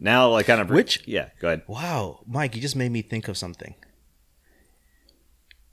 now 0.00 0.30
like 0.30 0.46
kind 0.46 0.60
of 0.60 0.70
Which- 0.70 1.02
yeah, 1.06 1.28
go 1.40 1.48
ahead. 1.48 1.62
Wow, 1.68 2.20
Mike, 2.26 2.56
you 2.56 2.62
just 2.62 2.74
made 2.76 2.90
me 2.90 3.02
think 3.02 3.28
of 3.28 3.36
something. 3.36 3.74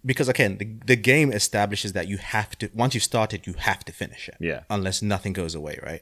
Because 0.05 0.29
again, 0.29 0.57
the, 0.59 0.65
the 0.85 0.95
game 0.95 1.31
establishes 1.31 1.93
that 1.93 2.07
you 2.07 2.17
have 2.17 2.57
to 2.59 2.69
once 2.73 2.93
you 2.93 2.99
start 2.99 3.33
it, 3.33 3.47
you 3.47 3.53
have 3.53 3.83
to 3.85 3.91
finish 3.91 4.27
it. 4.29 4.35
Yeah. 4.39 4.61
Unless 4.69 5.01
nothing 5.01 5.33
goes 5.33 5.55
away, 5.55 5.79
right? 5.83 6.01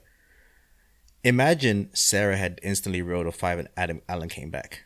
Imagine 1.24 1.90
Sarah 1.94 2.36
had 2.38 2.60
instantly 2.64 3.02
rolled 3.02 3.28
a 3.28 3.32
five 3.32 3.60
and 3.60 3.70
Adam 3.78 4.02
Alan 4.10 4.30
came 4.30 4.50
back. 4.50 4.82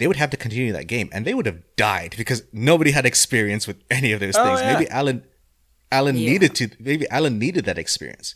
They 0.00 0.06
would 0.06 0.16
have 0.16 0.30
to 0.30 0.36
continue 0.36 0.72
that 0.72 0.86
game, 0.86 1.10
and 1.12 1.26
they 1.26 1.34
would 1.34 1.44
have 1.46 1.60
died 1.76 2.14
because 2.16 2.42
nobody 2.52 2.90
had 2.90 3.04
experience 3.06 3.66
with 3.68 3.76
any 3.90 4.12
of 4.12 4.20
those 4.20 4.34
Oh, 4.36 4.42
things. 4.44 4.60
yeah. 4.62 4.72
Maybe 4.72 4.88
Alan, 4.90 5.24
Alan 5.92 6.16
Yeah. 6.16 6.30
needed 6.30 6.54
to. 6.56 6.70
Maybe 6.80 7.08
Alan 7.10 7.38
needed 7.38 7.66
that 7.66 7.78
experience. 7.78 8.34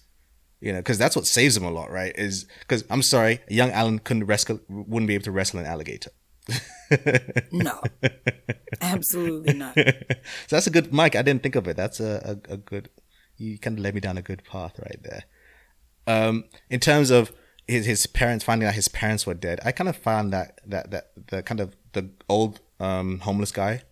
You 0.61 0.73
know, 0.73 0.79
because 0.79 0.99
that's 0.99 1.17
what 1.17 1.27
saves 1.27 1.57
him 1.57 1.65
a 1.65 1.71
lot, 1.71 1.91
right? 1.91 2.15
Is 2.17 2.47
because 2.61 2.85
I'm 2.91 3.03
sorry, 3.03 3.41
young 3.49 3.71
Alan 3.71 3.99
couldn't 3.99 4.27
wrestle, 4.27 4.61
wouldn't 4.69 5.09
be 5.09 5.15
able 5.15 5.25
to 5.25 5.33
wrestle 5.33 5.59
an 5.59 5.67
alligator. 5.67 6.11
No, 7.53 7.81
absolutely 8.81 9.55
not. 9.55 9.75
so 9.77 9.85
that's 10.51 10.67
a 10.67 10.71
good 10.71 10.93
Mike. 10.93 11.17
I 11.17 11.23
didn't 11.23 11.43
think 11.43 11.55
of 11.57 11.67
it. 11.67 11.77
That's 11.77 12.01
a, 12.01 12.39
a, 12.49 12.55
a 12.55 12.57
good. 12.57 12.91
You 13.37 13.59
kind 13.59 13.79
of 13.79 13.83
led 13.83 13.95
me 13.95 14.01
down 14.01 14.19
a 14.19 14.23
good 14.23 14.45
path 14.45 14.79
right 14.79 15.03
there. 15.03 15.25
Um, 16.07 16.45
in 16.71 16.81
terms 16.81 17.11
of 17.11 17.33
his 17.67 17.87
his 17.87 18.07
parents 18.07 18.45
finding 18.45 18.69
out 18.69 18.75
his 18.75 18.89
parents 18.89 19.27
were 19.27 19.35
dead, 19.35 19.61
I 19.65 19.73
kind 19.73 19.89
of 19.89 19.97
found 19.97 20.33
that 20.33 20.61
that 20.67 20.91
that 20.91 21.11
the 21.29 21.43
kind 21.43 21.61
of 21.61 21.75
the 21.93 22.11
old 22.29 22.61
um 22.79 23.21
homeless 23.21 23.53
guy, 23.53 23.83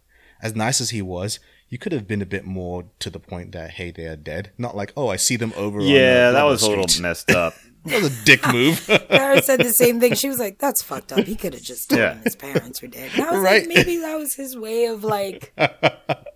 as 0.43 0.55
nice 0.55 0.81
as 0.81 0.91
he 0.91 1.03
was, 1.03 1.41
you 1.69 1.79
could 1.79 1.93
have 1.93 2.07
been 2.07 2.23
a 2.23 2.27
bit 2.27 2.45
more 2.45 2.85
to 2.99 3.11
the 3.11 3.21
point 3.21 3.53
that 3.53 3.71
hey 3.73 3.91
they 3.91 4.07
are 4.07 4.17
dead, 4.17 4.53
not 4.59 4.77
like 4.77 4.93
oh 4.97 5.09
I 5.09 5.17
see 5.17 5.37
them 5.37 5.53
over. 5.57 5.81
on, 5.81 5.87
Yeah, 5.87 6.31
that 6.31 6.33
Broadway 6.33 6.51
was 6.51 6.63
a 6.63 6.71
little 6.71 7.03
messed 7.03 7.31
up. 7.31 7.55
That 7.85 8.03
was 8.03 8.21
a 8.21 8.25
dick 8.25 8.47
move. 8.53 8.85
Kara 9.09 9.43
said 9.43 9.61
the 9.61 9.73
same 9.73 9.99
thing. 10.01 10.15
She 10.15 10.29
was 10.29 10.39
like, 10.39 10.59
"That's 10.59 10.83
fucked 10.83 11.13
up. 11.13 11.25
He 11.27 11.35
could 11.37 11.55
have 11.55 11.63
just 11.63 11.91
told 11.91 12.01
Yeah. 12.01 12.15
him 12.15 12.23
his 12.23 12.37
parents 12.37 12.81
were 12.81 12.89
dead." 12.89 13.11
And 13.15 13.25
I 13.25 13.31
was 13.33 13.41
Right. 13.41 13.67
like, 13.67 13.69
maybe 13.77 13.99
that 13.99 14.17
was 14.17 14.35
his 14.35 14.57
way 14.57 14.87
of 14.87 15.03
like 15.05 15.53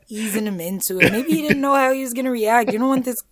easing 0.09 0.47
him 0.47 0.61
into 0.61 0.99
it. 1.01 1.13
Maybe 1.13 1.33
he 1.33 1.43
didn't 1.43 1.61
know 1.61 1.75
how 1.75 1.93
he 1.93 2.03
was 2.03 2.13
gonna 2.15 2.31
react. 2.31 2.73
You 2.73 2.79
don't 2.79 2.89
want 2.89 3.05
this 3.05 3.23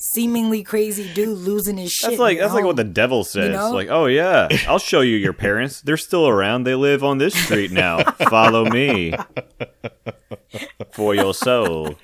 seemingly 0.00 0.62
crazy 0.62 1.12
dude 1.12 1.36
losing 1.38 1.76
his 1.76 1.90
shit. 1.90 2.10
That's 2.10 2.20
like 2.20 2.30
in 2.32 2.36
your 2.38 2.44
that's 2.46 2.54
like 2.54 2.64
what 2.64 2.76
the 2.76 2.84
home. 2.84 2.92
devil 2.92 3.24
says. 3.24 3.50
know? 3.54 3.70
Like, 3.72 3.88
oh 3.90 4.06
yeah, 4.06 4.48
I'll 4.68 4.78
show 4.78 5.00
you 5.00 5.16
your 5.16 5.32
parents. 5.32 5.80
They're 5.82 5.96
still 5.96 6.28
around. 6.28 6.64
They 6.64 6.74
live 6.76 7.02
on 7.04 7.18
this 7.18 7.34
street 7.34 7.72
now. 7.72 8.02
Follow 8.30 8.64
me 8.66 9.12
for 10.92 11.14
your 11.14 11.34
soul. 11.34 11.96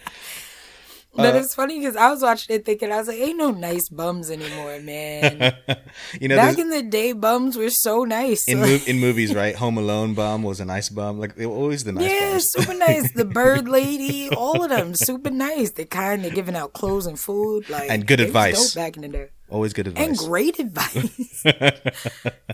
But 1.17 1.35
Uh, 1.37 1.39
it's 1.39 1.55
funny 1.55 1.79
because 1.79 1.95
I 1.97 2.11
was 2.11 2.23
watching 2.23 2.57
it 2.57 2.65
thinking, 2.65 2.91
I 2.91 2.99
was 2.99 3.07
like, 3.07 3.19
ain't 3.19 3.39
no 3.39 3.53
nice 3.53 3.89
bums 3.89 4.31
anymore, 4.31 4.81
man. 4.81 5.55
you 6.21 6.27
know, 6.29 6.35
Back 6.37 6.59
in 6.59 6.71
the 6.71 6.83
day, 6.83 7.13
bums 7.13 7.57
were 7.57 7.71
so 7.71 8.03
nice. 8.03 8.49
in 8.49 8.59
mov- 8.59 8.89
in 8.89 8.99
movies, 9.07 9.33
right? 9.35 9.55
Home 9.55 9.79
Alone 9.79 10.15
bum 10.15 10.43
was 10.43 10.59
a 10.59 10.65
nice 10.65 10.89
bum. 10.89 11.21
Like 11.21 11.37
they 11.37 11.47
were 11.47 11.55
always 11.55 11.85
the 11.85 11.93
nice 11.93 12.11
yeah, 12.11 12.31
bums. 12.33 12.51
super 12.51 12.75
nice. 12.75 13.13
The 13.13 13.25
bird 13.25 13.69
lady, 13.81 14.29
all 14.31 14.63
of 14.65 14.71
them, 14.71 14.95
super 14.95 15.31
nice. 15.31 15.71
They 15.71 15.85
kind 15.85 16.25
of 16.27 16.35
giving 16.35 16.57
out 16.57 16.73
clothes 16.73 17.07
and 17.07 17.19
food, 17.19 17.71
like 17.71 17.89
And 17.91 18.07
good 18.07 18.19
advice. 18.21 18.75
back 18.75 18.97
in 18.97 19.03
the 19.03 19.09
day, 19.09 19.29
always 19.49 19.73
good 19.73 19.87
advice. 19.87 20.05
and 20.09 20.19
great 20.19 20.59
advice. 20.59 21.45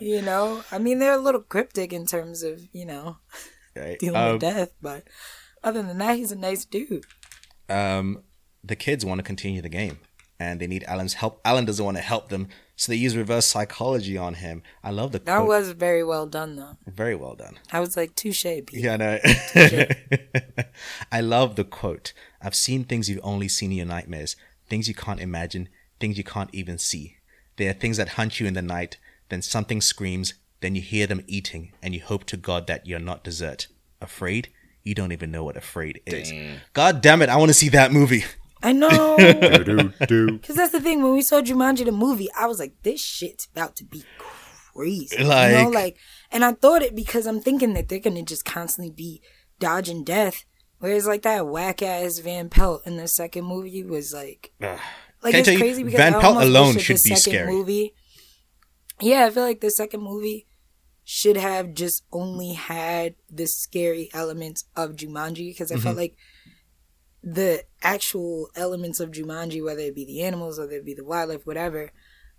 you 0.01 0.21
know, 0.23 0.63
I 0.71 0.79
mean, 0.79 0.99
they're 0.99 1.15
a 1.15 1.19
little 1.19 1.41
cryptic 1.43 1.93
in 1.93 2.05
terms 2.07 2.43
of 2.43 2.61
you 2.73 2.85
know 2.85 3.17
right? 3.75 3.99
dealing 3.99 4.21
Um, 4.21 4.33
with 4.33 4.41
death, 4.43 4.73
but 4.83 5.05
other 5.65 5.83
than 5.83 5.99
that, 5.99 6.17
he's 6.17 6.33
a 6.33 6.37
nice 6.37 6.65
dude. 6.67 7.05
um, 7.69 8.23
the 8.65 8.77
kids 8.77 9.05
want 9.05 9.19
to 9.19 9.23
continue 9.23 9.63
the 9.63 9.69
game 9.69 9.99
and 10.39 10.59
they 10.61 10.67
need 10.67 10.85
Alan's 10.85 11.15
help. 11.15 11.41
Alan 11.45 11.67
doesn't 11.67 11.85
want 11.85 11.99
to 11.99 12.03
help 12.03 12.31
them, 12.31 12.49
so 12.75 12.91
they 12.91 12.97
use 12.97 13.15
reverse 13.15 13.45
psychology 13.47 14.17
on 14.17 14.35
him. 14.35 14.63
I 14.83 14.91
love 14.91 15.13
the 15.13 15.19
That 15.19 15.37
quote. 15.37 15.49
was 15.49 15.73
very 15.73 16.03
well 16.03 16.27
done, 16.27 16.57
though. 16.57 16.79
very 16.87 17.15
well 17.15 17.35
done. 17.35 17.59
I 17.71 17.79
was 17.81 17.95
like, 17.95 18.15
touche, 18.17 18.43
Pete. 18.45 18.73
Yeah, 18.73 18.97
no. 18.97 19.19
I 21.13 21.21
love 21.21 21.57
the 21.57 21.65
quote. 21.65 22.13
I've 22.41 22.55
seen 22.55 22.85
things 22.85 23.09
you've 23.11 23.21
only 23.23 23.49
seen 23.49 23.71
in 23.71 23.77
your 23.79 23.87
nightmares, 23.87 24.35
things 24.69 24.89
you 24.89 24.95
can't 24.95 25.21
imagine, 25.21 25.69
things 25.99 26.17
you 26.17 26.25
can't 26.25 26.51
even 26.55 26.79
see. 26.79 27.17
There 27.57 27.69
are 27.71 27.75
things 27.75 27.99
that 27.99 28.11
hunt 28.11 28.41
you 28.41 28.47
in 28.47 28.55
the 28.55 28.63
night, 28.63 28.97
then 29.29 29.43
something 29.43 29.81
screams, 29.83 30.35
then 30.63 30.75
you 30.75 30.81
hear 30.81 31.07
them 31.07 31.23
eating, 31.27 31.73
and 31.83 31.95
you 31.95 32.01
hope 32.01 32.25
to 32.25 32.37
God 32.39 32.67
that 32.67 32.87
you're 32.87 32.99
not 32.99 33.25
dessert. 33.25 33.69
Afraid? 34.01 34.49
You 34.83 34.95
don't 34.95 35.13
even 35.13 35.31
know 35.31 35.45
what 35.45 35.59
afraid 35.59 36.01
is. 36.07 36.33
God 36.73 37.03
damn 37.03 37.21
it, 37.21 37.29
I 37.29 37.37
want 37.37 37.51
to 37.51 37.55
see 37.55 37.69
that 37.71 37.93
movie. 37.93 38.25
I 38.63 38.73
know. 38.73 39.17
Because 39.99 40.57
that's 40.57 40.73
the 40.73 40.81
thing. 40.81 41.03
When 41.03 41.13
we 41.13 41.23
saw 41.23 41.41
Jumanji 41.41 41.85
the 41.85 41.93
movie, 41.93 42.29
I 42.37 42.47
was 42.47 42.59
like, 42.59 42.75
this 42.83 43.01
shit's 43.03 43.49
about 43.53 43.77
to 43.77 43.85
be 43.85 44.05
crazy. 44.75 45.17
you 45.19 45.25
know, 45.25 45.29
Like- 45.29 45.75
like, 45.75 45.97
and 46.31 46.45
I 46.45 46.53
thought 46.53 46.83
it 46.83 46.95
because 46.95 47.27
I'm 47.27 47.41
thinking 47.41 47.75
that 47.75 47.89
they're 47.89 47.99
gonna 47.99 48.23
just 48.23 48.45
constantly 48.45 48.93
be 48.93 49.21
dodging 49.59 50.05
death. 50.05 50.45
Whereas 50.79 51.07
like 51.07 51.23
that 51.23 51.47
whack 51.47 51.83
ass 51.83 52.19
Van 52.21 52.49
Pelt 52.49 52.87
in 52.87 52.97
the 52.97 53.07
second 53.09 53.45
movie 53.45 53.83
was 53.85 54.15
like, 54.15 54.53
like 54.61 55.35
it's 55.35 55.45
tell 55.47 55.55
you, 55.55 55.61
crazy 55.61 55.83
because 55.83 55.99
Van 55.99 56.19
Pelt 56.21 56.43
alone 56.43 56.79
should 56.79 56.97
the 56.99 57.11
be 57.11 57.17
scary. 57.17 57.53
Movie, 57.53 57.95
yeah, 59.01 59.27
I 59.27 59.31
feel 59.31 59.43
like 59.43 59.61
the 59.61 59.71
second 59.71 60.03
movie 60.03 60.47
should 61.05 61.37
have 61.37 61.75
just 61.75 62.05
only 62.13 62.53
had 62.55 63.15
the 63.31 63.47
scary 63.47 64.09
elements 64.15 64.65
of 64.77 64.93
Jumanji 64.93 65.49
because 65.51 65.71
I 65.73 65.77
felt 65.77 65.93
Mm-hmm. 65.97 65.99
like 65.99 66.17
the 67.23 67.64
actual 67.83 68.49
elements 68.57 69.01
of 69.01 69.11
Jumanji, 69.11 69.62
whether 69.64 69.83
it 69.83 69.95
be 69.95 70.05
the 70.05 70.23
animals, 70.23 70.59
whether 70.59 70.73
it 70.73 70.85
be 70.87 70.95
the 70.95 71.05
wildlife, 71.05 71.47
whatever, 71.47 71.91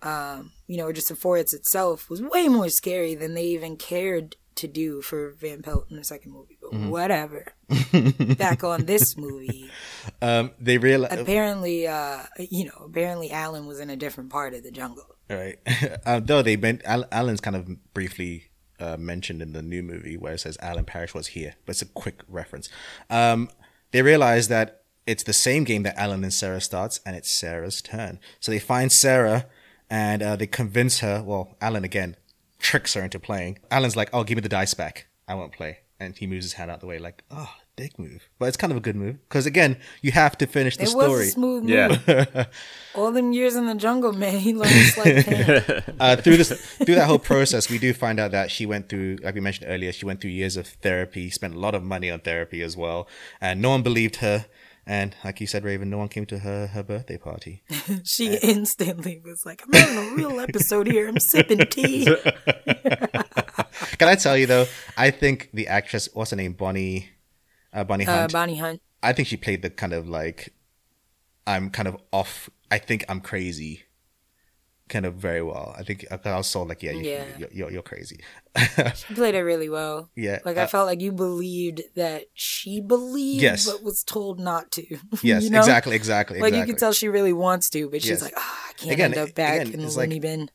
um, 0.01 0.51
you 0.67 0.77
know, 0.77 0.85
or 0.87 0.93
just 0.93 1.09
the 1.09 1.15
forest 1.15 1.53
itself, 1.53 2.09
was 2.09 2.21
way 2.21 2.47
more 2.47 2.69
scary 2.69 3.13
than 3.15 3.33
they 3.35 3.45
even 3.45 3.77
cared 3.77 4.35
to 4.55 4.67
do 4.67 5.01
for 5.01 5.31
Van 5.39 5.61
Pelt 5.61 5.85
in 5.89 5.97
the 5.97 6.03
second 6.03 6.31
movie. 6.33 6.57
But 6.61 6.71
Mm-hmm. 6.71 6.89
whatever. 6.89 7.47
Back 8.37 8.63
on 8.63 8.85
this 8.85 9.17
movie, 9.17 9.69
Um, 10.21 10.51
they 10.59 10.77
realize. 10.77 11.19
apparently, 11.19 11.85
uh, 11.87 12.23
you 12.39 12.65
know, 12.65 12.85
apparently 12.85 13.29
Alan 13.31 13.65
was 13.65 13.79
in 13.81 13.89
a 13.89 13.95
different 13.97 14.29
part 14.29 14.53
of 14.53 14.63
the 14.63 14.71
jungle. 14.71 15.03
Right. 15.29 15.59
uh, 16.05 16.21
though 16.21 16.41
they 16.41 16.55
meant 16.55 16.81
Al- 16.85 17.07
Alan's 17.11 17.41
kind 17.41 17.55
of 17.57 17.93
briefly 17.93 18.51
uh, 18.79 18.95
mentioned 18.97 19.41
in 19.41 19.51
the 19.53 19.61
new 19.61 19.83
movie 19.83 20.15
where 20.17 20.33
it 20.33 20.39
says 20.39 20.57
Alan 20.61 20.85
Parrish 20.85 21.13
was 21.13 21.27
here, 21.27 21.55
but 21.65 21.71
it's 21.73 21.81
a 21.81 21.85
quick 21.87 22.21
reference. 22.27 22.69
Um, 23.09 23.49
they 23.91 24.01
realize 24.01 24.47
that 24.47 24.83
it's 25.05 25.23
the 25.23 25.33
same 25.33 25.63
game 25.63 25.83
that 25.83 25.97
Alan 25.97 26.23
and 26.23 26.33
Sarah 26.33 26.61
starts, 26.61 26.99
and 27.05 27.15
it's 27.15 27.31
Sarah's 27.31 27.81
turn. 27.81 28.19
So 28.39 28.51
they 28.51 28.59
find 28.59 28.91
Sarah 28.91 29.47
and 29.89 30.23
uh, 30.23 30.35
they 30.35 30.47
convince 30.47 30.99
her. 30.99 31.21
Well, 31.23 31.55
Alan 31.59 31.83
again 31.83 32.15
tricks 32.59 32.93
her 32.93 33.03
into 33.03 33.19
playing. 33.19 33.59
Alan's 33.69 33.95
like, 33.95 34.09
"Oh, 34.13 34.23
give 34.23 34.37
me 34.37 34.41
the 34.41 34.49
dice 34.49 34.73
back. 34.73 35.07
I 35.27 35.35
won't 35.35 35.51
play." 35.51 35.79
And 35.99 36.17
he 36.17 36.27
moves 36.27 36.45
his 36.45 36.53
hand 36.53 36.71
out 36.71 36.79
the 36.79 36.87
way, 36.87 36.97
like, 36.97 37.23
"Oh, 37.29 37.53
dick 37.81 37.97
move." 37.99 38.21
But 38.39 38.45
it's 38.49 38.57
kind 38.57 38.71
of 38.71 38.77
a 38.77 38.81
good 38.87 38.95
move 38.95 39.15
because 39.27 39.45
again, 39.45 39.77
you 40.01 40.11
have 40.11 40.37
to 40.39 40.45
finish 40.47 40.77
the 40.77 40.83
It 40.83 40.89
story. 40.89 41.09
was 41.09 41.27
a 41.27 41.31
smooth 41.31 41.63
move. 41.63 41.71
Yeah. 42.07 42.45
All 42.95 43.11
them 43.11 43.31
years 43.33 43.55
in 43.55 43.65
the 43.65 43.75
jungle, 43.75 44.13
man, 44.13 44.37
he 44.39 44.53
learned 44.53 44.85
sleight 44.93 45.27
of 45.27 45.95
uh, 45.99 46.15
through 46.17 46.37
this 46.37 46.51
through 46.83 46.95
that 46.95 47.07
whole 47.07 47.19
process, 47.19 47.69
we 47.69 47.77
do 47.79 47.93
find 47.93 48.19
out 48.19 48.31
that 48.31 48.51
she 48.51 48.65
went 48.65 48.89
through, 48.89 49.17
like 49.23 49.35
we 49.35 49.41
mentioned 49.41 49.67
earlier, 49.69 49.91
she 49.91 50.05
went 50.05 50.19
through 50.21 50.31
years 50.41 50.55
of 50.57 50.67
therapy, 50.67 51.29
spent 51.29 51.55
a 51.55 51.59
lot 51.59 51.73
of 51.75 51.83
money 51.83 52.09
on 52.11 52.19
therapy 52.19 52.61
as 52.61 52.75
well, 52.77 53.07
and 53.39 53.61
no 53.61 53.69
one 53.69 53.81
believed 53.83 54.17
her. 54.17 54.45
And 54.85 55.15
like 55.23 55.39
you 55.39 55.45
said, 55.47 55.63
Raven, 55.63 55.89
no 55.91 55.99
one 55.99 56.09
came 56.09 56.25
to 56.25 56.39
her 56.39 56.67
her 56.75 56.83
birthday 56.83 57.17
party. 57.17 57.63
She 58.03 58.35
instantly 58.41 59.21
was 59.23 59.43
like, 59.45 59.61
I'm 59.65 59.73
having 59.73 59.97
a 60.11 60.15
real 60.15 60.39
episode 60.39 60.87
here. 60.87 61.07
I'm 61.07 61.19
sipping 61.19 61.59
tea. 61.75 62.05
Can 63.99 64.07
I 64.07 64.15
tell 64.15 64.35
you 64.37 64.47
though? 64.47 64.65
I 64.97 65.11
think 65.11 65.49
the 65.53 65.67
actress, 65.67 66.09
what's 66.13 66.31
her 66.31 66.37
name, 66.37 66.53
Bonnie, 66.53 67.09
uh, 67.73 67.83
Bonnie 67.83 68.05
Uh, 68.07 68.11
Hunt. 68.21 68.33
Bonnie 68.33 68.57
Hunt. 68.57 68.81
I 69.03 69.13
think 69.13 69.27
she 69.27 69.37
played 69.37 69.61
the 69.61 69.69
kind 69.69 69.93
of 69.93 70.07
like, 70.07 70.53
I'm 71.47 71.69
kind 71.69 71.87
of 71.87 71.97
off. 72.11 72.49
I 72.69 72.77
think 72.77 73.03
I'm 73.09 73.19
crazy. 73.21 73.83
Kind 74.89 75.05
of 75.05 75.15
very 75.15 75.41
well. 75.41 75.73
I 75.77 75.83
think 75.83 76.05
I 76.11 76.35
was 76.35 76.47
so 76.47 76.63
like, 76.63 76.83
yeah, 76.83 76.91
you, 76.91 77.09
Yeah. 77.09 77.23
You're, 77.37 77.49
you're, 77.51 77.71
you're 77.71 77.81
crazy. 77.81 78.19
She 78.95 79.13
played 79.13 79.35
it 79.35 79.39
really 79.43 79.69
well. 79.69 80.09
yeah, 80.17 80.39
Like 80.43 80.57
uh, 80.57 80.63
I 80.63 80.67
felt 80.67 80.85
like 80.85 80.99
you 80.99 81.13
believed 81.13 81.81
that 81.95 82.25
she 82.33 82.81
believed, 82.81 83.41
Yes. 83.41 83.65
but 83.71 83.81
was 83.83 84.03
told 84.03 84.37
not 84.39 84.69
to. 84.71 84.83
yes, 85.23 85.43
you 85.43 85.49
know? 85.49 85.59
exactly, 85.59 85.95
exactly, 85.95 86.39
Like 86.39 86.49
exactly. 86.49 86.59
you 86.59 86.73
can 86.73 86.79
tell 86.79 86.91
she 86.91 87.07
really 87.07 87.31
wants 87.33 87.69
to, 87.69 87.89
but 87.89 88.01
she's 88.01 88.09
Yes. 88.09 88.21
like, 88.21 88.33
ah, 88.35 88.65
I 88.69 88.73
can't 88.73 88.91
Again, 88.91 89.13
end 89.17 89.29
up 89.29 89.33
back 89.35 89.61
again, 89.61 89.73
in 89.75 89.79
the 89.79 89.85
it's 89.87 89.95
like- 89.95 90.09
loony 90.09 90.19
bin. 90.19 90.49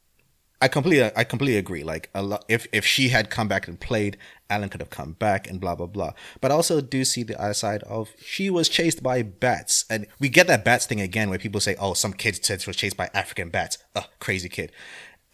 I 0.61 0.69
completely, 0.69 1.11
I 1.15 1.25
completely 1.25 1.59
agree. 1.59 1.85
Like 1.85 2.09
a 2.15 2.23
lot, 2.23 2.45
if 2.49 2.67
if 2.73 2.87
she 2.87 3.11
had 3.11 3.29
come 3.29 3.47
back 3.47 3.69
and 3.69 3.79
played, 3.79 4.17
Alan 4.49 4.71
could 4.71 4.81
have 4.81 4.91
come 4.91 5.13
back 5.13 5.49
and 5.49 5.61
blah 5.61 5.75
blah 5.75 5.87
blah. 5.87 6.13
But 6.41 6.51
I 6.51 6.55
also 6.55 6.81
do 6.81 7.05
see 7.05 7.23
the 7.23 7.41
other 7.41 7.53
side 7.53 7.83
of 7.83 8.11
she 8.25 8.49
was 8.49 8.69
chased 8.69 9.03
by 9.03 9.23
bats, 9.23 9.85
and 9.91 10.07
we 10.19 10.31
get 10.31 10.47
that 10.47 10.65
bats 10.65 10.87
thing 10.87 11.01
again, 11.01 11.29
where 11.29 11.39
people 11.39 11.61
say, 11.61 11.77
"Oh, 11.79 11.93
some 11.93 12.15
kid 12.15 12.43
said 12.43 12.63
she 12.63 12.71
was 12.71 12.77
chased 12.77 12.97
by 12.97 13.11
African 13.13 13.51
bats." 13.51 13.77
Oh, 13.95 14.07
crazy 14.19 14.49
kid. 14.49 14.73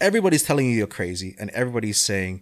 Everybody's 0.01 0.43
telling 0.43 0.65
you 0.65 0.75
you're 0.75 0.87
crazy, 0.87 1.35
and 1.39 1.49
everybody's 1.51 2.03
saying, 2.03 2.41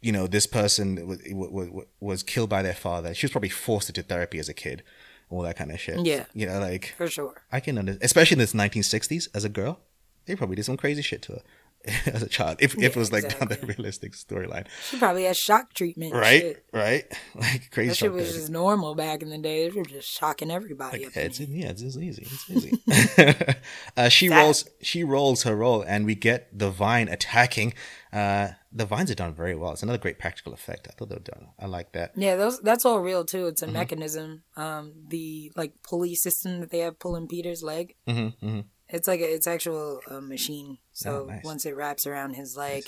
you 0.00 0.12
know, 0.12 0.26
this 0.26 0.46
person 0.46 1.06
was, 1.06 1.20
was, 1.30 1.84
was 2.00 2.22
killed 2.22 2.48
by 2.48 2.62
their 2.62 2.74
father. 2.74 3.12
She 3.12 3.26
was 3.26 3.32
probably 3.32 3.50
forced 3.50 3.90
into 3.90 4.02
therapy 4.02 4.38
as 4.38 4.48
a 4.48 4.54
kid, 4.54 4.82
all 5.28 5.42
that 5.42 5.56
kind 5.56 5.70
of 5.70 5.78
shit. 5.78 6.06
Yeah. 6.06 6.24
you 6.32 6.46
know, 6.46 6.60
like 6.60 6.94
For 6.96 7.08
sure. 7.08 7.42
I 7.52 7.60
can 7.60 7.76
understand, 7.76 8.02
especially 8.02 8.36
in 8.36 8.38
this 8.38 8.54
1960s 8.54 9.28
as 9.34 9.44
a 9.44 9.50
girl, 9.50 9.80
they 10.24 10.34
probably 10.34 10.56
did 10.56 10.64
some 10.64 10.78
crazy 10.78 11.02
shit 11.02 11.20
to 11.22 11.32
her 11.32 11.42
as 12.06 12.22
a 12.22 12.28
child. 12.28 12.56
If, 12.60 12.76
if 12.78 12.96
it 12.96 12.96
was 12.96 13.12
like 13.12 13.22
down 13.24 13.48
the 13.48 13.54
exactly. 13.54 13.74
realistic 13.74 14.12
storyline, 14.12 14.66
She 14.90 14.98
probably 14.98 15.24
had 15.24 15.36
shock 15.36 15.72
treatment. 15.74 16.14
right? 16.14 16.40
shit. 16.40 16.64
Right? 16.72 17.04
Like 17.34 17.70
crazy. 17.70 17.88
That 17.90 17.96
shit 17.96 18.12
was 18.12 18.24
therapy. 18.24 18.38
just 18.40 18.50
normal 18.50 18.94
back 18.94 19.22
in 19.22 19.30
the 19.30 19.38
day. 19.38 19.68
They 19.68 19.78
were 19.78 19.84
just 19.84 20.08
shocking 20.10 20.50
everybody. 20.50 21.04
Like, 21.04 21.16
in 21.16 21.22
it's, 21.22 21.38
here. 21.38 21.48
yeah, 21.50 21.68
it's, 21.68 21.82
it's 21.82 21.96
easy. 21.96 22.26
It's 22.30 22.50
easy. 22.50 23.54
uh, 23.96 24.08
she 24.08 24.28
That- 24.28 24.42
rolls. 24.42 24.68
She 24.82 25.04
rolls 25.04 25.42
her 25.44 25.54
roll, 25.56 25.82
and 25.82 26.06
we 26.06 26.14
get 26.14 26.56
the 26.56 26.70
vine 26.70 27.08
attacking. 27.08 27.74
Uh, 28.12 28.48
the 28.72 28.86
vines 28.86 29.10
are 29.10 29.14
done 29.14 29.34
very 29.34 29.54
well. 29.54 29.72
It's 29.72 29.82
another 29.82 29.98
great 29.98 30.18
practical 30.18 30.52
effect. 30.54 30.86
I 30.88 30.92
thought 30.92 31.08
they 31.08 31.16
were 31.16 31.20
done. 31.20 31.48
I 31.58 31.66
like 31.66 31.92
that. 31.92 32.12
Yeah, 32.16 32.36
those 32.36 32.60
that's 32.60 32.84
all 32.84 33.00
real 33.00 33.24
too. 33.24 33.46
It's 33.46 33.62
a 33.62 33.66
Mm-hmm. 33.66 33.72
mechanism. 33.74 34.42
Um, 34.56 34.92
the 35.08 35.52
like 35.56 35.82
pulley 35.82 36.14
system 36.14 36.60
that 36.60 36.70
they 36.70 36.78
have 36.80 36.98
pulling 36.98 37.26
Peter's 37.28 37.62
leg. 37.62 37.94
hmm 38.06 38.28
hmm 38.40 38.60
It's 38.88 39.08
like 39.08 39.20
a, 39.20 39.34
it's 39.34 39.46
actual 39.46 40.00
uh, 40.08 40.20
machine. 40.20 40.78
So 40.92 41.22
Oh, 41.22 41.26
nice. 41.26 41.44
once 41.44 41.66
it 41.66 41.76
wraps 41.76 42.06
around 42.06 42.34
his 42.34 42.56
leg, 42.56 42.84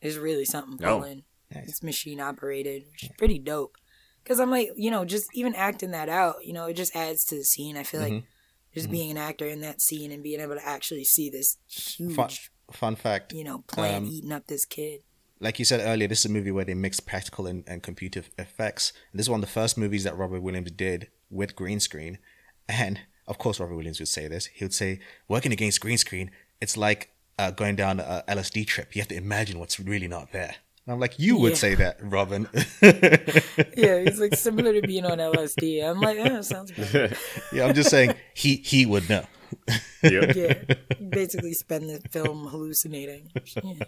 there's 0.00 0.18
really 0.18 0.44
something 0.44 0.84
Oh. 0.86 1.00
Nice. 1.54 1.68
It's 1.68 1.82
machine 1.82 2.20
operated, 2.20 2.84
which 2.90 3.04
is 3.04 3.10
pretty 3.18 3.38
dope. 3.38 3.76
Because 4.22 4.40
I'm 4.40 4.50
like, 4.50 4.70
you 4.76 4.90
know, 4.90 5.04
just 5.04 5.28
even 5.34 5.54
acting 5.54 5.90
that 5.90 6.08
out, 6.08 6.36
you 6.44 6.52
know, 6.52 6.66
it 6.66 6.74
just 6.74 6.96
adds 6.96 7.24
to 7.26 7.36
the 7.36 7.44
scene. 7.44 7.76
I 7.76 7.82
feel 7.82 8.00
like 8.00 8.12
Mhm. 8.12 8.24
just 8.72 8.90
being 8.90 9.10
an 9.10 9.18
actor 9.18 9.46
in 9.46 9.60
that 9.60 9.80
scene 9.82 10.10
and 10.10 10.22
being 10.22 10.40
able 10.40 10.54
to 10.54 10.66
actually 10.66 11.04
see 11.04 11.28
this 11.30 11.58
huge, 11.68 12.14
Fun, 12.16 12.30
fun 12.72 12.96
fact. 12.96 13.32
you 13.32 13.44
know, 13.44 13.58
plant 13.66 14.06
Um, 14.06 14.10
eating 14.10 14.32
up 14.32 14.46
this 14.46 14.64
kid. 14.64 15.02
like 15.40 15.58
you 15.58 15.64
said 15.64 15.80
earlier, 15.80 16.08
this 16.08 16.20
is 16.20 16.26
a 16.26 16.30
movie 16.30 16.50
where 16.50 16.64
they 16.64 16.74
mix 16.74 16.98
practical 17.00 17.46
and, 17.46 17.62
and 17.68 17.82
computer 17.82 18.22
effects. 18.38 18.92
And 19.12 19.18
this 19.18 19.26
is 19.26 19.30
one 19.30 19.40
of 19.42 19.46
the 19.46 19.52
first 19.52 19.76
movies 19.76 20.04
that 20.04 20.16
Robert 20.16 20.40
Williams 20.40 20.70
did 20.70 21.10
with 21.30 21.54
green 21.54 21.78
screen. 21.80 22.18
And 22.68 23.00
of 23.26 23.38
course, 23.38 23.60
Robert 23.60 23.74
Williams 23.76 23.98
would 24.00 24.08
say 24.08 24.28
this. 24.28 24.46
He 24.46 24.64
would 24.64 24.74
say, 24.74 25.00
working 25.28 25.52
against 25.52 25.80
green 25.80 25.98
screen, 25.98 26.30
it's 26.60 26.76
like 26.76 27.10
uh, 27.38 27.50
going 27.50 27.76
down 27.76 28.00
a 28.00 28.22
LSD 28.28 28.66
trip. 28.66 28.94
You 28.94 29.02
have 29.02 29.08
to 29.08 29.16
imagine 29.16 29.58
what's 29.58 29.78
really 29.80 30.08
not 30.08 30.32
there. 30.32 30.54
And 30.86 30.92
I'm 30.92 31.00
like, 31.00 31.18
you 31.18 31.36
would 31.38 31.52
Yeah. 31.52 31.56
say 31.58 31.74
that, 31.76 31.96
Robin. 32.02 32.46
Yeah, 33.76 34.02
he's 34.04 34.20
like 34.20 34.34
similar 34.36 34.72
to 34.78 34.86
being 34.86 35.04
on 35.06 35.18
LSD. 35.18 35.82
I'm 35.88 36.00
like, 36.00 36.16
yeah, 36.18 36.40
sounds 36.42 36.70
good. 36.72 37.16
yeah, 37.52 37.64
I'm 37.66 37.74
just 37.74 37.90
saying 37.90 38.14
he 38.34 38.56
he 38.56 38.84
would 38.86 39.08
know. 39.08 39.24
Yep. 40.02 40.34
Yeah, 40.36 40.74
basically 41.10 41.52
spend 41.54 41.88
the 41.88 42.00
film 42.10 42.46
hallucinating. 42.48 43.30
Yeah, 43.62 43.84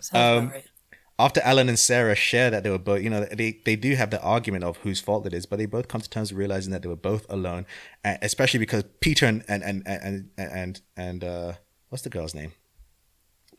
sounds 0.00 0.12
Um, 0.44 0.50
right. 0.50 0.64
After 1.18 1.40
Alan 1.42 1.68
and 1.68 1.78
Sarah 1.78 2.14
share 2.14 2.50
that 2.50 2.64
they 2.64 2.70
were 2.70 2.78
both, 2.78 3.02
you 3.02 3.10
know, 3.10 3.24
they, 3.24 3.60
they 3.64 3.76
do 3.76 3.94
have 3.94 4.10
the 4.10 4.20
argument 4.20 4.64
of 4.64 4.78
whose 4.78 5.00
fault 5.00 5.26
it 5.26 5.32
is, 5.32 5.46
but 5.46 5.58
they 5.58 5.66
both 5.66 5.86
come 5.86 6.00
to 6.00 6.10
terms 6.10 6.32
with 6.32 6.38
realizing 6.38 6.72
that 6.72 6.82
they 6.82 6.88
were 6.88 6.96
both 6.96 7.24
alone, 7.28 7.66
especially 8.04 8.58
because 8.58 8.84
Peter 9.00 9.26
and 9.26 9.44
and 9.48 9.62
and 9.62 9.82
and 9.86 10.30
and, 10.36 10.80
and 10.96 11.24
uh, 11.24 11.52
what's 11.88 12.02
the 12.02 12.10
girl's 12.10 12.34
name? 12.34 12.52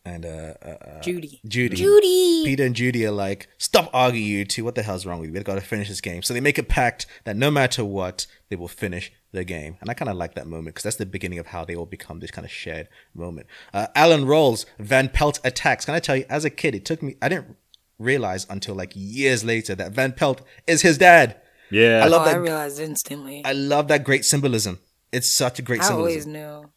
And 0.03 0.25
uh, 0.25 0.53
uh, 0.63 0.67
uh 0.67 1.01
Judy. 1.01 1.39
Judy. 1.47 1.75
Judy. 1.77 2.43
Peter 2.45 2.63
and 2.63 2.75
Judy 2.75 3.05
are 3.07 3.11
like, 3.11 3.47
stop 3.57 3.89
arguing, 3.91 4.27
you 4.27 4.45
two. 4.45 4.63
What 4.63 4.75
the 4.75 4.83
hell's 4.83 5.05
wrong 5.05 5.19
with 5.19 5.29
you? 5.29 5.33
We've 5.33 5.43
got 5.43 5.55
to 5.55 5.61
finish 5.61 5.87
this 5.87 6.01
game. 6.01 6.21
So 6.21 6.33
they 6.33 6.41
make 6.41 6.57
a 6.57 6.63
pact 6.63 7.07
that 7.23 7.35
no 7.35 7.49
matter 7.49 7.83
what, 7.83 8.27
they 8.49 8.55
will 8.55 8.67
finish 8.67 9.11
the 9.35 9.43
game. 9.43 9.77
And 9.81 9.89
I 9.89 9.93
kind 9.93 10.09
of 10.09 10.17
like 10.17 10.35
that 10.35 10.47
moment 10.47 10.75
because 10.75 10.83
that's 10.83 10.95
the 10.95 11.05
beginning 11.05 11.39
of 11.39 11.47
how 11.47 11.65
they 11.65 11.75
all 11.75 11.85
become 11.85 12.19
this 12.19 12.31
kind 12.31 12.45
of 12.45 12.51
shared 12.51 12.87
moment. 13.13 13.47
Uh, 13.73 13.87
Alan 13.95 14.25
rolls, 14.25 14.65
Van 14.79 15.09
Pelt 15.09 15.39
attacks. 15.43 15.85
Can 15.85 15.93
I 15.93 15.99
tell 15.99 16.15
you, 16.15 16.25
as 16.29 16.45
a 16.45 16.49
kid, 16.49 16.75
it 16.75 16.85
took 16.85 17.03
me, 17.03 17.15
I 17.21 17.29
didn't 17.29 17.55
realize 17.99 18.45
until 18.49 18.75
like 18.75 18.91
years 18.95 19.43
later 19.43 19.75
that 19.75 19.91
Van 19.91 20.13
Pelt 20.13 20.41
is 20.67 20.81
his 20.81 20.97
dad. 20.97 21.39
Yeah. 21.69 22.01
I 22.03 22.07
love 22.07 22.23
oh, 22.23 22.25
that. 22.25 22.35
I 22.35 22.39
realized 22.39 22.79
instantly. 22.79 23.43
I 23.45 23.53
love 23.53 23.87
that 23.89 24.03
great 24.03 24.25
symbolism. 24.25 24.79
It's 25.11 25.35
such 25.35 25.59
a 25.59 25.61
great 25.61 25.81
I 25.81 25.93
always 25.93 26.23
symbolism. 26.23 26.63
knew. 26.63 26.71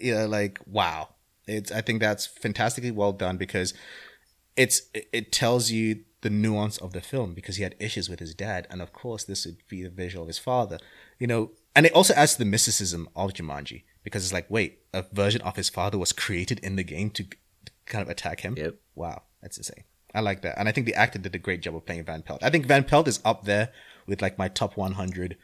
Yeah, 0.00 0.26
like 0.26 0.60
wow. 0.66 1.08
It's 1.46 1.72
I 1.72 1.80
think 1.80 2.00
that's 2.00 2.26
fantastically 2.26 2.90
well 2.90 3.12
done 3.12 3.36
because 3.36 3.74
it's 4.56 4.82
it, 4.94 5.08
it 5.12 5.32
tells 5.32 5.70
you 5.70 6.04
the 6.22 6.30
nuance 6.30 6.78
of 6.78 6.92
the 6.92 7.00
film 7.00 7.34
because 7.34 7.56
he 7.56 7.64
had 7.64 7.74
issues 7.78 8.08
with 8.08 8.20
his 8.20 8.34
dad, 8.34 8.66
and 8.70 8.80
of 8.80 8.92
course 8.92 9.24
this 9.24 9.44
would 9.44 9.58
be 9.68 9.82
the 9.82 9.90
visual 9.90 10.22
of 10.22 10.28
his 10.28 10.38
father. 10.38 10.78
You 11.18 11.26
know, 11.26 11.50
and 11.74 11.86
it 11.86 11.92
also 11.92 12.14
adds 12.14 12.32
to 12.32 12.38
the 12.38 12.44
mysticism 12.44 13.08
of 13.16 13.32
Jumanji 13.32 13.84
because 14.02 14.24
it's 14.24 14.32
like, 14.32 14.50
wait, 14.50 14.80
a 14.92 15.04
version 15.12 15.40
of 15.42 15.56
his 15.56 15.68
father 15.68 15.98
was 15.98 16.12
created 16.12 16.58
in 16.60 16.76
the 16.76 16.84
game 16.84 17.10
to 17.10 17.24
kind 17.86 18.02
of 18.02 18.08
attack 18.08 18.40
him. 18.40 18.54
Yep. 18.56 18.76
Wow, 18.94 19.22
that's 19.40 19.56
insane. 19.56 19.84
I 20.14 20.20
like 20.20 20.42
that, 20.42 20.58
and 20.58 20.68
I 20.68 20.72
think 20.72 20.86
the 20.86 20.94
actor 20.94 21.18
did 21.18 21.34
a 21.34 21.38
great 21.38 21.62
job 21.62 21.74
of 21.74 21.86
playing 21.86 22.04
Van 22.04 22.22
Pelt. 22.22 22.42
I 22.42 22.50
think 22.50 22.66
Van 22.66 22.84
Pelt 22.84 23.08
is 23.08 23.20
up 23.24 23.44
there 23.44 23.70
with 24.06 24.20
like 24.20 24.36
my 24.36 24.48
top 24.48 24.76
100 24.76 25.36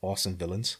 awesome 0.00 0.36
villains. 0.36 0.76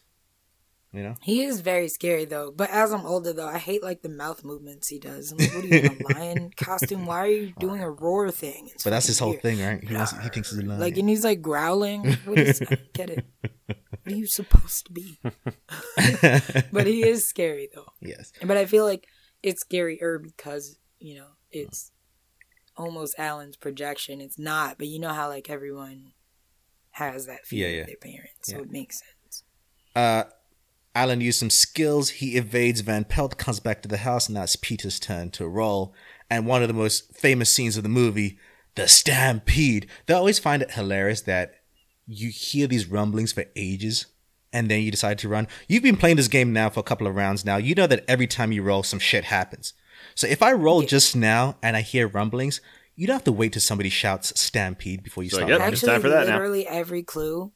You 0.92 1.03
know, 1.03 1.14
He 1.22 1.42
is 1.42 1.61
very 1.61 1.88
scary 1.88 2.26
though. 2.26 2.53
But 2.55 2.68
as 2.68 2.92
I'm 2.92 3.07
older 3.07 3.32
though, 3.32 3.48
I 3.48 3.57
hate 3.57 3.82
like 3.82 4.03
the 4.03 4.11
mouth 4.11 4.44
movements 4.44 4.88
he 4.88 4.98
does. 4.98 5.32
I'm 5.32 5.38
like, 5.38 5.55
what 5.55 5.64
are 5.64 5.68
you 5.68 5.78
in 5.78 5.86
a 5.86 6.14
lion 6.18 6.50
costume? 6.57 7.07
Why 7.07 7.18
are 7.20 7.26
you 7.30 7.55
doing 7.59 7.80
a 7.82 7.90
roar 7.90 8.30
thing? 8.30 8.68
It's 8.74 8.84
but 8.84 8.90
that's 8.90 9.07
his 9.07 9.18
whole 9.18 9.32
fucking 9.32 9.57
thing, 9.57 9.66
right? 9.66 9.82
He 9.82 9.94
wants, 9.94 10.12
he 10.12 10.28
thinks 10.28 10.50
he's 10.50 10.59
a 10.59 10.62
lion. 10.62 10.78
Like 10.78 10.98
and 10.98 11.09
he's 11.09 11.24
like 11.24 11.40
growling. 11.40 12.12
What 12.26 12.38
is 12.38 12.61
I 12.61 12.76
get 12.92 13.09
it? 13.09 13.24
What 14.05 14.12
are 14.14 14.16
you 14.16 14.26
supposed 14.26 14.86
to 14.86 14.92
be? 14.92 15.18
but 16.72 16.86
he 16.86 17.07
is 17.07 17.26
scary 17.26 17.68
though. 17.74 17.92
yes. 18.00 18.32
But 18.42 18.57
I 18.57 18.64
feel 18.66 18.84
like 18.84 19.07
it's 19.42 19.64
scarier 19.64 20.22
because, 20.22 20.78
you 20.98 21.16
know, 21.16 21.26
it's 21.50 21.90
almost 22.76 23.14
Alan's 23.18 23.57
projection. 23.57 24.20
It's 24.20 24.38
not, 24.38 24.78
but 24.78 24.86
you 24.88 24.98
know 24.98 25.12
how 25.12 25.28
like 25.28 25.50
everyone 25.50 26.12
has 26.92 27.26
that 27.26 27.46
fear 27.46 27.68
Yeah, 27.68 27.74
yeah. 27.74 27.80
of 27.82 27.86
their 27.88 27.96
parents. 27.96 28.32
So 28.42 28.57
Yeah. 28.57 28.62
it 28.62 28.70
makes 28.70 28.98
sense. 29.00 29.44
Uh, 29.94 30.24
Alan 30.94 31.20
used 31.20 31.38
some 31.40 31.50
skills. 31.50 32.11
He 32.11 32.36
evades 32.36 32.80
Van 32.82 33.05
Pelt, 33.05 33.38
comes 33.38 33.61
back 33.61 33.82
to 33.82 33.88
the 33.88 33.98
house, 33.98 34.26
and 34.28 34.34
now 34.34 34.42
it's 34.42 34.57
Peter's 34.57 34.98
turn 35.00 35.30
to 35.30 35.46
roll. 35.48 35.94
And 36.28 36.46
one 36.46 36.62
of 36.62 36.68
the 36.68 36.74
most 36.74 37.14
famous 37.16 37.55
scenes 37.55 37.76
of 37.76 37.82
the 37.82 37.88
movie, 37.88 38.38
the 38.74 38.88
stampede. 38.88 39.86
They 40.07 40.14
always 40.14 40.38
find 40.38 40.62
it 40.62 40.72
hilarious 40.72 41.22
that 41.22 41.55
you 42.07 42.30
hear 42.30 42.66
these 42.66 42.86
rumblings 42.86 43.32
for 43.32 43.44
ages 43.57 44.07
and 44.53 44.70
then 44.70 44.82
you 44.82 44.90
decide 44.90 45.18
to 45.20 45.28
run. 45.28 45.48
You've 45.68 45.82
been 45.82 45.96
playing 45.96 46.16
this 46.16 46.28
game 46.28 46.53
now 46.53 46.68
for 46.68 46.80
a 46.80 46.84
couple 46.84 47.07
of 47.07 47.14
rounds 47.14 47.44
now. 47.44 47.57
You 47.57 47.74
know 47.74 47.86
that 47.86 48.05
every 48.07 48.26
time 48.26 48.53
you 48.53 48.62
roll, 48.62 48.82
some 48.82 48.98
shit 48.98 49.24
happens. 49.24 49.72
So 50.14 50.26
if 50.26 50.42
I 50.42 50.53
roll 50.53 50.82
just 50.82 51.16
now 51.16 51.57
and 51.62 51.76
I 51.76 51.80
hear 51.80 52.07
rumblings, 52.09 52.61
you 52.96 53.07
don't 53.07 53.14
have 53.14 53.24
to 53.24 53.32
wait 53.32 53.55
till 53.55 53.62
somebody 53.62 53.88
shouts 53.88 54.38
stampede 54.38 55.03
before 55.03 55.22
you 55.24 55.30
So, 55.30 55.36
start 55.38 55.48
yep. 55.48 55.61
running. 55.61 55.72
It's 55.72 55.82
Actually, 55.82 55.92
time 55.94 56.03
for 56.03 56.09
that 56.11 56.26
now. 56.26 56.34
literally 56.34 56.66
every 56.66 57.03
clue, 57.03 57.53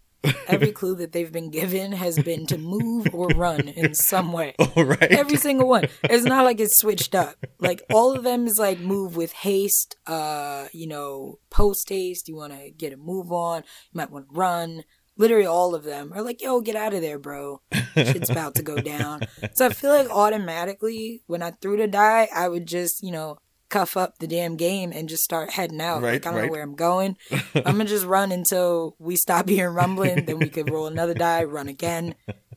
every 0.47 0.73
clue 0.73 0.97
that 0.97 1.13
they've 1.13 1.33
been 1.33 1.51
given 1.51 1.93
has 1.93 2.19
been 2.19 2.47
to 2.47 2.59
move 2.59 3.09
or 3.13 3.29
run 3.29 3.69
in 3.69 3.95
some 3.95 4.33
way. 4.33 4.55
All 4.59 4.85
right. 4.85 5.03
Every 5.03 5.37
single 5.37 5.69
one. 5.69 5.87
It's 6.05 6.25
not 6.25 6.45
like 6.45 6.61
it's 6.61 6.79
switched 6.79 7.15
up. 7.15 7.37
Like 7.59 7.83
all 7.93 8.15
of 8.15 8.25
them 8.25 8.47
is 8.47 8.59
like 8.59 8.79
move 8.79 9.17
with 9.17 9.33
haste, 9.33 9.97
uh, 10.07 10.67
you 10.73 10.87
know, 10.87 11.39
post 11.51 11.89
haste. 11.89 12.29
You 12.29 12.37
want 12.37 12.53
to 12.53 12.71
get 12.71 12.93
a 12.93 12.97
move 12.97 13.33
on. 13.33 13.63
You 13.93 13.99
might 13.99 14.11
want 14.11 14.29
to 14.29 14.35
run. 14.35 14.85
Literally 15.19 15.47
all 15.47 15.75
of 15.75 15.85
them 15.85 16.13
are 16.15 16.21
like, 16.21 16.43
yo, 16.43 16.61
get 16.61 16.77
out 16.77 16.93
of 16.93 17.01
there, 17.01 17.19
bro. 17.19 17.63
Shit's 17.95 18.29
about 18.29 18.55
to 18.57 18.63
go 18.63 18.77
down. 18.77 19.23
So 19.55 19.65
I 19.65 19.69
feel 19.71 19.91
like 19.91 20.11
automatically 20.11 21.23
when 21.27 21.43
I 21.43 21.53
threw 21.53 21.79
the 21.79 21.87
die, 21.87 22.29
I 22.35 22.49
would 22.49 22.67
just, 22.67 23.03
you 23.03 23.11
know, 23.11 23.39
cuff 23.69 23.97
up 23.97 24.19
the 24.19 24.27
damn 24.27 24.57
game 24.57 24.93
and 24.93 25.09
just 25.09 25.23
start 25.25 25.51
heading 25.51 25.81
out. 25.81 26.03
Right, 26.03 26.15
like 26.15 26.27
I 26.27 26.31
don't 26.31 26.39
right. 26.41 26.47
know 26.47 26.53
where 26.53 26.63
I'm 26.63 26.75
going. 26.75 27.17
I'm 27.55 27.63
gonna 27.63 27.85
just 27.85 28.07
run 28.07 28.33
until 28.33 28.97
we 28.99 29.17
stop 29.17 29.49
hearing 29.49 29.75
rumbling. 29.75 30.25
Then 30.25 30.39
we 30.39 30.49
could 30.49 30.71
roll 30.71 30.87
another 30.87 31.15
die, 31.15 31.45
run 31.45 31.69
again. 31.69 32.15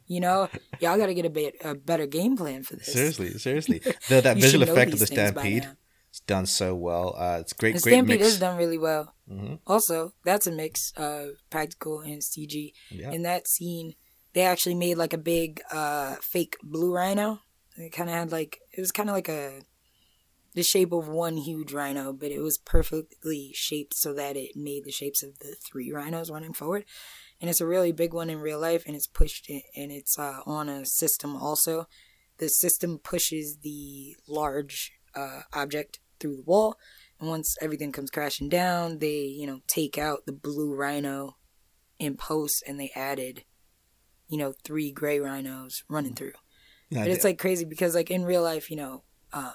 You 0.07 0.19
know, 0.21 0.49
y'all 0.79 0.97
got 0.97 1.05
to 1.05 1.13
get 1.13 1.25
a, 1.25 1.29
bit, 1.29 1.55
a 1.63 1.75
better 1.75 2.07
game 2.07 2.35
plan 2.35 2.63
for 2.63 2.75
this. 2.75 2.91
Seriously, 2.91 3.29
seriously. 3.37 3.79
The, 4.07 4.21
that 4.21 4.37
visual 4.37 4.63
effect 4.63 4.91
of 4.91 4.97
the 4.99 5.05
these 5.05 5.09
things 5.15 5.31
by 5.33 5.41
stampede 5.41 5.69
is 6.11 6.19
done 6.21 6.47
so 6.47 6.73
well. 6.73 7.15
Uh, 7.15 7.37
it's 7.41 7.53
great, 7.53 7.75
The 7.75 7.81
great 7.81 7.91
Stampede 7.93 8.19
mix. 8.19 8.33
is 8.33 8.39
done 8.39 8.57
really 8.57 8.79
well. 8.79 9.13
Mhm. 9.29 9.59
Also, 9.67 10.13
that's 10.25 10.47
a 10.47 10.51
mix 10.51 10.91
of 10.97 11.33
practical 11.51 11.99
and 11.99 12.23
CG. 12.23 12.73
Yeah. 12.89 13.11
In 13.11 13.21
that 13.21 13.47
scene, 13.47 13.93
they 14.33 14.41
actually 14.41 14.73
made 14.73 14.97
like 14.97 15.13
a 15.13 15.17
big 15.19 15.61
uh, 15.71 16.15
fake 16.21 16.57
blue 16.63 16.91
rhino. 16.91 17.41
It 17.77 17.91
kind 17.91 18.09
of 18.09 18.15
had 18.15 18.31
like 18.31 18.59
it 18.75 18.81
was 18.81 18.91
kind 18.91 19.09
of 19.09 19.15
like 19.15 19.29
a 19.29 19.61
the 20.53 20.63
shape 20.63 20.91
of 20.91 21.07
one 21.07 21.37
huge 21.37 21.73
rhino, 21.73 22.11
but 22.11 22.31
it 22.31 22.39
was 22.39 22.57
perfectly 22.57 23.51
shaped 23.53 23.93
so 23.93 24.13
that 24.13 24.35
it 24.35 24.55
made 24.55 24.83
the 24.83 24.91
shapes 24.91 25.23
of 25.23 25.39
the 25.39 25.55
three 25.55 25.91
rhinos 25.91 26.31
running 26.31 26.53
forward. 26.53 26.85
And 27.39 27.49
it's 27.49 27.61
a 27.61 27.67
really 27.67 27.91
big 27.91 28.13
one 28.13 28.29
in 28.29 28.39
real 28.39 28.59
life, 28.59 28.83
and 28.85 28.95
it's 28.95 29.07
pushed 29.07 29.49
in, 29.49 29.61
and 29.75 29.91
it's 29.91 30.19
uh, 30.19 30.39
on 30.45 30.67
a 30.67 30.85
system 30.85 31.35
also. 31.35 31.87
The 32.37 32.49
system 32.49 32.99
pushes 32.99 33.57
the 33.63 34.15
large 34.27 34.91
uh, 35.15 35.41
object 35.53 35.99
through 36.19 36.37
the 36.37 36.43
wall, 36.43 36.75
and 37.19 37.29
once 37.29 37.55
everything 37.61 37.91
comes 37.91 38.09
crashing 38.09 38.49
down, 38.49 38.99
they 38.99 39.21
you 39.21 39.47
know 39.47 39.59
take 39.67 39.97
out 39.97 40.25
the 40.25 40.33
blue 40.33 40.75
rhino 40.75 41.37
in 41.97 42.17
post, 42.17 42.63
and 42.67 42.79
they 42.79 42.91
added 42.93 43.45
you 44.27 44.37
know 44.37 44.53
three 44.63 44.91
gray 44.91 45.19
rhinos 45.19 45.83
running 45.87 46.15
through. 46.15 46.33
Yeah, 46.89 47.03
But 47.03 47.11
it's 47.11 47.23
like 47.23 47.37
crazy 47.37 47.65
because 47.65 47.95
like 47.95 48.11
in 48.11 48.25
real 48.25 48.43
life, 48.43 48.69
you 48.69 48.75
know, 48.75 49.03
um, 49.31 49.53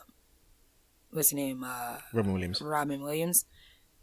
what's 1.15 1.31
his 1.31 1.37
name? 1.37 1.65
Uh, 1.65 1.99
Robin 2.12 2.33
Williams. 2.33 2.61
Robin 2.61 3.03
Williams 3.03 3.45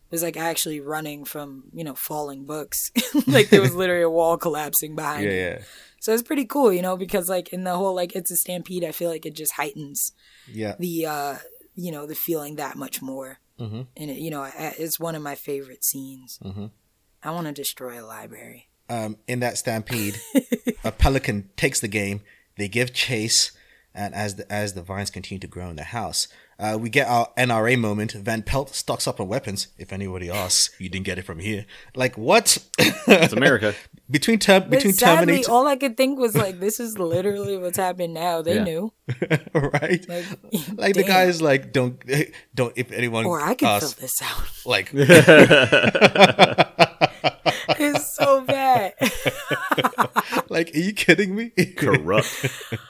was 0.09 0.21
like 0.21 0.37
actually 0.37 0.79
running 0.79 1.25
from 1.25 1.63
you 1.73 1.83
know 1.83 1.95
falling 1.95 2.45
books. 2.45 2.91
like 3.27 3.49
there 3.49 3.61
was 3.61 3.75
literally 3.75 4.03
a 4.03 4.09
wall 4.09 4.37
collapsing 4.37 4.95
behind. 4.95 5.25
Yeah, 5.25 5.31
him. 5.31 5.57
yeah, 5.59 5.63
So 5.99 6.13
it's 6.13 6.23
pretty 6.23 6.45
cool, 6.45 6.71
you 6.71 6.81
know, 6.81 6.97
because 6.97 7.29
like 7.29 7.53
in 7.53 7.63
the 7.63 7.75
whole 7.75 7.95
like 7.95 8.15
it's 8.15 8.31
a 8.31 8.35
stampede, 8.35 8.83
I 8.83 8.91
feel 8.91 9.09
like 9.09 9.25
it 9.25 9.35
just 9.35 9.53
heightens 9.53 10.13
yeah. 10.51 10.75
the 10.79 11.05
uh 11.05 11.35
you 11.75 11.91
know 11.91 12.05
the 12.05 12.15
feeling 12.15 12.57
that 12.57 12.75
much 12.75 13.01
more. 13.01 13.39
Mm-hmm. 13.59 13.81
And 13.95 14.11
it, 14.11 14.17
you 14.17 14.31
know, 14.31 14.49
it's 14.55 14.99
one 14.99 15.15
of 15.15 15.21
my 15.21 15.35
favorite 15.35 15.83
scenes. 15.83 16.39
Mm-hmm. 16.43 16.67
I 17.23 17.31
want 17.31 17.45
to 17.45 17.53
destroy 17.53 18.01
a 18.01 18.05
library. 18.05 18.69
Um, 18.89 19.17
in 19.27 19.39
that 19.41 19.57
stampede, 19.57 20.19
a 20.83 20.91
pelican 20.91 21.49
takes 21.55 21.79
the 21.79 21.87
game. 21.87 22.21
They 22.57 22.67
give 22.67 22.91
chase, 22.93 23.51
and 23.93 24.13
as 24.15 24.35
the 24.35 24.51
as 24.51 24.73
the 24.73 24.81
vines 24.81 25.11
continue 25.11 25.39
to 25.39 25.47
grow 25.47 25.69
in 25.69 25.75
the 25.75 25.83
house, 25.83 26.27
uh, 26.61 26.77
we 26.79 26.89
get 26.89 27.07
our 27.07 27.27
NRA 27.37 27.77
moment. 27.77 28.11
Van 28.13 28.43
Pelt 28.43 28.75
stocks 28.75 29.07
up 29.07 29.19
on 29.19 29.27
weapons. 29.27 29.67
If 29.77 29.91
anybody 29.91 30.29
asks, 30.29 30.69
you 30.79 30.87
didn't 30.89 31.05
get 31.05 31.17
it 31.17 31.23
from 31.23 31.39
here. 31.39 31.65
Like 31.95 32.17
what? 32.17 32.57
It's 32.77 33.33
America. 33.33 33.73
between 34.11 34.39
term 34.39 34.63
But 34.63 34.71
between 34.71 34.93
sadly, 34.93 35.25
Terminator, 35.25 35.51
all 35.51 35.67
I 35.67 35.75
could 35.77 35.97
think 35.97 36.19
was 36.19 36.35
like, 36.37 36.59
this 36.59 36.79
is 36.79 36.99
literally 36.99 37.57
what's 37.57 37.77
happening 37.77 38.13
now. 38.13 38.41
They 38.41 38.55
Yeah. 38.55 38.63
knew, 38.63 38.93
right? 39.53 40.05
like, 40.07 40.25
Like 40.75 40.95
the 40.95 41.03
guys 41.07 41.41
like, 41.41 41.71
don't 41.73 42.01
don't. 42.55 42.73
If 42.75 42.91
anyone 42.91 43.25
Or 43.25 43.41
I 43.41 43.55
can 43.55 43.67
asks, 43.67 43.93
fill 43.93 44.01
this 44.01 44.21
out. 44.21 44.43
like 44.65 44.91
It's 47.79 48.13
so 48.15 48.41
bad. 48.41 48.93
like, 50.49 50.75
are 50.75 50.79
you 50.79 50.93
kidding 50.93 51.35
me? 51.35 51.49
Corrupt. 51.77 52.45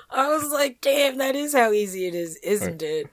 I 0.10 0.28
was 0.30 0.52
like, 0.52 0.82
damn, 0.82 1.18
that 1.20 1.36
is 1.36 1.54
how 1.54 1.72
easy 1.72 2.08
it 2.08 2.16
is, 2.16 2.36
isn't 2.38 2.82
it? 2.82 3.08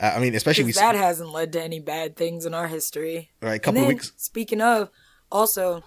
Uh, 0.00 0.12
I 0.16 0.18
mean, 0.18 0.34
especially 0.34 0.64
we 0.64 0.72
that 0.72 0.94
hasn't 0.94 1.30
led 1.30 1.52
to 1.52 1.62
any 1.62 1.78
bad 1.80 2.16
things 2.16 2.46
in 2.46 2.54
our 2.54 2.68
history. 2.68 3.30
right, 3.42 3.54
a 3.56 3.58
couple 3.58 3.80
then, 3.80 3.84
of 3.84 3.88
weeks. 3.88 4.12
speaking 4.16 4.60
of, 4.60 4.88
also, 5.30 5.84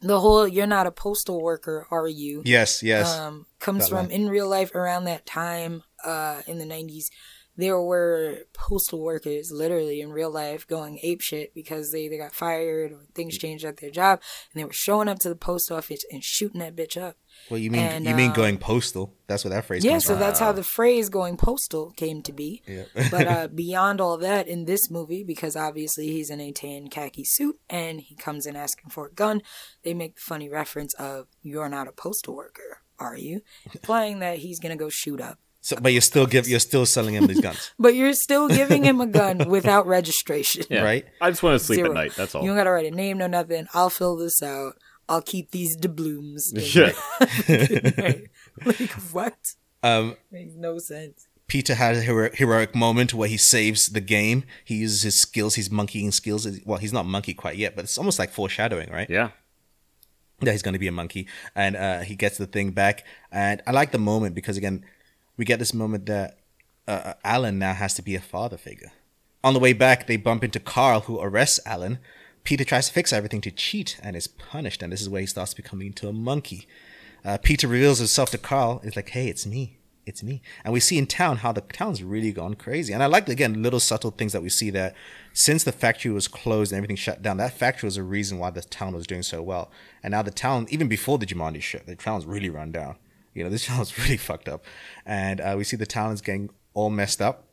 the 0.00 0.18
whole 0.20 0.48
"you're 0.48 0.66
not 0.66 0.86
a 0.86 0.90
postal 0.90 1.42
worker, 1.42 1.86
are 1.90 2.08
you?" 2.08 2.42
Yes, 2.44 2.82
yes. 2.82 3.14
um, 3.18 3.46
comes 3.58 3.84
That 3.84 3.90
from 3.90 4.06
line. 4.08 4.10
in 4.10 4.28
real 4.30 4.48
life 4.48 4.74
around 4.74 5.04
that 5.04 5.26
time 5.26 5.82
uh, 6.04 6.40
in 6.46 6.58
the 6.58 6.64
90s 6.64 7.10
there 7.56 7.80
were 7.80 8.38
postal 8.54 9.00
workers 9.00 9.50
literally 9.52 10.00
in 10.00 10.10
real 10.12 10.30
life 10.30 10.66
going 10.66 10.98
ape 11.02 11.20
shit 11.20 11.54
because 11.54 11.92
they 11.92 12.04
either 12.04 12.16
got 12.16 12.32
fired 12.32 12.92
or 12.92 12.98
things 13.14 13.36
changed 13.36 13.64
at 13.64 13.78
their 13.78 13.90
job 13.90 14.20
and 14.52 14.60
they 14.60 14.64
were 14.64 14.72
showing 14.72 15.08
up 15.08 15.18
to 15.20 15.28
the 15.28 15.36
post 15.36 15.70
office 15.70 16.04
and 16.10 16.24
shooting 16.24 16.60
that 16.60 16.74
bitch 16.74 17.00
up. 17.00 17.16
Well, 17.50 17.58
you 17.58 17.70
mean 17.70 17.80
And, 17.82 18.06
you 18.06 18.14
mean 18.14 18.30
um, 18.30 18.36
going 18.36 18.58
postal? 18.58 19.14
That's 19.26 19.44
what 19.44 19.50
that 19.50 19.64
phrase 19.64 19.84
Yeah, 19.84 19.98
so 19.98 20.14
from. 20.14 20.20
that's 20.20 20.40
how 20.40 20.52
the 20.52 20.62
phrase 20.62 21.08
going 21.08 21.36
postal 21.36 21.90
came 21.92 22.22
to 22.22 22.32
be. 22.32 22.62
Yeah. 22.66 22.84
but 23.10 23.26
uh, 23.26 23.48
beyond 23.54 24.00
all 24.00 24.16
that, 24.18 24.48
in 24.48 24.64
this 24.64 24.90
movie, 24.90 25.22
because 25.22 25.54
obviously 25.56 26.08
he's 26.08 26.30
in 26.30 26.40
a 26.40 26.52
tan 26.52 26.88
khaki 26.88 27.24
suit 27.24 27.58
and 27.68 28.00
he 28.00 28.14
comes 28.14 28.46
in 28.46 28.56
asking 28.56 28.90
for 28.90 29.06
a 29.06 29.12
gun, 29.12 29.42
they 29.82 29.94
make 29.94 30.16
the 30.16 30.20
funny 30.22 30.48
reference 30.48 30.94
of, 30.94 31.26
You're 31.42 31.68
not 31.68 31.88
a 31.88 31.92
postal 31.92 32.34
worker, 32.34 32.78
are 32.98 33.16
you? 33.16 33.42
Implying 33.72 34.18
that 34.20 34.38
he's 34.38 34.58
going 34.58 34.76
to 34.76 34.82
go 34.82 34.88
shoot 34.88 35.20
up. 35.20 35.38
So, 35.62 35.76
but 35.80 35.92
you're 35.92 36.00
still 36.00 36.26
give 36.26 36.48
you're 36.48 36.58
still 36.60 36.86
selling 36.86 37.14
him 37.14 37.26
these 37.26 37.40
guns, 37.40 37.70
But 37.78 37.94
you're 37.94 38.14
still 38.14 38.48
giving 38.48 38.82
him 38.82 39.00
a 39.00 39.06
gun 39.06 39.48
without 39.48 39.86
registration. 39.86 40.64
Yeah. 40.70 40.82
right? 40.82 41.04
I 41.20 41.30
just 41.30 41.42
want 41.42 41.58
to 41.60 41.64
sleep 41.64 41.76
Zero. 41.78 41.90
at 41.90 41.94
night. 41.94 42.12
That's 42.16 42.34
all. 42.34 42.42
You 42.42 42.48
don't 42.48 42.56
got 42.56 42.64
to 42.64 42.70
write 42.70 42.86
a 42.86 42.90
name, 42.90 43.18
no 43.18 43.26
nothing. 43.26 43.66
I'll 43.74 43.90
fill 43.90 44.16
this 44.16 44.42
out. 44.42 44.74
I'll 45.08 45.20
keep 45.22 45.50
these 45.50 45.76
doubloons. 45.76 46.52
in 46.52 46.62
Yeah. 46.64 46.92
there. 47.46 48.22
like, 48.64 48.90
what? 49.12 49.36
Um, 49.82 50.16
Makes 50.30 50.54
no 50.56 50.78
sense. 50.78 51.26
Peter 51.46 51.74
has 51.74 51.98
a 51.98 52.02
heroic, 52.02 52.36
heroic 52.36 52.74
moment 52.76 53.12
where 53.12 53.28
he 53.28 53.36
saves 53.36 53.86
the 53.88 54.00
game. 54.00 54.44
He 54.64 54.76
uses 54.76 55.02
his 55.02 55.20
skills, 55.20 55.56
his 55.56 55.68
monkeying 55.70 56.12
skills. 56.12 56.46
Well, 56.64 56.78
he's 56.78 56.92
not 56.92 57.06
monkey 57.06 57.34
quite 57.34 57.56
yet, 57.56 57.74
but 57.76 57.84
it's 57.84 57.98
almost 57.98 58.18
like 58.20 58.30
foreshadowing, 58.30 58.88
right? 58.90 59.10
Yeah. 59.10 59.30
that 60.40 60.52
he's 60.52 60.62
going 60.62 60.74
to 60.74 60.78
be 60.78 60.86
a 60.88 60.92
monkey 60.92 61.26
and 61.54 61.76
uh, 61.76 62.00
he 62.00 62.14
gets 62.16 62.38
the 62.38 62.46
thing 62.46 62.70
back 62.70 63.04
and 63.30 63.60
i 63.66 63.72
like 63.72 63.90
the 63.92 63.98
moment 63.98 64.34
because 64.34 64.56
again 64.56 64.82
we 65.40 65.46
get 65.46 65.58
this 65.58 65.72
moment 65.72 66.04
that 66.04 66.36
uh, 66.86 67.14
alan 67.24 67.58
now 67.58 67.72
has 67.72 67.94
to 67.94 68.02
be 68.02 68.14
a 68.14 68.20
father 68.20 68.58
figure. 68.58 68.92
On 69.42 69.54
the 69.54 69.58
way 69.58 69.72
back 69.72 70.06
they 70.06 70.18
bump 70.18 70.44
into 70.44 70.60
carl 70.60 71.00
who 71.00 71.18
arrests 71.18 71.58
alan. 71.64 71.98
Peter 72.44 72.62
tries 72.62 72.88
to 72.88 72.92
fix 72.92 73.10
everything 73.10 73.40
to 73.40 73.50
cheat 73.50 73.98
and 74.02 74.14
is 74.14 74.26
punished 74.26 74.82
and 74.82 74.92
this 74.92 75.00
is 75.00 75.08
where 75.08 75.22
he 75.22 75.26
starts 75.26 75.54
becoming 75.54 75.86
into 75.86 76.08
a 76.08 76.12
monkey. 76.12 76.68
Uh, 77.24 77.38
peter 77.38 77.66
reveals 77.66 77.96
himself 78.00 78.30
to 78.32 78.36
carl. 78.36 78.82
It's 78.84 78.96
like 78.96 79.08
hey 79.08 79.28
it's 79.28 79.46
me. 79.46 79.78
It's 80.04 80.22
me. 80.22 80.42
And 80.62 80.74
we 80.74 80.80
see 80.80 80.98
in 80.98 81.06
town 81.06 81.38
how 81.38 81.52
the 81.52 81.62
town's 81.62 82.02
really 82.02 82.32
gone 82.32 82.52
crazy. 82.52 82.92
And 82.92 83.02
i 83.02 83.06
like 83.06 83.26
again 83.26 83.62
little 83.62 83.80
subtle 83.80 84.10
things 84.10 84.34
that 84.34 84.42
we 84.42 84.50
see 84.50 84.68
that 84.68 84.94
since 85.32 85.64
the 85.64 85.72
factory 85.72 86.10
was 86.10 86.28
closed 86.28 86.70
and 86.70 86.76
everything 86.76 86.96
shut 86.96 87.22
down 87.22 87.38
that 87.38 87.54
factory 87.54 87.86
was 87.86 87.96
a 87.96 88.02
reason 88.02 88.38
why 88.38 88.50
the 88.50 88.60
town 88.60 88.92
was 88.92 89.06
doing 89.06 89.22
so 89.22 89.40
well. 89.40 89.70
And 90.02 90.12
now 90.12 90.20
the 90.20 90.30
town 90.30 90.66
even 90.68 90.86
before 90.86 91.16
the 91.16 91.24
jumanji 91.24 91.62
shit 91.62 91.86
the 91.86 91.96
town's 91.96 92.26
really 92.26 92.50
run 92.50 92.72
down 92.72 92.96
you 93.34 93.44
know 93.44 93.50
this 93.50 93.66
town's 93.66 93.98
really 93.98 94.16
fucked 94.16 94.48
up 94.48 94.64
and 95.04 95.40
uh, 95.40 95.54
we 95.56 95.64
see 95.64 95.76
the 95.76 96.10
is 96.12 96.20
getting 96.20 96.50
all 96.74 96.90
messed 96.90 97.20
up 97.20 97.46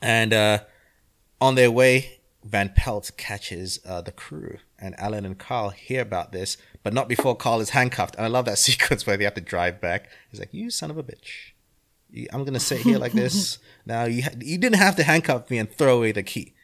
and 0.00 0.32
uh, 0.32 0.60
on 1.40 1.54
their 1.54 1.70
way, 1.70 2.20
Van 2.44 2.72
Pelt 2.74 3.10
catches 3.16 3.80
uh, 3.84 4.00
the 4.00 4.12
crew, 4.12 4.58
and 4.78 4.98
Alan 4.98 5.24
and 5.24 5.38
Carl 5.38 5.70
hear 5.70 6.00
about 6.02 6.32
this, 6.32 6.56
but 6.82 6.92
not 6.92 7.08
before 7.08 7.36
Carl 7.36 7.60
is 7.60 7.70
handcuffed. 7.70 8.16
And 8.16 8.24
I 8.24 8.28
love 8.28 8.44
that 8.46 8.58
sequence 8.68 9.06
where 9.06 9.16
they 9.16 9.24
have 9.24 9.34
to 9.34 9.40
drive 9.40 9.80
back. 9.80 10.08
He's 10.30 10.40
like, 10.40 10.52
"You 10.52 10.70
son 10.70 10.90
of 10.90 10.98
a 10.98 11.02
bitch! 11.02 11.52
I'm 12.32 12.44
gonna 12.44 12.60
sit 12.60 12.80
here 12.80 12.98
like 12.98 13.12
this. 13.12 13.58
Now 13.84 14.04
you 14.04 14.22
ha- 14.22 14.38
you 14.38 14.58
didn't 14.58 14.78
have 14.78 14.94
to 14.94 15.02
handcuff 15.02 15.50
me 15.50 15.58
and 15.58 15.68
throw 15.68 15.96
away 15.96 16.12
the 16.12 16.22
key. 16.22 16.54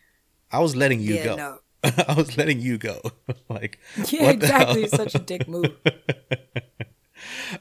I 0.53 0.61
was 0.61 0.77
letting 0.77 1.01
you 1.01 1.17
yeah, 1.17 1.25
go. 1.25 1.35
no. 1.35 1.59
I 1.83 2.15
was 2.17 2.37
letting 2.37 2.61
you 2.61 2.79
go. 2.79 3.01
like 3.49 3.81
Yeah, 4.09 4.31
exactly. 4.31 4.87
Such 4.87 5.17
a 5.17 5.19
dick 5.19 5.49
move. 5.49 5.73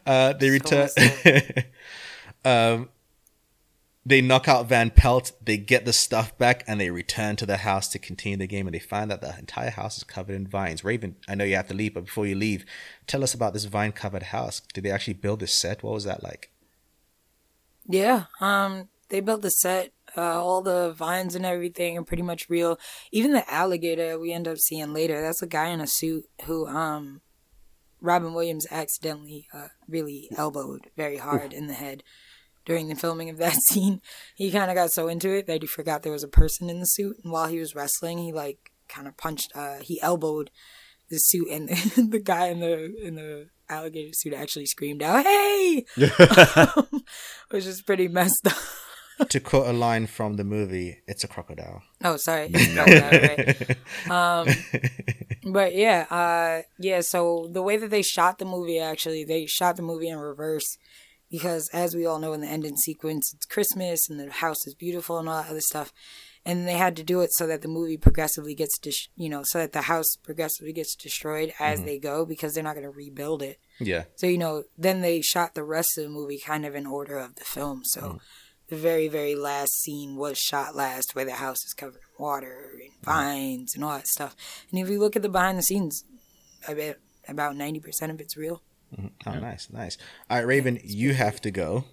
Uh, 0.05 0.33
they 0.33 0.49
return. 0.49 0.89
Um, 2.45 2.89
they 4.05 4.21
knock 4.21 4.47
out 4.47 4.69
Van 4.69 4.89
Pelt. 4.89 5.33
They 5.43 5.57
get 5.57 5.83
the 5.83 5.91
stuff 5.91 6.38
back, 6.38 6.63
and 6.65 6.79
they 6.79 6.89
return 6.89 7.35
to 7.38 7.45
the 7.45 7.57
house 7.57 7.89
to 7.89 7.99
continue 7.99 8.38
the 8.38 8.47
game. 8.47 8.65
And 8.65 8.73
they 8.73 8.79
find 8.79 9.11
that 9.11 9.19
the 9.19 9.38
entire 9.38 9.69
house 9.69 9.97
is 9.97 10.05
covered 10.05 10.35
in 10.35 10.47
vines. 10.47 10.85
Raven, 10.85 11.17
I 11.27 11.35
know 11.35 11.43
you 11.43 11.57
have 11.57 11.67
to 11.67 11.73
leave, 11.73 11.93
but 11.93 12.05
before 12.05 12.25
you 12.25 12.35
leave, 12.35 12.65
tell 13.05 13.21
us 13.21 13.33
about 13.33 13.51
this 13.51 13.65
vine-covered 13.65 14.23
house. 14.23 14.61
Did 14.73 14.85
they 14.85 14.91
actually 14.91 15.15
build 15.15 15.41
this 15.41 15.51
set? 15.51 15.83
What 15.83 15.93
was 15.93 16.05
that 16.05 16.23
like? 16.23 16.51
Yeah, 17.85 18.25
um, 18.39 18.88
they 19.09 19.19
built 19.19 19.41
the 19.41 19.51
set. 19.51 19.91
Uh, 20.15 20.41
all 20.41 20.61
the 20.61 20.93
vines 20.93 21.35
and 21.35 21.45
everything 21.45 21.97
are 21.97 22.03
pretty 22.03 22.23
much 22.23 22.49
real. 22.49 22.79
Even 23.11 23.33
the 23.33 23.51
alligator 23.53 24.17
we 24.17 24.31
end 24.31 24.47
up 24.47 24.57
seeing 24.57 24.93
later. 24.93 25.21
That's 25.21 25.41
a 25.41 25.47
guy 25.47 25.67
in 25.67 25.81
a 25.81 25.88
suit 25.88 26.25
who, 26.45 26.65
um, 26.67 27.19
Robin 28.01 28.33
Williams 28.33 28.67
accidentally 28.71 29.47
uh, 29.53 29.69
really 29.87 30.29
elbowed 30.35 30.87
very 30.95 31.17
hard 31.17 31.53
in 31.53 31.67
the 31.67 31.73
head 31.73 32.03
during 32.65 32.89
the 32.89 32.95
filming 32.95 33.29
of 33.29 33.37
that 33.37 33.57
scene. 33.69 34.01
He 34.35 34.51
kind 34.51 34.69
of 34.69 34.75
got 34.75 34.91
so 34.91 35.07
into 35.07 35.35
it 35.35 35.47
that 35.47 35.61
he 35.61 35.67
forgot 35.67 36.03
there 36.03 36.11
was 36.11 36.23
a 36.23 36.27
person 36.27 36.69
in 36.69 36.79
the 36.79 36.85
suit, 36.85 37.17
and 37.23 37.31
while 37.31 37.47
he 37.47 37.59
was 37.59 37.75
wrestling, 37.75 38.19
he 38.19 38.31
like 38.31 38.71
kind 38.87 39.07
of 39.07 39.17
punched. 39.17 39.51
Uh, 39.55 39.77
he 39.81 39.99
elbowed 40.01 40.51
the 41.09 41.17
suit, 41.17 41.47
and 41.49 41.69
the 42.11 42.21
guy 42.23 42.47
in 42.47 42.59
the 42.59 42.95
in 43.01 43.15
the 43.15 43.47
alligator 43.69 44.13
suit 44.13 44.33
actually 44.33 44.65
screamed 44.65 45.01
out, 45.01 45.25
"Hey!" 45.25 45.85
which 47.49 47.65
is 47.65 47.81
pretty 47.81 48.07
messed 48.07 48.47
up. 48.47 48.57
To 49.30 49.39
quote 49.39 49.68
a 49.68 49.74
line 49.74 50.07
from 50.07 50.36
the 50.36 50.43
movie, 50.43 50.99
"It's 51.07 51.24
a 51.24 51.28
crocodile." 51.28 51.82
Oh, 52.03 52.18
sorry. 52.18 52.49
It's 52.53 52.74
crocodile, 52.74 53.22
right? 53.22 53.78
Um, 54.09 54.47
but 55.53 55.76
yeah, 55.76 56.05
uh, 56.09 56.61
yeah. 56.80 57.01
So 57.01 57.47
the 57.51 57.61
way 57.61 57.78
that 57.78 57.89
they 57.89 58.01
shot 58.01 58.39
the 58.39 58.45
movie, 58.45 58.80
actually, 58.80 59.24
they 59.24 59.45
shot 59.45 59.76
the 59.76 59.82
movie 59.82 60.09
in 60.09 60.18
reverse 60.18 60.78
because, 61.30 61.70
as 61.74 61.95
we 61.95 62.05
all 62.05 62.20
know, 62.20 62.34
in 62.34 62.41
the 62.41 62.47
ending 62.47 62.78
sequence, 62.78 63.34
it's 63.34 63.45
Christmas 63.45 64.09
and 64.09 64.20
the 64.20 64.32
house 64.32 64.65
is 64.68 64.74
beautiful 64.76 65.18
and 65.18 65.28
all 65.28 65.41
that 65.41 65.49
other 65.51 65.61
stuff. 65.61 65.91
And 66.45 66.65
they 66.65 66.78
had 66.78 66.95
to 66.95 67.03
do 67.03 67.20
it 67.20 67.34
so 67.34 67.45
that 67.47 67.61
the 67.61 67.68
movie 67.68 67.97
progressively 67.97 68.55
gets, 68.55 68.78
dis- 68.78 69.09
you 69.18 69.28
know, 69.28 69.43
so 69.43 69.57
that 69.59 69.74
the 69.74 69.82
house 69.82 70.15
progressively 70.15 70.72
gets 70.72 70.95
destroyed 70.95 71.51
as 71.59 71.84
they 71.84 71.99
go 71.99 72.26
because 72.26 72.53
they're 72.53 72.63
not 72.63 72.76
going 72.76 72.86
to 72.86 72.89
rebuild 72.89 73.41
it. 73.43 73.59
yeah, 73.80 74.05
So, 74.15 74.28
you 74.28 74.38
know, 74.38 74.63
then 74.78 75.01
they 75.01 75.20
shot 75.20 75.55
the 75.55 75.65
rest 75.65 75.97
of 75.97 76.05
the 76.05 76.09
movie 76.09 76.39
kind 76.39 76.65
of 76.65 76.74
in 76.74 76.86
order 76.86 77.18
of 77.18 77.36
the 77.36 77.43
film. 77.43 77.84
So 77.84 78.20
the 78.70 78.76
very, 78.76 79.07
very 79.07 79.36
last 79.36 79.74
scene 79.82 80.15
was 80.15 80.38
shot 80.38 80.76
last 80.76 81.15
where 81.15 81.26
the 81.26 81.34
house 81.34 81.63
is 81.65 81.74
covered 81.74 81.95
in 81.95 82.24
water 82.24 82.72
and 82.82 82.91
vines 83.03 83.76
and 83.76 83.84
all 83.84 83.91
that 83.95 84.07
stuff. 84.07 84.36
And 84.72 84.80
if 84.80 84.89
you 84.89 84.99
look 84.99 85.15
at 85.15 85.22
the 85.22 85.30
behind 85.30 85.57
the 85.57 85.63
scenes, 85.63 86.03
I 86.68 86.74
bet 86.74 86.99
about 87.28 87.55
90% 87.55 88.09
of 88.09 88.20
it's 88.20 88.36
real. 88.38 88.61
oh, 89.26 89.34
nice, 89.34 89.70
nice. 89.72 89.97
All 90.30 90.38
right, 90.38 90.47
Raven, 90.47 90.80
you 90.84 91.13
have 91.13 91.39
to 91.41 91.51
go. 91.51 91.86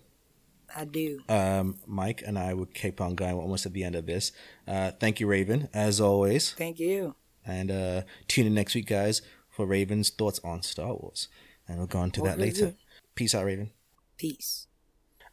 I 0.76 0.84
do. 0.84 1.20
Um, 1.28 1.78
Mike 1.86 2.22
and 2.26 2.36
I 2.38 2.54
will 2.54 2.66
keep 2.66 3.00
on 3.00 3.14
going. 3.14 3.36
We're 3.36 3.42
almost 3.42 3.66
at 3.66 3.72
the 3.72 3.84
end 3.84 3.94
of 3.94 4.06
this. 4.06 4.32
Uh, 4.66 4.90
thank 4.98 5.20
you, 5.20 5.26
Raven, 5.28 5.68
as 5.72 6.00
always. 6.00 6.52
Thank 6.52 6.80
you. 6.80 7.14
And 7.46 7.70
uh, 7.70 8.02
tune 8.26 8.46
in 8.46 8.54
next 8.54 8.74
week, 8.74 8.86
guys, 8.88 9.22
for 9.50 9.66
Raven's 9.66 10.10
thoughts 10.10 10.40
on 10.42 10.62
Star 10.62 10.94
Wars. 10.94 11.28
And 11.68 11.78
we'll 11.78 11.86
go 11.86 12.00
on 12.00 12.10
to 12.12 12.22
What 12.22 12.30
that 12.30 12.38
later. 12.40 12.66
it? 12.68 12.76
Peace 13.14 13.34
out, 13.34 13.44
Raven. 13.44 13.70
Peace. 14.16 14.66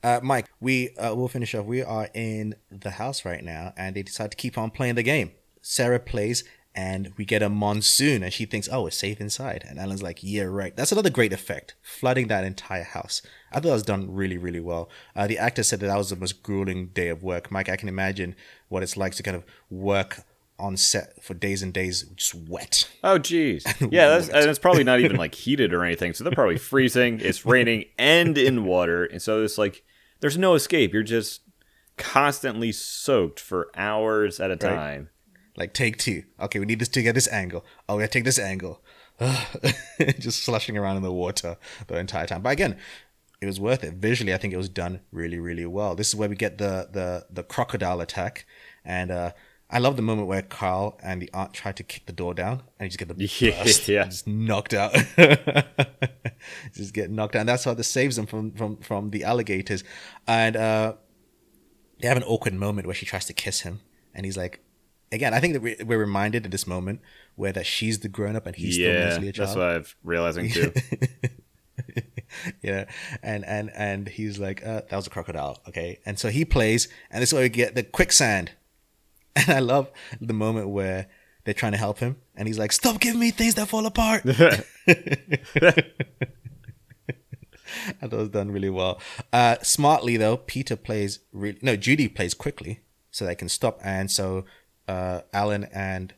Uh, 0.03 0.19
Mike, 0.23 0.47
we 0.59 0.89
uh, 0.95 1.13
will 1.15 1.27
finish 1.27 1.53
off. 1.53 1.65
We 1.65 1.83
are 1.83 2.09
in 2.13 2.55
the 2.71 2.91
house 2.91 3.23
right 3.23 3.43
now, 3.43 3.73
and 3.77 3.95
they 3.95 4.03
decide 4.03 4.31
to 4.31 4.37
keep 4.37 4.57
on 4.57 4.71
playing 4.71 4.95
the 4.95 5.03
game. 5.03 5.31
Sarah 5.61 5.99
plays, 5.99 6.43
and 6.73 7.13
we 7.17 7.25
get 7.25 7.43
a 7.43 7.49
monsoon, 7.49 8.23
and 8.23 8.33
she 8.33 8.45
thinks, 8.45 8.67
"Oh, 8.71 8.87
it's 8.87 8.97
safe 8.97 9.21
inside." 9.21 9.63
And 9.67 9.77
Alan's 9.77 10.01
like, 10.01 10.19
"Yeah, 10.21 10.43
right." 10.43 10.75
That's 10.75 10.91
another 10.91 11.11
great 11.11 11.33
effect, 11.33 11.75
flooding 11.81 12.27
that 12.27 12.43
entire 12.43 12.83
house. 12.83 13.21
I 13.51 13.55
thought 13.55 13.63
that 13.63 13.73
was 13.73 13.83
done 13.83 14.11
really, 14.11 14.37
really 14.37 14.59
well. 14.59 14.89
Uh, 15.15 15.27
the 15.27 15.37
actor 15.37 15.61
said 15.61 15.79
that 15.81 15.87
that 15.87 15.97
was 15.97 16.09
the 16.09 16.15
most 16.15 16.41
grueling 16.41 16.87
day 16.87 17.09
of 17.09 17.21
work. 17.21 17.51
Mike, 17.51 17.69
I 17.69 17.75
can 17.75 17.89
imagine 17.89 18.35
what 18.69 18.81
it's 18.83 18.97
like 18.97 19.13
to 19.15 19.23
kind 19.23 19.37
of 19.37 19.43
work 19.69 20.23
on 20.57 20.77
set 20.77 21.21
for 21.21 21.33
days 21.33 21.61
and 21.61 21.73
days, 21.73 22.03
just 22.15 22.35
wet. 22.35 22.89
Oh, 23.03 23.17
geez. 23.17 23.65
Yeah, 23.91 24.09
that's, 24.09 24.29
and 24.29 24.49
it's 24.49 24.59
probably 24.59 24.83
not 24.83 24.99
even 24.99 25.17
like 25.17 25.33
heated 25.35 25.73
or 25.73 25.83
anything. 25.83 26.13
So 26.13 26.23
they're 26.23 26.33
probably 26.33 26.57
freezing. 26.57 27.19
It's 27.19 27.45
raining 27.45 27.85
and 27.97 28.37
in 28.37 28.63
water, 28.63 29.03
and 29.03 29.21
so 29.21 29.43
it's 29.43 29.57
like 29.57 29.83
there's 30.21 30.37
no 30.37 30.53
escape. 30.55 30.93
You're 30.93 31.03
just 31.03 31.41
constantly 31.97 32.71
soaked 32.71 33.39
for 33.39 33.69
hours 33.75 34.39
at 34.39 34.51
a 34.51 34.55
time. 34.55 35.09
Like 35.57 35.73
take 35.73 35.97
two. 35.97 36.23
Okay, 36.39 36.59
we 36.59 36.65
need 36.65 36.79
this 36.79 36.87
to 36.89 37.03
get 37.03 37.15
this 37.15 37.27
angle. 37.27 37.65
Oh, 37.89 37.97
we 37.97 38.03
gotta 38.03 38.11
take 38.11 38.23
this 38.23 38.39
angle. 38.39 38.81
Just 40.19 40.43
slushing 40.43 40.77
around 40.77 40.97
in 40.97 41.03
the 41.03 41.11
water 41.11 41.57
the 41.87 41.99
entire 41.99 42.25
time. 42.25 42.41
But 42.41 42.53
again, 42.53 42.77
it 43.39 43.45
was 43.45 43.59
worth 43.59 43.83
it. 43.83 43.95
Visually, 43.95 44.33
I 44.33 44.37
think 44.37 44.53
it 44.53 44.57
was 44.57 44.69
done 44.69 45.01
really, 45.11 45.39
really 45.39 45.65
well. 45.65 45.93
This 45.93 46.09
is 46.09 46.15
where 46.15 46.29
we 46.29 46.35
get 46.35 46.57
the 46.57 46.89
the 46.91 47.25
the 47.29 47.43
crocodile 47.43 48.01
attack, 48.01 48.45
and 48.85 49.11
uh, 49.11 49.31
I 49.73 49.79
love 49.79 49.95
the 49.95 50.01
moment 50.01 50.27
where 50.27 50.41
Carl 50.41 50.99
and 51.01 51.21
the 51.21 51.29
aunt 51.33 51.53
try 51.53 51.71
to 51.71 51.81
kick 51.83 52.05
the 52.05 52.11
door 52.13 52.33
down, 52.33 52.61
and 52.77 52.85
you 52.85 52.89
just 52.89 52.99
get 52.99 53.07
the 53.07 53.25
Yeah, 53.39 53.63
burst, 53.63 53.87
yeah. 53.87 54.03
just 54.05 54.27
knocked 54.27 54.73
out. 54.73 54.93
just 56.75 56.93
get 56.93 57.09
knocked 57.09 57.35
out. 57.35 57.41
And 57.41 57.49
that's 57.49 57.63
how 57.63 57.73
this 57.73 57.87
saves 57.87 58.15
them 58.15 58.25
from 58.25 58.51
from 58.51 58.77
from 58.77 59.11
the 59.11 59.23
alligators, 59.23 59.83
and 60.27 60.55
uh, 60.55 60.93
they 62.01 62.07
have 62.07 62.17
an 62.17 62.23
awkward 62.23 62.53
moment 62.53 62.85
where 62.87 62.95
she 62.95 63.05
tries 63.05 63.25
to 63.25 63.33
kiss 63.33 63.61
him, 63.61 63.79
and 64.13 64.25
he's 64.25 64.37
like, 64.37 64.59
again, 65.11 65.33
I 65.33 65.39
think 65.39 65.53
that 65.53 65.61
we- 65.61 65.77
we're 65.85 65.99
reminded 65.99 66.45
at 66.45 66.51
this 66.51 66.67
moment 66.67 66.99
where 67.35 67.53
that 67.53 67.65
she's 67.65 67.99
the 67.99 68.09
grown 68.09 68.35
up 68.35 68.45
and 68.45 68.55
he's 68.55 68.75
still 68.75 68.91
yeah, 68.93 69.05
mostly 69.09 69.29
a 69.29 69.31
child. 69.31 69.47
that's 69.49 69.55
what 69.57 69.65
I'm 69.67 69.85
realizing 70.03 70.49
too. 70.49 70.73
yeah, 72.61 72.85
and 73.23 73.45
and 73.45 73.71
and 73.75 74.07
he's 74.09 74.39
like, 74.39 74.65
uh, 74.65 74.81
that 74.89 74.95
was 74.95 75.07
a 75.07 75.09
crocodile, 75.09 75.59
okay. 75.67 75.99
And 76.05 76.19
so 76.19 76.29
he 76.29 76.45
plays, 76.45 76.87
and 77.09 77.21
this 77.21 77.29
is 77.29 77.33
where 77.33 77.43
we 77.43 77.49
get 77.49 77.75
the 77.75 77.83
quicksand. 77.83 78.51
And 79.47 79.49
I 79.49 79.59
love 79.59 79.89
the 80.19 80.33
moment 80.33 80.69
where 80.69 81.07
they're 81.43 81.53
trying 81.53 81.71
to 81.71 81.77
help 81.77 81.99
him, 81.99 82.17
and 82.35 82.47
he's 82.47 82.59
like, 82.59 82.71
"Stop 82.71 82.99
giving 82.99 83.19
me 83.19 83.31
things 83.31 83.55
that 83.55 83.67
fall 83.67 83.85
apart." 83.85 84.23
I 88.01 88.07
thought 88.07 88.13
it 88.13 88.17
was 88.17 88.29
done 88.29 88.51
really 88.51 88.69
well. 88.69 88.99
Uh, 89.31 89.55
smartly 89.61 90.17
though, 90.17 90.37
Peter 90.37 90.75
plays 90.75 91.19
re- 91.31 91.57
no, 91.61 91.75
Judy 91.75 92.07
plays 92.07 92.33
quickly 92.33 92.81
so 93.09 93.25
they 93.25 93.35
can 93.35 93.49
stop, 93.49 93.79
and 93.83 94.11
so 94.11 94.45
uh, 94.87 95.21
Alan 95.33 95.65
and 95.73 96.13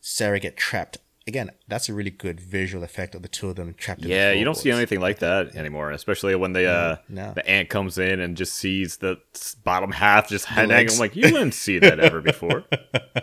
Sarah 0.00 0.40
get 0.40 0.56
trapped. 0.56 0.98
Again, 1.30 1.52
that's 1.68 1.88
a 1.88 1.94
really 1.94 2.10
good 2.10 2.40
visual 2.40 2.82
effect 2.82 3.14
of 3.14 3.22
the 3.22 3.28
two 3.28 3.50
of 3.50 3.54
them 3.54 3.72
trapped. 3.74 4.02
in 4.02 4.08
the 4.08 4.14
Yeah, 4.14 4.32
you 4.32 4.44
don't 4.44 4.56
see 4.56 4.72
anything 4.72 4.98
like 5.00 5.20
that 5.20 5.54
anymore, 5.54 5.92
especially 5.92 6.34
when 6.34 6.54
the 6.54 6.66
uh, 6.66 6.96
no. 7.08 7.32
the 7.34 7.48
ant 7.48 7.68
comes 7.68 7.98
in 7.98 8.18
and 8.18 8.36
just 8.36 8.54
sees 8.54 8.96
the 8.96 9.20
bottom 9.62 9.92
half 9.92 10.28
just 10.28 10.46
hanging. 10.46 10.90
I'm 10.90 10.98
like, 10.98 11.14
you 11.14 11.22
didn't 11.22 11.54
see 11.54 11.78
that 11.78 12.00
ever 12.00 12.20
before. 12.20 12.64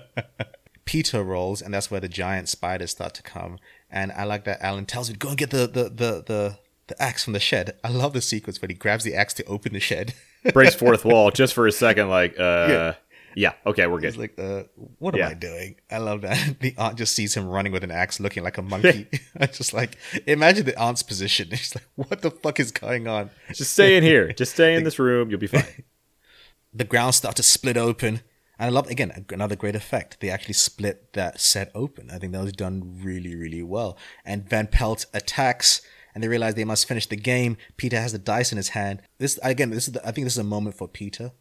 Peter 0.86 1.22
rolls, 1.22 1.62
and 1.62 1.74
that's 1.74 1.91
where 1.91 1.99
the 1.99 2.08
giant 2.08 2.47
spiders 2.47 2.91
start 2.91 3.14
to 3.16 3.22
come. 3.22 3.60
And 3.91 4.14
I 4.14 4.24
like 4.24 4.45
that 4.45 4.62
Alan 4.62 4.86
tells 4.86 5.10
me, 5.10 5.18
"Go 5.18 5.30
and 5.30 5.38
get 5.38 5.49
the 5.49 5.68
the 5.68 5.84
the 5.84 6.24
the, 6.26 6.60
the 6.88 7.03
axe 7.03 7.26
from 7.26 7.34
the 7.34 7.41
shed." 7.41 7.78
I 7.84 7.89
love 7.89 8.14
the 8.14 8.22
sequence 8.22 8.62
when 8.62 8.70
he 8.70 8.76
grabs 8.76 9.03
the 9.03 9.14
axe 9.14 9.34
to 9.34 9.43
open 9.47 9.74
the 9.74 9.82
shed. 9.82 10.14
Breaks 10.53 10.76
fourth 10.76 11.03
wall 11.05 11.30
just 11.30 11.53
for 11.53 11.68
a 11.68 11.74
second, 11.74 12.10
like, 12.10 12.39
uh, 12.39 12.68
yeah, 12.70 12.93
okay, 13.66 13.86
we're 13.88 14.00
He's 14.02 14.16
good. 14.16 14.20
like, 14.22 14.40
uh, 14.40 14.64
"What 15.00 15.14
am 15.14 15.20
Yeah. 15.20 15.30
I 15.30 15.34
doing?" 15.34 15.76
I 15.92 15.98
love 16.00 16.22
that. 16.22 16.56
The 16.60 16.74
aunt 16.78 16.98
just 16.98 17.16
sees 17.16 17.36
him 17.36 17.48
running 17.48 17.72
with 17.72 17.84
an 17.84 17.92
axe, 17.92 18.20
looking 18.20 18.44
like 18.44 18.58
a 18.58 18.62
monkey. 18.74 19.08
I 19.40 19.46
just 19.48 19.74
like 19.74 19.98
imagine 20.26 20.66
the 20.66 20.78
aunt's 20.80 21.04
position. 21.04 21.50
She's 21.52 21.76
like, 21.76 21.88
"What 21.96 22.22
the 22.22 22.32
fuck 22.32 22.60
is 22.60 22.72
going 22.72 23.08
on?" 23.08 23.30
Just 23.54 23.74
stay 23.74 23.96
in 23.98 24.04
here. 24.04 24.32
Just 24.34 24.54
stay 24.54 24.76
in 24.76 24.84
this 24.84 24.98
room. 25.00 25.30
You'll 25.30 25.40
be 25.40 25.48
fine. 25.48 25.84
the 26.74 26.84
ground 26.84 27.16
start 27.16 27.36
to 27.38 27.44
split 27.44 27.78
open. 27.78 28.22
And 28.60 28.70
I 28.70 28.70
love 28.70 28.88
again 28.90 29.26
another 29.32 29.56
great 29.56 29.76
effect. 29.76 30.20
They 30.20 30.32
actually 30.32 30.56
split 30.56 31.14
that 31.14 31.40
set 31.40 31.72
open. 31.76 32.10
I 32.10 32.18
think 32.18 32.34
that 32.34 32.44
was 32.44 32.54
done 32.54 33.00
really, 33.04 33.36
really 33.36 33.62
well. 33.62 33.98
And 34.26 34.50
Van 34.50 34.66
Pelt 34.66 35.06
attacks, 35.14 35.82
and 36.16 36.24
they 36.24 36.28
realize 36.28 36.56
they 36.56 36.66
must 36.66 36.88
finish 36.88 37.06
the 37.06 37.18
game. 37.18 37.58
Peter 37.78 38.00
has 38.02 38.14
the 38.14 38.18
dice 38.18 38.52
in 38.52 38.58
his 38.58 38.70
hand. 38.70 39.04
This 39.20 39.38
again, 39.44 39.70
this 39.70 39.88
is 39.88 39.94
the, 39.94 40.02
I 40.08 40.12
think 40.12 40.26
this 40.26 40.34
is 40.34 40.40
a 40.40 40.44
moment 40.56 40.76
for 40.76 40.88
Peter. 40.88 41.34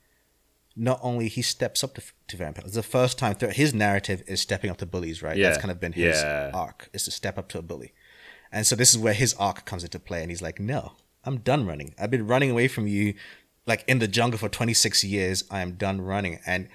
Not 0.78 1.00
only 1.02 1.28
he 1.28 1.40
steps 1.42 1.82
up 1.82 1.94
to, 1.94 2.02
to 2.28 2.36
Van 2.36 2.52
Pelt. 2.52 2.66
It's 2.66 2.76
the 2.76 2.82
first 2.82 3.18
time 3.18 3.34
through 3.34 3.50
his 3.50 3.72
narrative 3.72 4.22
is 4.26 4.40
stepping 4.40 4.70
up 4.70 4.76
to 4.78 4.86
bullies, 4.86 5.22
right? 5.22 5.36
Yeah. 5.36 5.48
That's 5.48 5.58
kind 5.60 5.70
of 5.70 5.80
been 5.80 5.92
his 5.92 6.16
Yeah. 6.16 6.50
arc 6.52 6.90
is 6.92 7.04
to 7.04 7.10
step 7.10 7.38
up 7.38 7.48
to 7.50 7.58
a 7.58 7.62
bully. 7.62 7.94
And 8.52 8.66
so 8.66 8.76
this 8.76 8.90
is 8.90 8.98
where 8.98 9.14
his 9.14 9.34
arc 9.34 9.64
comes 9.64 9.84
into 9.84 9.98
play. 9.98 10.20
And 10.20 10.30
he's 10.30 10.42
like, 10.42 10.60
no, 10.60 10.92
I'm 11.24 11.38
done 11.38 11.66
running. 11.66 11.94
I've 11.98 12.10
been 12.10 12.26
running 12.26 12.50
away 12.50 12.68
from 12.68 12.86
you 12.86 13.14
like 13.66 13.84
in 13.88 13.98
the 14.00 14.06
jungle 14.08 14.38
for 14.38 14.48
26 14.50 15.02
years. 15.02 15.44
I 15.50 15.60
am 15.60 15.72
done 15.72 16.00
running. 16.02 16.40
And 16.46 16.68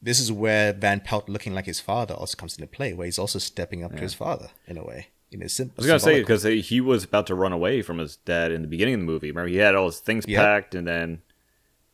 this 0.00 0.20
is 0.20 0.30
where 0.32 0.72
Van 0.72 1.00
Pelt 1.00 1.28
looking 1.28 1.52
like 1.52 1.66
his 1.66 1.80
father 1.80 2.14
also 2.14 2.36
comes 2.36 2.56
into 2.56 2.66
play, 2.68 2.94
where 2.94 3.04
he's 3.04 3.18
also 3.18 3.38
stepping 3.40 3.82
up 3.84 3.92
to 3.96 4.00
his 4.00 4.14
father 4.14 4.50
in 4.66 4.78
a 4.78 4.84
way. 4.84 5.08
You 5.28 5.38
know, 5.38 5.46
sim- 5.48 5.70
I 5.72 5.74
was 5.76 5.86
gonna 5.86 6.00
say 6.00 6.20
because 6.20 6.42
he 6.44 6.80
was 6.80 7.04
about 7.04 7.26
to 7.28 7.34
run 7.34 7.52
away 7.52 7.82
from 7.82 7.98
his 7.98 8.16
dad 8.16 8.50
in 8.50 8.62
the 8.62 8.68
beginning 8.68 8.94
of 8.94 9.00
the 9.00 9.06
movie. 9.06 9.30
Remember, 9.30 9.48
he 9.48 9.56
had 9.58 9.74
all 9.74 9.86
his 9.86 10.00
things 10.00 10.24
Yep. 10.26 10.40
packed, 10.42 10.74
and 10.74 10.86
then 10.88 11.20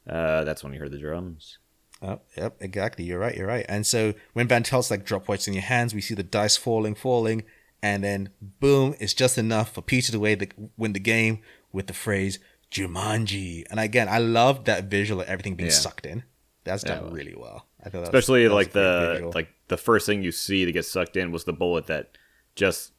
uh, 0.09 0.45
that's 0.45 0.63
when 0.65 0.73
he 0.73 0.79
heard 0.79 0.93
the 0.93 0.99
drums. 0.99 1.59
Oh, 2.03 2.21
yep, 2.37 2.57
exactly. 2.61 3.05
You're 3.05 3.19
right. 3.19 3.35
You're 3.37 3.47
right. 3.47 3.65
And 3.69 3.87
so 3.87 4.13
when 4.35 4.47
Van 4.49 4.63
Pelt's 4.63 4.91
like 4.91 5.05
drop 5.05 5.29
what's 5.29 5.49
in 5.49 5.55
your 5.55 5.63
hands, 5.63 5.95
we 5.95 6.01
see 6.03 6.15
the 6.15 6.23
dice 6.23 6.57
falling, 6.57 6.95
falling, 6.95 7.45
and 7.83 8.05
then 8.05 8.29
boom, 8.61 8.95
it's 9.01 9.15
just 9.15 9.39
enough 9.39 9.73
for 9.73 9.81
Peter 9.83 10.13
to 10.13 10.19
win 10.21 10.39
the, 10.39 10.49
win 10.77 10.93
the 10.93 11.01
game 11.01 11.41
with 11.73 11.87
the 11.87 11.95
phrase 11.95 12.39
Jumanji. 12.71 13.65
And 13.71 13.81
again, 13.81 14.09
I 14.09 14.19
love 14.19 14.65
that 14.67 14.85
visual 14.85 15.23
of 15.23 15.27
everything 15.29 15.55
being 15.55 15.71
Yeah. 15.71 15.77
sucked 15.77 16.05
in. 16.05 16.25
That's 16.65 16.83
done 16.83 17.07
Yeah. 17.07 17.13
really 17.15 17.35
well. 17.35 17.67
I 17.83 17.89
thought 17.89 18.01
that 18.01 18.15
Especially 18.15 18.43
was 18.45 18.53
like 18.53 18.73
the 18.73 19.13
visual. 19.15 19.33
like 19.35 19.49
the 19.69 19.77
first 19.79 20.05
thing 20.07 20.23
you 20.23 20.33
see 20.33 20.65
to 20.65 20.73
get 20.73 20.85
sucked 20.85 21.17
in 21.17 21.33
was 21.33 21.45
the 21.45 21.53
bullet 21.53 21.87
that 21.87 22.19
just 22.57 22.93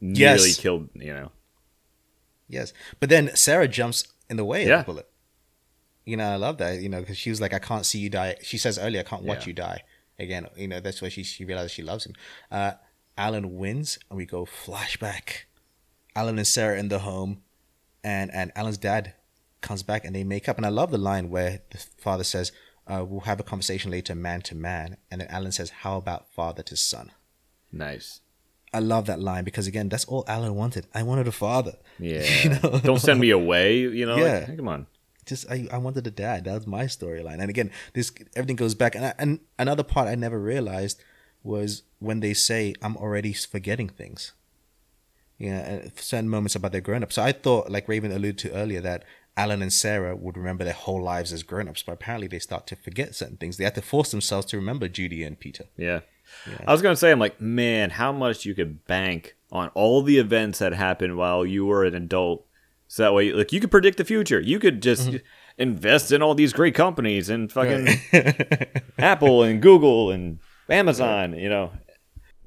nearly 0.00 0.48
Yes. 0.50 0.60
killed. 0.60 0.90
You 0.94 1.12
know, 1.14 1.32
Yes, 2.48 2.72
but 3.00 3.08
then 3.10 3.30
Sarah 3.34 3.68
jumps 3.68 4.04
in 4.30 4.36
the 4.36 4.44
way 4.44 4.66
Yeah. 4.66 4.80
of 4.80 4.86
the 4.86 4.92
bullet. 4.92 5.08
You 6.08 6.16
know, 6.16 6.28
I 6.30 6.36
love 6.36 6.56
that. 6.58 6.80
You 6.80 6.88
know, 6.88 7.00
because 7.00 7.18
she 7.18 7.30
was 7.30 7.40
like, 7.40 7.52
"I 7.52 7.58
can't 7.58 7.84
see 7.86 7.98
you 7.98 8.10
die." 8.10 8.36
She 8.42 8.58
says 8.58 8.78
earlier, 8.78 9.00
"I 9.00 9.04
can't 9.04 9.22
watch 9.24 9.42
Yeah. 9.42 9.48
you 9.48 9.52
die." 9.54 9.82
Again, 10.18 10.46
you 10.56 10.66
know, 10.68 10.80
that's 10.80 11.00
where 11.02 11.10
she 11.10 11.22
she 11.22 11.44
realizes 11.44 11.72
she 11.72 11.82
loves 11.82 12.06
him. 12.06 12.14
Uh, 12.50 12.72
Alan 13.16 13.56
wins, 13.58 13.98
and 14.08 14.16
we 14.16 14.24
go 14.26 14.44
flashback. 14.46 15.44
Alan 16.16 16.38
and 16.38 16.46
Sarah 16.46 16.78
in 16.78 16.88
the 16.88 17.00
home, 17.00 17.42
and 18.02 18.32
and 18.34 18.50
Alan's 18.56 18.78
dad 18.78 19.14
comes 19.60 19.82
back, 19.82 20.04
and 20.04 20.14
they 20.16 20.24
make 20.24 20.48
up. 20.48 20.56
And 20.56 20.66
I 20.66 20.70
love 20.70 20.90
the 20.90 20.98
line 20.98 21.30
where 21.30 21.62
the 21.70 21.78
father 21.98 22.24
says, 22.24 22.52
uh, 22.86 23.04
"We'll 23.06 23.20
have 23.20 23.40
a 23.40 23.44
conversation 23.44 23.90
later, 23.90 24.14
man 24.14 24.40
to 24.42 24.54
man," 24.54 24.96
and 25.10 25.20
then 25.20 25.28
Alan 25.28 25.52
says, 25.52 25.70
"How 25.82 25.96
about 25.98 26.32
father 26.32 26.62
to 26.64 26.76
son?" 26.76 27.12
nice. 27.72 28.20
I 28.72 28.80
love 28.80 29.06
that 29.06 29.18
line 29.18 29.44
because 29.44 29.66
again, 29.66 29.88
that's 29.88 30.04
all 30.04 30.24
Alan 30.28 30.54
wanted. 30.54 30.86
I 30.94 31.02
wanted 31.02 31.26
a 31.26 31.32
father. 31.32 31.76
Yeah. 31.98 32.22
You 32.44 32.50
know? 32.50 32.80
Don't 32.84 33.00
send 33.00 33.18
me 33.18 33.30
away. 33.30 33.78
You 33.78 34.04
know. 34.06 34.16
Yeah. 34.18 34.44
Like, 34.46 34.56
come 34.58 34.68
on. 34.68 34.86
Just 35.28 35.50
I, 35.50 35.68
I 35.70 35.78
wanted 35.78 36.06
a 36.06 36.10
dad. 36.10 36.44
That 36.44 36.54
was 36.54 36.66
my 36.66 36.84
storyline. 36.84 37.40
And 37.40 37.50
again, 37.50 37.70
this 37.92 38.12
everything 38.34 38.56
goes 38.56 38.74
back. 38.74 38.94
And 38.94 39.06
I, 39.06 39.14
and 39.18 39.40
another 39.58 39.82
part 39.82 40.08
I 40.08 40.14
never 40.14 40.38
realized 40.38 41.02
was 41.42 41.82
when 41.98 42.20
they 42.20 42.34
say 42.34 42.74
I'm 42.82 42.96
already 42.96 43.32
forgetting 43.32 43.88
things. 43.88 44.32
Yeah, 45.38 45.82
uh, 45.84 45.88
certain 45.94 46.28
moments 46.28 46.56
about 46.56 46.72
their 46.72 46.80
grown 46.80 47.04
up. 47.04 47.12
So 47.12 47.22
I 47.22 47.30
thought, 47.30 47.70
like 47.70 47.88
Raven 47.88 48.10
alluded 48.10 48.38
to 48.38 48.52
earlier, 48.52 48.80
that 48.80 49.04
Alan 49.36 49.62
and 49.62 49.72
Sarah 49.72 50.16
would 50.16 50.36
remember 50.36 50.64
their 50.64 50.72
whole 50.72 51.00
lives 51.00 51.32
as 51.32 51.44
grown 51.44 51.68
ups, 51.68 51.84
but 51.84 51.92
apparently 51.92 52.26
they 52.26 52.40
start 52.40 52.66
to 52.66 52.76
forget 52.76 53.14
certain 53.14 53.36
things. 53.36 53.56
They 53.56 53.62
have 53.62 53.74
to 53.74 53.82
force 53.82 54.10
themselves 54.10 54.46
to 54.46 54.56
remember 54.56 54.88
Judy 54.88 55.22
and 55.22 55.38
Peter. 55.38 55.66
Yeah. 55.76 56.00
I 56.66 56.72
was 56.72 56.82
gonna 56.82 56.96
say, 56.96 57.12
I'm 57.12 57.20
like, 57.20 57.40
man, 57.40 57.90
how 57.90 58.10
much 58.10 58.44
you 58.44 58.54
could 58.54 58.84
bank 58.86 59.36
on 59.50 59.68
all 59.74 60.02
the 60.02 60.18
events 60.18 60.58
that 60.58 60.72
happened 60.72 61.16
while 61.16 61.46
you 61.46 61.66
were 61.66 61.84
an 61.84 61.94
adult. 61.94 62.46
So 62.88 63.02
that 63.02 63.12
way, 63.12 63.32
like, 63.32 63.52
you 63.52 63.60
could 63.60 63.70
predict 63.70 63.98
the 63.98 64.04
future. 64.04 64.40
You 64.40 64.58
could 64.58 64.82
just 64.82 65.08
mm-hmm. 65.08 65.16
invest 65.58 66.10
in 66.10 66.22
all 66.22 66.34
these 66.34 66.54
great 66.54 66.74
companies 66.74 67.28
and 67.28 67.52
fucking 67.52 67.86
Apple 68.98 69.42
and 69.42 69.60
Google 69.60 70.10
and 70.10 70.38
Amazon. 70.70 71.38
You 71.38 71.50
know, 71.50 71.72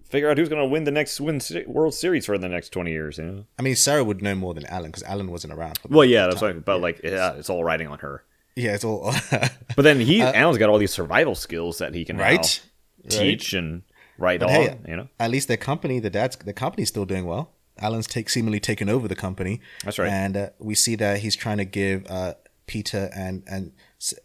figure 0.10 0.30
out 0.30 0.40
who's 0.40 0.50
gonna 0.50 0.66
win 0.66 0.84
the 0.84 0.92
next 0.92 1.22
win 1.22 1.40
World 1.68 1.94
Series 1.94 2.26
for 2.26 2.38
the 2.40 2.50
next 2.50 2.70
20 2.70 2.92
years. 2.92 3.20
You 3.20 3.24
know. 3.24 3.46
I 3.60 3.62
mean, 3.62 3.76
Sarah 3.76 4.04
would 4.04 4.24
know 4.24 4.34
more 4.34 4.56
than 4.56 4.66
Alan 4.66 4.90
because 4.90 5.04
Alan 5.04 5.32
wasn't 5.32 5.54
around. 5.54 5.78
For 5.78 5.88
Well, 5.90 6.06
yeah, 6.06 6.26
that's 6.26 6.42
right. 6.42 6.64
But 6.64 6.82
like, 6.82 7.02
yeah, 7.04 7.34
it's 7.34 7.50
all 7.50 7.64
riding 7.64 7.88
on 7.88 8.00
her. 8.00 8.24
yeah, 8.56 8.74
it's 8.74 8.84
all 8.84 9.14
But 9.76 9.84
then 9.84 10.00
he, 10.00 10.24
uh, 10.24 10.34
Alan's 10.34 10.58
got 10.58 10.70
all 10.70 10.80
these 10.80 10.94
survival 10.94 11.36
skills 11.36 11.78
that 11.78 11.94
he 11.94 12.04
can 12.04 12.18
right. 12.18 12.62
teach 13.08 13.54
and 13.54 13.84
write 14.18 14.40
But 14.40 14.50
on. 14.50 14.56
hey, 14.56 14.78
you 14.88 14.96
know, 14.96 15.08
at 15.20 15.30
least 15.30 15.48
their 15.48 15.58
company, 15.58 16.00
the 16.00 16.10
dad's 16.10 16.36
the 16.36 16.54
company's 16.54 16.90
still 16.90 17.06
doing 17.06 17.26
well. 17.26 17.52
Alan's 17.80 18.08
take 18.08 18.30
seemingly 18.30 18.60
taken 18.60 18.90
over 18.90 19.08
the 19.08 19.16
company. 19.16 19.62
That's 19.84 19.98
right. 20.00 20.10
And 20.10 20.38
uh, 20.38 20.50
we 20.60 20.76
see 20.76 20.96
that 20.96 21.20
he's 21.20 21.36
trying 21.36 21.58
to 21.58 21.66
give 21.66 22.06
uh, 22.10 22.34
Peter 22.68 23.10
and 23.16 23.44
and 23.48 23.72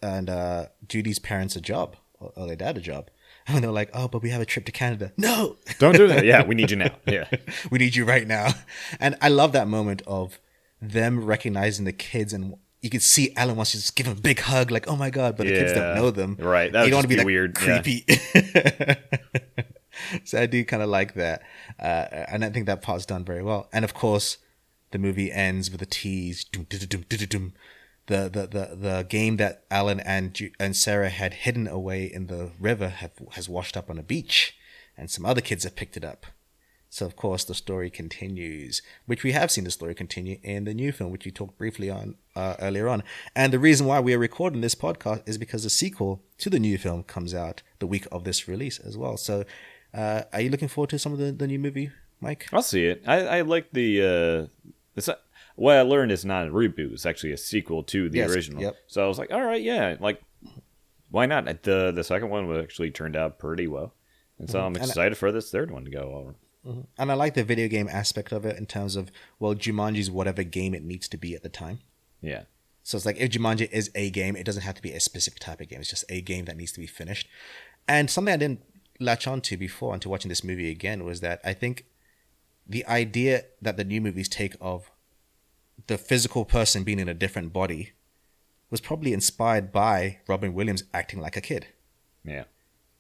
and 0.03 0.29
uh, 0.31 0.67
Judy's 0.89 1.19
parents 1.19 1.57
a 1.57 1.61
job, 1.61 1.97
or, 2.21 2.33
or 2.37 2.47
their 2.47 2.57
dad 2.57 2.77
a 2.77 2.81
job. 2.81 3.11
And 3.49 3.63
they're 3.63 3.71
like, 3.71 3.91
"Oh, 3.95 4.09
but 4.09 4.23
we 4.23 4.31
have 4.31 4.41
a 4.41 4.45
trip 4.45 4.65
to 4.67 4.73
Canada." 4.73 5.13
No, 5.17 5.57
don't 5.79 5.95
do 5.97 6.09
that. 6.09 6.25
Yeah, 6.25 6.43
we 6.45 6.57
need 6.57 6.73
you 6.73 6.77
now. 6.77 6.97
Yeah. 7.07 7.29
we 7.71 7.79
need 7.79 7.95
you 7.95 8.05
right 8.05 8.27
now. 8.27 8.49
And 8.99 9.15
I 9.21 9.29
love 9.29 9.53
that 9.53 9.69
moment 9.69 10.03
of 10.05 10.41
them 10.83 11.25
recognizing 11.25 11.85
the 11.85 11.93
kids 11.93 12.33
and. 12.33 12.57
You 12.83 12.91
can 12.91 13.01
see 13.01 13.33
Alan 13.37 13.57
wants 13.57 13.71
to 13.73 13.79
just 13.79 13.97
give 13.97 14.07
him 14.07 14.17
a 14.17 14.21
big 14.21 14.39
hug, 14.41 14.71
like, 14.71 14.87
"Oh 14.87 14.97
my 14.97 15.11
god!" 15.11 15.37
But 15.37 15.47
the 15.47 15.55
kids 15.55 15.73
don't 15.73 15.97
know 15.97 16.11
them, 16.11 16.37
Right, 16.39 16.71
that 16.73 16.85
you 16.85 16.91
don't 16.91 16.99
want 16.99 17.09
to 17.11 17.17
be 17.17 17.17
be 17.17 17.25
weird, 17.25 17.57
yeah. 17.67 18.95
so 20.25 20.41
I 20.41 20.47
do 20.47 20.65
kind 20.65 20.83
of 20.83 20.89
like 20.89 21.15
that, 21.15 21.43
uh, 21.79 22.07
and 22.29 22.45
I 22.45 22.51
think 22.51 22.67
that 22.67 22.83
part's 22.83 23.07
done 23.07 23.25
very 23.25 23.43
well. 23.43 23.69
And 23.73 23.85
of 23.85 23.95
course, 23.95 24.39
the 24.91 24.99
movie 24.99 25.33
ends 25.33 25.71
with 25.71 25.83
a 25.83 25.87
tease. 25.87 26.47
The, 28.09 28.29
the 28.29 28.47
the 28.47 28.77
the 28.77 29.07
game 29.09 29.37
that 29.39 29.65
Alan 29.71 30.01
and 30.01 30.51
and 30.61 30.77
Sarah 30.77 31.11
had 31.11 31.35
hidden 31.35 31.67
away 31.67 32.05
in 32.05 32.29
the 32.29 32.53
river 32.61 32.89
have, 32.89 33.13
has 33.33 33.49
washed 33.49 33.77
up 33.77 33.91
on 33.91 33.99
a 33.99 34.03
beach, 34.03 34.57
and 34.97 35.11
some 35.11 35.27
other 35.27 35.41
kids 35.41 35.65
have 35.65 35.77
picked 35.77 35.97
it 35.97 36.05
up. 36.05 36.27
So 36.89 37.05
of 37.05 37.17
course 37.17 37.45
the 37.45 37.55
story 37.55 37.91
continues, 37.91 38.81
which 39.07 39.23
we 39.23 39.33
have 39.33 39.51
seen 39.51 39.65
the 39.65 39.71
story 39.71 39.95
continue 39.95 40.39
in 40.43 40.65
the 40.65 40.73
new 40.75 40.93
film, 40.93 41.11
which 41.11 41.25
we 41.25 41.31
talked 41.31 41.59
briefly 41.59 41.91
on 41.91 42.15
uh, 42.35 42.55
earlier 42.61 42.89
on. 42.89 43.03
And 43.35 43.53
the 43.53 43.59
reason 43.59 43.87
why 43.87 44.01
we 44.01 44.15
are 44.15 44.19
recording 44.19 44.61
this 44.61 44.75
podcast 44.75 45.29
is 45.29 45.37
because 45.37 45.65
the 45.65 45.71
sequel 45.71 46.23
to 46.39 46.49
the 46.49 46.59
new 46.59 46.79
film 46.79 47.03
comes 47.03 47.35
out 47.35 47.63
the 47.81 47.87
week 47.87 48.07
of 48.13 48.25
this 48.25 48.49
release 48.49 48.79
as 48.79 48.97
well. 48.97 49.17
So, 49.17 49.45
uh, 49.97 50.23
are 50.33 50.41
you 50.41 50.51
looking 50.51 50.69
forward 50.69 50.91
to 50.91 50.99
some 50.99 51.13
of 51.13 51.19
the, 51.19 51.33
the 51.33 51.47
new 51.47 51.59
movie, 51.59 51.91
Mike? 52.21 52.47
I'll 52.53 52.63
see 52.63 52.85
it. 52.87 53.03
I, 53.07 53.39
I 53.39 53.41
like 53.43 53.73
the. 53.73 54.03
Uh, 54.03 54.73
it's 54.95 55.09
not, 55.09 55.21
what 55.57 55.77
I 55.77 55.83
learned 55.83 56.13
is 56.13 56.25
not 56.25 56.47
a 56.49 56.51
reboot. 56.51 56.93
It's 56.93 57.07
actually 57.07 57.33
a 57.33 57.37
sequel 57.39 57.83
to 57.85 58.09
the 58.11 58.19
Yes, 58.19 58.31
original. 58.35 58.63
yep. 58.63 58.77
So 58.87 59.05
I 59.05 59.09
was 59.09 59.19
like, 59.19 59.31
all 59.33 59.43
right, 59.45 59.63
yeah, 59.63 59.97
like 60.01 60.21
why 61.11 61.27
not? 61.27 61.45
The 61.63 61.93
the 61.95 62.05
second 62.05 62.29
one 62.31 62.55
actually 62.61 62.91
turned 62.91 63.17
out 63.17 63.39
pretty 63.39 63.67
well, 63.67 63.95
and 64.39 64.51
so 64.51 64.61
I'm 64.61 64.73
Mm-hmm. 64.75 64.83
And 64.83 64.85
I- 64.85 64.89
excited 64.93 65.19
for 65.19 65.33
this 65.33 65.51
third 65.51 65.71
one 65.71 65.85
to 65.85 65.91
go. 65.91 66.01
over. 66.15 66.35
And 66.99 67.13
I 67.13 67.15
like 67.15 67.35
the 67.35 67.45
video 67.45 67.69
game 67.69 67.89
aspect 67.89 68.33
of 68.33 68.45
it 68.45 68.57
in 68.59 68.67
terms 68.67 68.97
of 68.97 69.11
well, 69.39 69.55
Jumanji's 69.55 70.11
whatever 70.11 70.43
game 70.43 70.75
it 70.75 70.83
needs 70.83 71.09
to 71.09 71.17
be 71.17 71.33
at 71.37 71.45
the 71.45 71.49
time. 71.49 71.79
Yeah. 72.21 72.43
So 72.83 72.97
it's 72.97 73.07
like 73.07 73.19
if 73.19 73.31
Jumanji 73.31 73.71
is 73.71 73.89
a 73.95 74.11
game, 74.11 74.35
it 74.35 74.45
doesn't 74.45 74.63
have 74.63 74.75
to 74.75 74.83
be 74.83 74.91
a 74.93 74.99
specific 74.99 75.39
type 75.39 75.61
of 75.61 75.69
game. 75.69 75.79
It's 75.81 75.91
just 75.91 76.05
a 76.09 76.21
game 76.21 76.45
that 76.47 76.57
needs 76.57 76.73
to 76.73 76.81
be 76.81 76.87
finished. 76.89 77.29
And 77.87 78.11
something 78.11 78.35
I 78.35 78.37
didn't 78.37 78.63
latch 79.01 79.27
on 79.27 79.41
to 79.43 79.57
before 79.57 79.95
until 79.95 80.11
watching 80.11 80.29
this 80.29 80.45
movie 80.45 80.71
again 80.71 81.05
was 81.05 81.21
that 81.21 81.41
I 81.45 81.53
think 81.53 81.85
the 82.67 82.85
idea 82.87 83.45
that 83.63 83.77
the 83.77 83.85
new 83.85 84.01
movies 84.01 84.29
take 84.29 84.55
of 84.61 84.91
the 85.87 85.99
physical 85.99 86.45
person 86.45 86.85
being 86.85 86.99
in 86.99 87.09
a 87.09 87.15
different 87.15 87.53
body 87.53 87.93
was 88.71 88.81
probably 88.81 89.13
inspired 89.13 89.71
by 89.71 90.19
Robin 90.27 90.53
Williams 90.55 90.83
acting 90.93 91.21
like 91.21 91.37
a 91.37 91.41
kid 91.41 91.67
Yeah. 92.25 92.45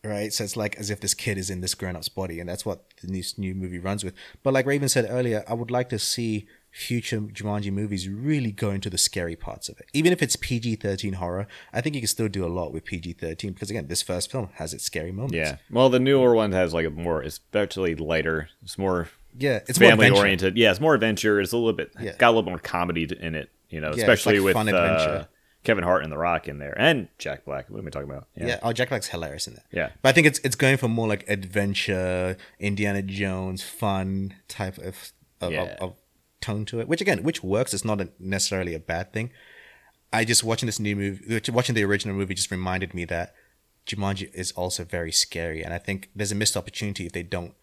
right? 0.04 0.32
So 0.32 0.44
it's 0.44 0.56
like 0.56 0.76
as 0.76 0.90
if 0.90 1.00
this 1.00 1.14
kid 1.14 1.36
is 1.38 1.50
in 1.50 1.60
this 1.62 1.74
grown 1.74 1.96
up's 1.96 2.08
body, 2.08 2.38
and 2.38 2.48
that's 2.48 2.64
what 2.64 2.84
the 3.00 3.08
new, 3.08 3.22
new 3.38 3.54
movie 3.54 3.80
runs 3.80 4.04
with. 4.04 4.14
But 4.44 4.54
like 4.54 4.66
Raven 4.66 4.88
said 4.88 5.06
earlier, 5.08 5.42
I 5.48 5.54
would 5.54 5.70
like 5.72 5.88
to 5.88 5.98
see 5.98 6.46
future 6.76 7.20
Jumanji 7.20 7.72
movies 7.72 8.06
really 8.06 8.52
go 8.52 8.70
into 8.70 8.90
the 8.90 8.98
scary 8.98 9.34
parts 9.34 9.70
of 9.70 9.78
it. 9.80 9.86
Even 9.94 10.12
if 10.12 10.22
it's 10.22 10.36
PG 10.36 10.76
13 10.76 11.14
horror, 11.14 11.46
I 11.72 11.80
think 11.80 11.94
you 11.94 12.02
can 12.02 12.08
still 12.08 12.28
do 12.28 12.44
a 12.44 12.48
lot 12.52 12.70
with 12.72 12.84
PG 12.84 13.14
13 13.14 13.52
because, 13.54 13.70
again, 13.70 13.86
this 13.88 14.02
first 14.02 14.30
film 14.30 14.50
has 14.54 14.74
its 14.74 14.84
scary 14.84 15.10
moments. 15.10 15.34
Yeah. 15.36 15.56
Well, 15.70 15.88
the 15.88 15.98
newer 15.98 16.34
one 16.34 16.52
has 16.52 16.74
like 16.74 16.86
a 16.86 16.90
more, 16.90 17.22
especially 17.22 17.94
lighter. 17.94 18.50
It's 18.62 18.76
more 18.76 19.08
Yeah, 19.38 19.60
it's 19.66 19.80
more 19.80 19.88
family 19.90 20.10
oriented. 20.10 20.58
Yeah, 20.58 20.70
it's 20.70 20.80
more 20.80 20.94
adventure. 20.94 21.40
It's 21.40 21.52
a 21.52 21.56
little 21.56 21.72
bit 21.72 21.92
Yeah. 21.98 22.12
got 22.18 22.28
a 22.28 22.32
little 22.32 22.50
more 22.50 22.58
comedy 22.58 23.08
in 23.20 23.34
it. 23.34 23.48
You 23.70 23.80
know, 23.80 23.88
it's 23.88 23.98
especially 23.98 24.38
like 24.38 24.44
with 24.44 24.54
fun 24.54 24.68
uh, 24.68 24.76
adventure. 24.76 25.28
Kevin 25.64 25.82
Hart 25.82 26.04
and 26.04 26.12
The 26.12 26.18
Rock 26.18 26.46
in 26.46 26.58
there, 26.58 26.74
and 26.78 27.08
Jack 27.18 27.44
Black. 27.44 27.68
What 27.68 27.80
am 27.80 27.86
I 27.88 27.90
talking 27.90 28.08
about? 28.08 28.28
Yeah. 28.36 28.60
oh, 28.62 28.72
Jack 28.72 28.90
Black's 28.90 29.08
hilarious 29.08 29.48
in 29.48 29.54
there. 29.54 29.64
Yeah. 29.72 29.90
But 30.00 30.10
I 30.10 30.12
think 30.12 30.26
it's 30.28 30.38
it's 30.44 30.54
going 30.54 30.76
for 30.76 30.86
more 30.88 31.08
like 31.08 31.24
adventure, 31.28 32.36
Indiana 32.60 33.02
Jones, 33.02 33.62
fun 33.64 34.34
type 34.46 34.78
of 34.78 35.12
of, 35.40 35.52
Yeah. 35.52 35.62
of, 35.80 35.90
of 35.90 35.96
tone 36.40 36.64
to 36.66 36.80
it. 36.80 36.88
Which 36.88 37.00
again, 37.00 37.22
which 37.22 37.42
works. 37.42 37.74
It's 37.74 37.84
not 37.84 38.00
a, 38.00 38.08
necessarily 38.18 38.74
a 38.74 38.80
bad 38.80 39.12
thing. 39.12 39.30
I 40.12 40.24
just 40.24 40.44
watching 40.44 40.66
this 40.66 40.80
new 40.80 40.96
movie, 40.96 41.40
watching 41.50 41.74
the 41.74 41.84
original 41.84 42.14
movie, 42.14 42.34
just 42.34 42.50
reminded 42.50 42.94
me 42.94 43.04
that 43.06 43.34
Jumanji 43.86 44.32
is 44.34 44.52
also 44.52 44.84
very 44.84 45.12
scary, 45.12 45.62
and 45.62 45.74
I 45.74 45.78
think 45.78 46.10
there's 46.14 46.32
a 46.32 46.36
missed 46.36 46.56
opportunity 46.56 47.06
if 47.06 47.12
they 47.12 47.22
don't 47.22 47.54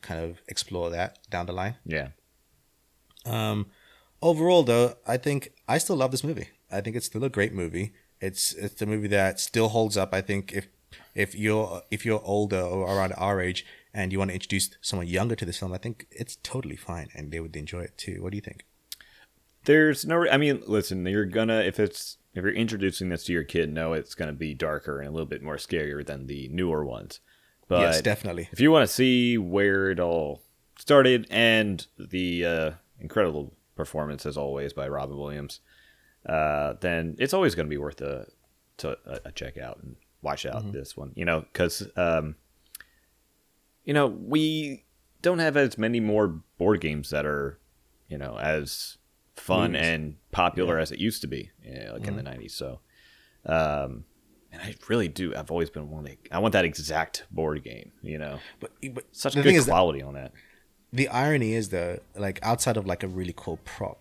kind 0.00 0.20
of 0.20 0.40
explore 0.48 0.90
that 0.90 1.18
down 1.30 1.46
the 1.46 1.52
line. 1.52 1.76
Yeah. 1.84 2.08
Um, 3.26 3.66
overall, 4.22 4.62
though, 4.62 4.96
I 5.06 5.16
think 5.16 5.52
I 5.68 5.78
still 5.78 5.96
love 5.96 6.10
this 6.10 6.24
movie. 6.24 6.48
I 6.70 6.80
think 6.80 6.96
it's 6.96 7.06
still 7.06 7.24
a 7.24 7.28
great 7.28 7.52
movie. 7.52 7.94
It's 8.20 8.52
it's 8.54 8.82
a 8.82 8.86
movie 8.86 9.08
that 9.08 9.38
still 9.40 9.68
holds 9.68 9.96
up. 9.96 10.12
I 10.12 10.20
think 10.20 10.52
if 10.52 10.68
if 11.14 11.34
you're 11.34 11.82
if 11.90 12.04
you're 12.04 12.22
older 12.24 12.60
or 12.60 12.86
around 12.86 13.12
our 13.16 13.40
age 13.40 13.64
and 13.94 14.12
you 14.12 14.18
want 14.18 14.30
to 14.30 14.34
introduce 14.34 14.70
someone 14.80 15.06
younger 15.06 15.34
to 15.36 15.44
this 15.44 15.58
film, 15.58 15.72
I 15.72 15.78
think 15.78 16.06
it's 16.10 16.36
totally 16.36 16.76
fine 16.76 17.08
and 17.14 17.30
they 17.30 17.40
would 17.40 17.56
enjoy 17.56 17.80
it 17.80 17.96
too. 17.96 18.22
What 18.22 18.30
do 18.30 18.36
you 18.36 18.42
think? 18.42 18.64
There's 19.64 20.06
no. 20.06 20.26
I 20.28 20.36
mean, 20.36 20.62
listen. 20.66 21.04
You're 21.04 21.26
gonna 21.26 21.58
if 21.58 21.78
it's 21.78 22.16
if 22.32 22.42
you're 22.42 22.52
introducing 22.52 23.08
this 23.08 23.24
to 23.24 23.32
your 23.32 23.44
kid, 23.44 23.72
no, 23.72 23.92
it's 23.92 24.14
gonna 24.14 24.32
be 24.32 24.54
darker 24.54 25.00
and 25.00 25.08
a 25.08 25.12
little 25.12 25.26
bit 25.26 25.42
more 25.42 25.56
scarier 25.56 26.06
than 26.06 26.26
the 26.26 26.48
newer 26.48 26.84
ones. 26.84 27.20
But 27.68 27.80
yes, 27.80 28.00
definitely. 28.00 28.48
if 28.50 28.60
you 28.60 28.70
want 28.70 28.88
to 28.88 28.92
see 28.92 29.36
where 29.36 29.90
it 29.90 30.00
all 30.00 30.42
started 30.78 31.26
and 31.28 31.86
the 31.98 32.46
uh, 32.46 32.70
incredible 32.98 33.54
performance 33.76 34.24
as 34.24 34.38
always 34.38 34.72
by 34.72 34.88
Robin 34.88 35.18
Williams, 35.18 35.60
uh, 36.26 36.74
then 36.80 37.16
it's 37.18 37.34
always 37.34 37.54
going 37.54 37.66
to 37.66 37.70
be 37.70 37.76
worth 37.76 38.00
a 38.00 38.26
to 38.78 38.96
a, 39.04 39.20
a 39.26 39.32
check 39.32 39.58
out 39.58 39.80
and 39.82 39.96
watch 40.22 40.46
out 40.46 40.72
this 40.72 40.96
one. 40.96 41.12
You 41.14 41.26
know, 41.26 41.40
because 41.40 41.86
um, 41.96 42.36
you 43.88 43.94
know 43.94 44.06
we 44.06 44.84
don't 45.22 45.38
have 45.38 45.56
as 45.56 45.78
many 45.78 45.98
more 45.98 46.28
board 46.58 46.80
games 46.82 47.08
that 47.10 47.24
are 47.24 47.58
you 48.08 48.18
know 48.18 48.38
as 48.38 48.98
fun 49.34 49.72
Movies. 49.72 49.88
and 49.88 50.16
popular 50.30 50.78
as 50.78 50.92
it 50.92 50.98
used 50.98 51.22
to 51.22 51.26
be, 51.26 51.50
yeah, 51.64 51.92
like 51.94 52.06
in 52.06 52.14
the 52.16 52.22
'90s. 52.22 52.52
So. 52.52 52.80
Um, 53.46 54.04
and 54.52 54.60
I 54.62 54.74
really 54.88 55.08
do. 55.08 55.34
I've 55.34 55.50
always 55.50 55.70
been 55.70 55.90
wanting. 55.90 56.16
I 56.32 56.38
want 56.38 56.52
that 56.52 56.64
exact 56.64 57.24
board 57.30 57.62
game. 57.62 57.92
You 58.02 58.18
know, 58.18 58.38
But, 58.60 58.72
but 58.92 59.04
such 59.12 59.34
the 59.34 59.40
good 59.42 59.48
thing 59.48 59.56
is 59.56 59.66
that 59.66 59.72
quality 59.72 60.02
on 60.02 60.14
that. 60.14 60.32
the 60.92 61.08
irony 61.08 61.54
is 61.54 61.68
though, 61.70 61.98
like 62.16 62.38
outside 62.42 62.76
of 62.76 62.86
like 62.86 63.02
a 63.02 63.08
really 63.08 63.34
cool 63.36 63.58
prop, 63.64 64.00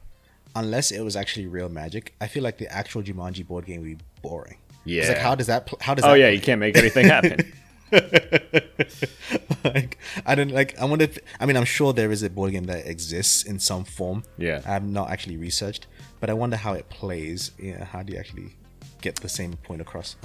unless 0.56 0.92
it 0.92 1.02
was 1.02 1.16
actually 1.16 1.48
real 1.48 1.70
magic, 1.70 2.14
I 2.20 2.28
feel 2.28 2.44
like 2.44 2.58
the 2.58 2.72
actual 2.74 3.04
Jumanji 3.04 3.46
board 3.48 3.66
game 3.66 3.82
would 3.82 3.98
be 3.98 4.04
boring. 4.22 4.58
It's 4.86 5.10
like 5.10 5.18
how 5.18 5.36
does 5.36 5.48
that 5.48 5.66
pl- 5.68 5.80
how 5.82 5.94
does 5.94 6.06
Oh 6.06 6.12
that 6.12 6.20
yeah, 6.20 6.30
you 6.30 6.40
can't 6.42 6.60
make 6.60 6.78
anything 6.78 7.08
happen. 7.08 7.54
like 9.64 9.98
I 10.26 10.36
don't 10.36 10.52
like 10.52 10.78
I 10.80 10.86
wonder 10.86 11.06
if 11.06 11.18
I 11.40 11.46
mean 11.46 11.56
I'm 11.56 11.66
sure 11.66 11.94
there 11.94 12.12
is 12.12 12.24
a 12.24 12.30
board 12.30 12.52
game 12.52 12.66
that 12.66 12.86
exists 12.86 13.44
in 13.44 13.60
some 13.60 13.86
form. 13.86 14.24
Yeah. 14.38 14.62
I've 14.66 14.84
not 14.84 15.10
actually 15.10 15.38
researched, 15.38 15.88
but 16.20 16.30
I 16.30 16.34
wonder 16.34 16.58
how 16.58 16.74
it 16.74 16.90
plays. 16.90 17.52
Yeah, 17.60 17.86
how 17.86 18.04
do 18.04 18.14
you 18.14 18.20
actually 18.20 18.56
get 19.02 19.18
the 19.18 19.30
same 19.30 19.54
point 19.58 19.82
across? 19.82 20.16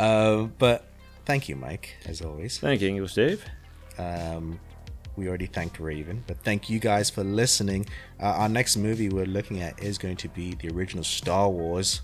um, 0.00 0.54
but 0.58 0.88
thank 1.24 1.48
you, 1.48 1.56
Mike, 1.56 1.96
as 2.06 2.22
always. 2.22 2.58
Thank 2.58 2.80
you, 2.80 2.88
English 2.88 3.14
Dave. 3.14 3.44
Um, 3.98 4.60
we 5.16 5.28
already 5.28 5.46
thanked 5.46 5.80
Raven, 5.80 6.22
but 6.26 6.38
thank 6.44 6.68
you 6.68 6.78
guys 6.78 7.08
for 7.08 7.24
listening. 7.24 7.86
Uh, 8.20 8.26
our 8.26 8.48
next 8.48 8.76
movie 8.76 9.08
we're 9.08 9.24
looking 9.26 9.62
at 9.62 9.82
is 9.82 9.96
going 9.98 10.16
to 10.16 10.28
be 10.28 10.54
the 10.54 10.68
original 10.68 11.04
Star 11.04 11.48
Wars, 11.48 12.02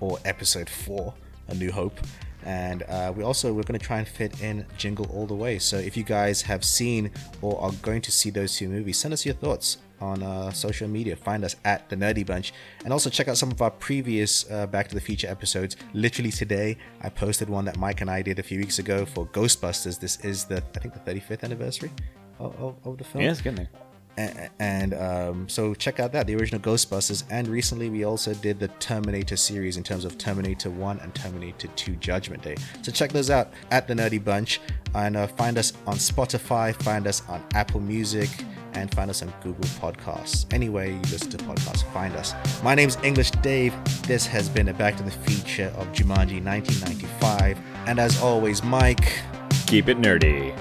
or 0.00 0.18
Episode 0.24 0.70
Four, 0.70 1.14
A 1.48 1.54
New 1.54 1.72
Hope, 1.72 1.98
and 2.44 2.82
uh, 2.84 3.12
we 3.14 3.22
also 3.22 3.52
we're 3.52 3.62
going 3.62 3.78
to 3.78 3.84
try 3.84 3.98
and 3.98 4.08
fit 4.08 4.40
in 4.42 4.66
Jingle 4.76 5.06
All 5.12 5.26
the 5.26 5.34
Way. 5.34 5.58
So 5.58 5.76
if 5.76 5.96
you 5.96 6.02
guys 6.02 6.42
have 6.42 6.64
seen 6.64 7.10
or 7.40 7.60
are 7.60 7.72
going 7.82 8.02
to 8.02 8.12
see 8.12 8.30
those 8.30 8.56
two 8.56 8.68
movies, 8.68 8.98
send 8.98 9.14
us 9.14 9.24
your 9.24 9.34
thoughts 9.34 9.78
on 10.00 10.22
uh, 10.22 10.50
social 10.52 10.88
media. 10.88 11.14
Find 11.16 11.44
us 11.44 11.56
at 11.64 11.88
the 11.88 11.96
Nerdy 11.96 12.26
Bunch, 12.26 12.52
and 12.84 12.92
also 12.92 13.08
check 13.08 13.28
out 13.28 13.38
some 13.38 13.50
of 13.50 13.62
our 13.62 13.70
previous 13.70 14.50
uh, 14.50 14.66
Back 14.66 14.88
to 14.88 14.94
the 14.94 15.00
Future 15.00 15.28
episodes. 15.28 15.76
Literally 15.94 16.30
today, 16.30 16.76
I 17.00 17.08
posted 17.08 17.48
one 17.48 17.64
that 17.66 17.78
Mike 17.78 18.00
and 18.00 18.10
I 18.10 18.22
did 18.22 18.38
a 18.38 18.42
few 18.42 18.58
weeks 18.58 18.78
ago 18.78 19.04
for 19.06 19.26
Ghostbusters. 19.26 19.98
This 19.98 20.18
is 20.24 20.44
the 20.44 20.62
I 20.74 20.78
think 20.80 20.94
the 20.94 21.12
35th 21.12 21.44
anniversary 21.44 21.90
of, 22.38 22.54
of, 22.60 22.76
of 22.84 22.98
the 22.98 23.04
film. 23.04 23.24
Yeah, 23.24 23.30
it's 23.30 23.40
getting 23.40 23.56
there. 23.56 23.91
And 24.16 24.94
um, 24.94 25.48
so 25.48 25.74
check 25.74 25.98
out 26.00 26.12
that 26.12 26.26
the 26.26 26.34
original 26.36 26.60
Ghostbusters. 26.60 27.24
And 27.30 27.48
recently 27.48 27.88
we 27.90 28.04
also 28.04 28.34
did 28.34 28.58
the 28.60 28.68
Terminator 28.68 29.36
series 29.36 29.76
in 29.76 29.82
terms 29.82 30.04
of 30.04 30.18
Terminator 30.18 30.70
1 30.70 31.00
and 31.00 31.14
Terminator 31.14 31.68
2 31.68 31.96
Judgment 31.96 32.42
Day. 32.42 32.56
So 32.82 32.92
check 32.92 33.12
those 33.12 33.30
out 33.30 33.48
at 33.70 33.88
the 33.88 33.94
Nerdy 33.94 34.22
Bunch 34.22 34.60
and 34.94 35.16
uh, 35.16 35.26
find 35.26 35.56
us 35.58 35.72
on 35.86 35.96
Spotify, 35.96 36.74
find 36.82 37.06
us 37.06 37.22
on 37.28 37.42
Apple 37.54 37.80
Music, 37.80 38.28
and 38.74 38.94
find 38.94 39.10
us 39.10 39.22
on 39.22 39.32
Google 39.42 39.64
Podcasts. 39.80 40.46
Anywhere 40.52 40.86
you 40.86 40.98
listen 41.10 41.30
to 41.30 41.36
podcasts, 41.38 41.82
find 41.92 42.14
us. 42.16 42.34
My 42.62 42.74
name's 42.74 42.96
English 43.02 43.30
Dave. 43.32 43.74
This 44.06 44.26
has 44.26 44.48
been 44.48 44.68
a 44.68 44.74
Back 44.74 44.96
to 44.96 45.02
the 45.02 45.10
Future 45.10 45.72
of 45.76 45.86
Jumanji 45.92 46.42
1995. 46.42 47.58
And 47.86 47.98
as 47.98 48.20
always, 48.22 48.62
Mike, 48.62 49.20
Keep 49.66 49.88
it 49.88 49.98
nerdy. 49.98 50.54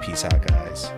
peace 0.00 0.24
out, 0.24 0.46
guys. 0.46 0.90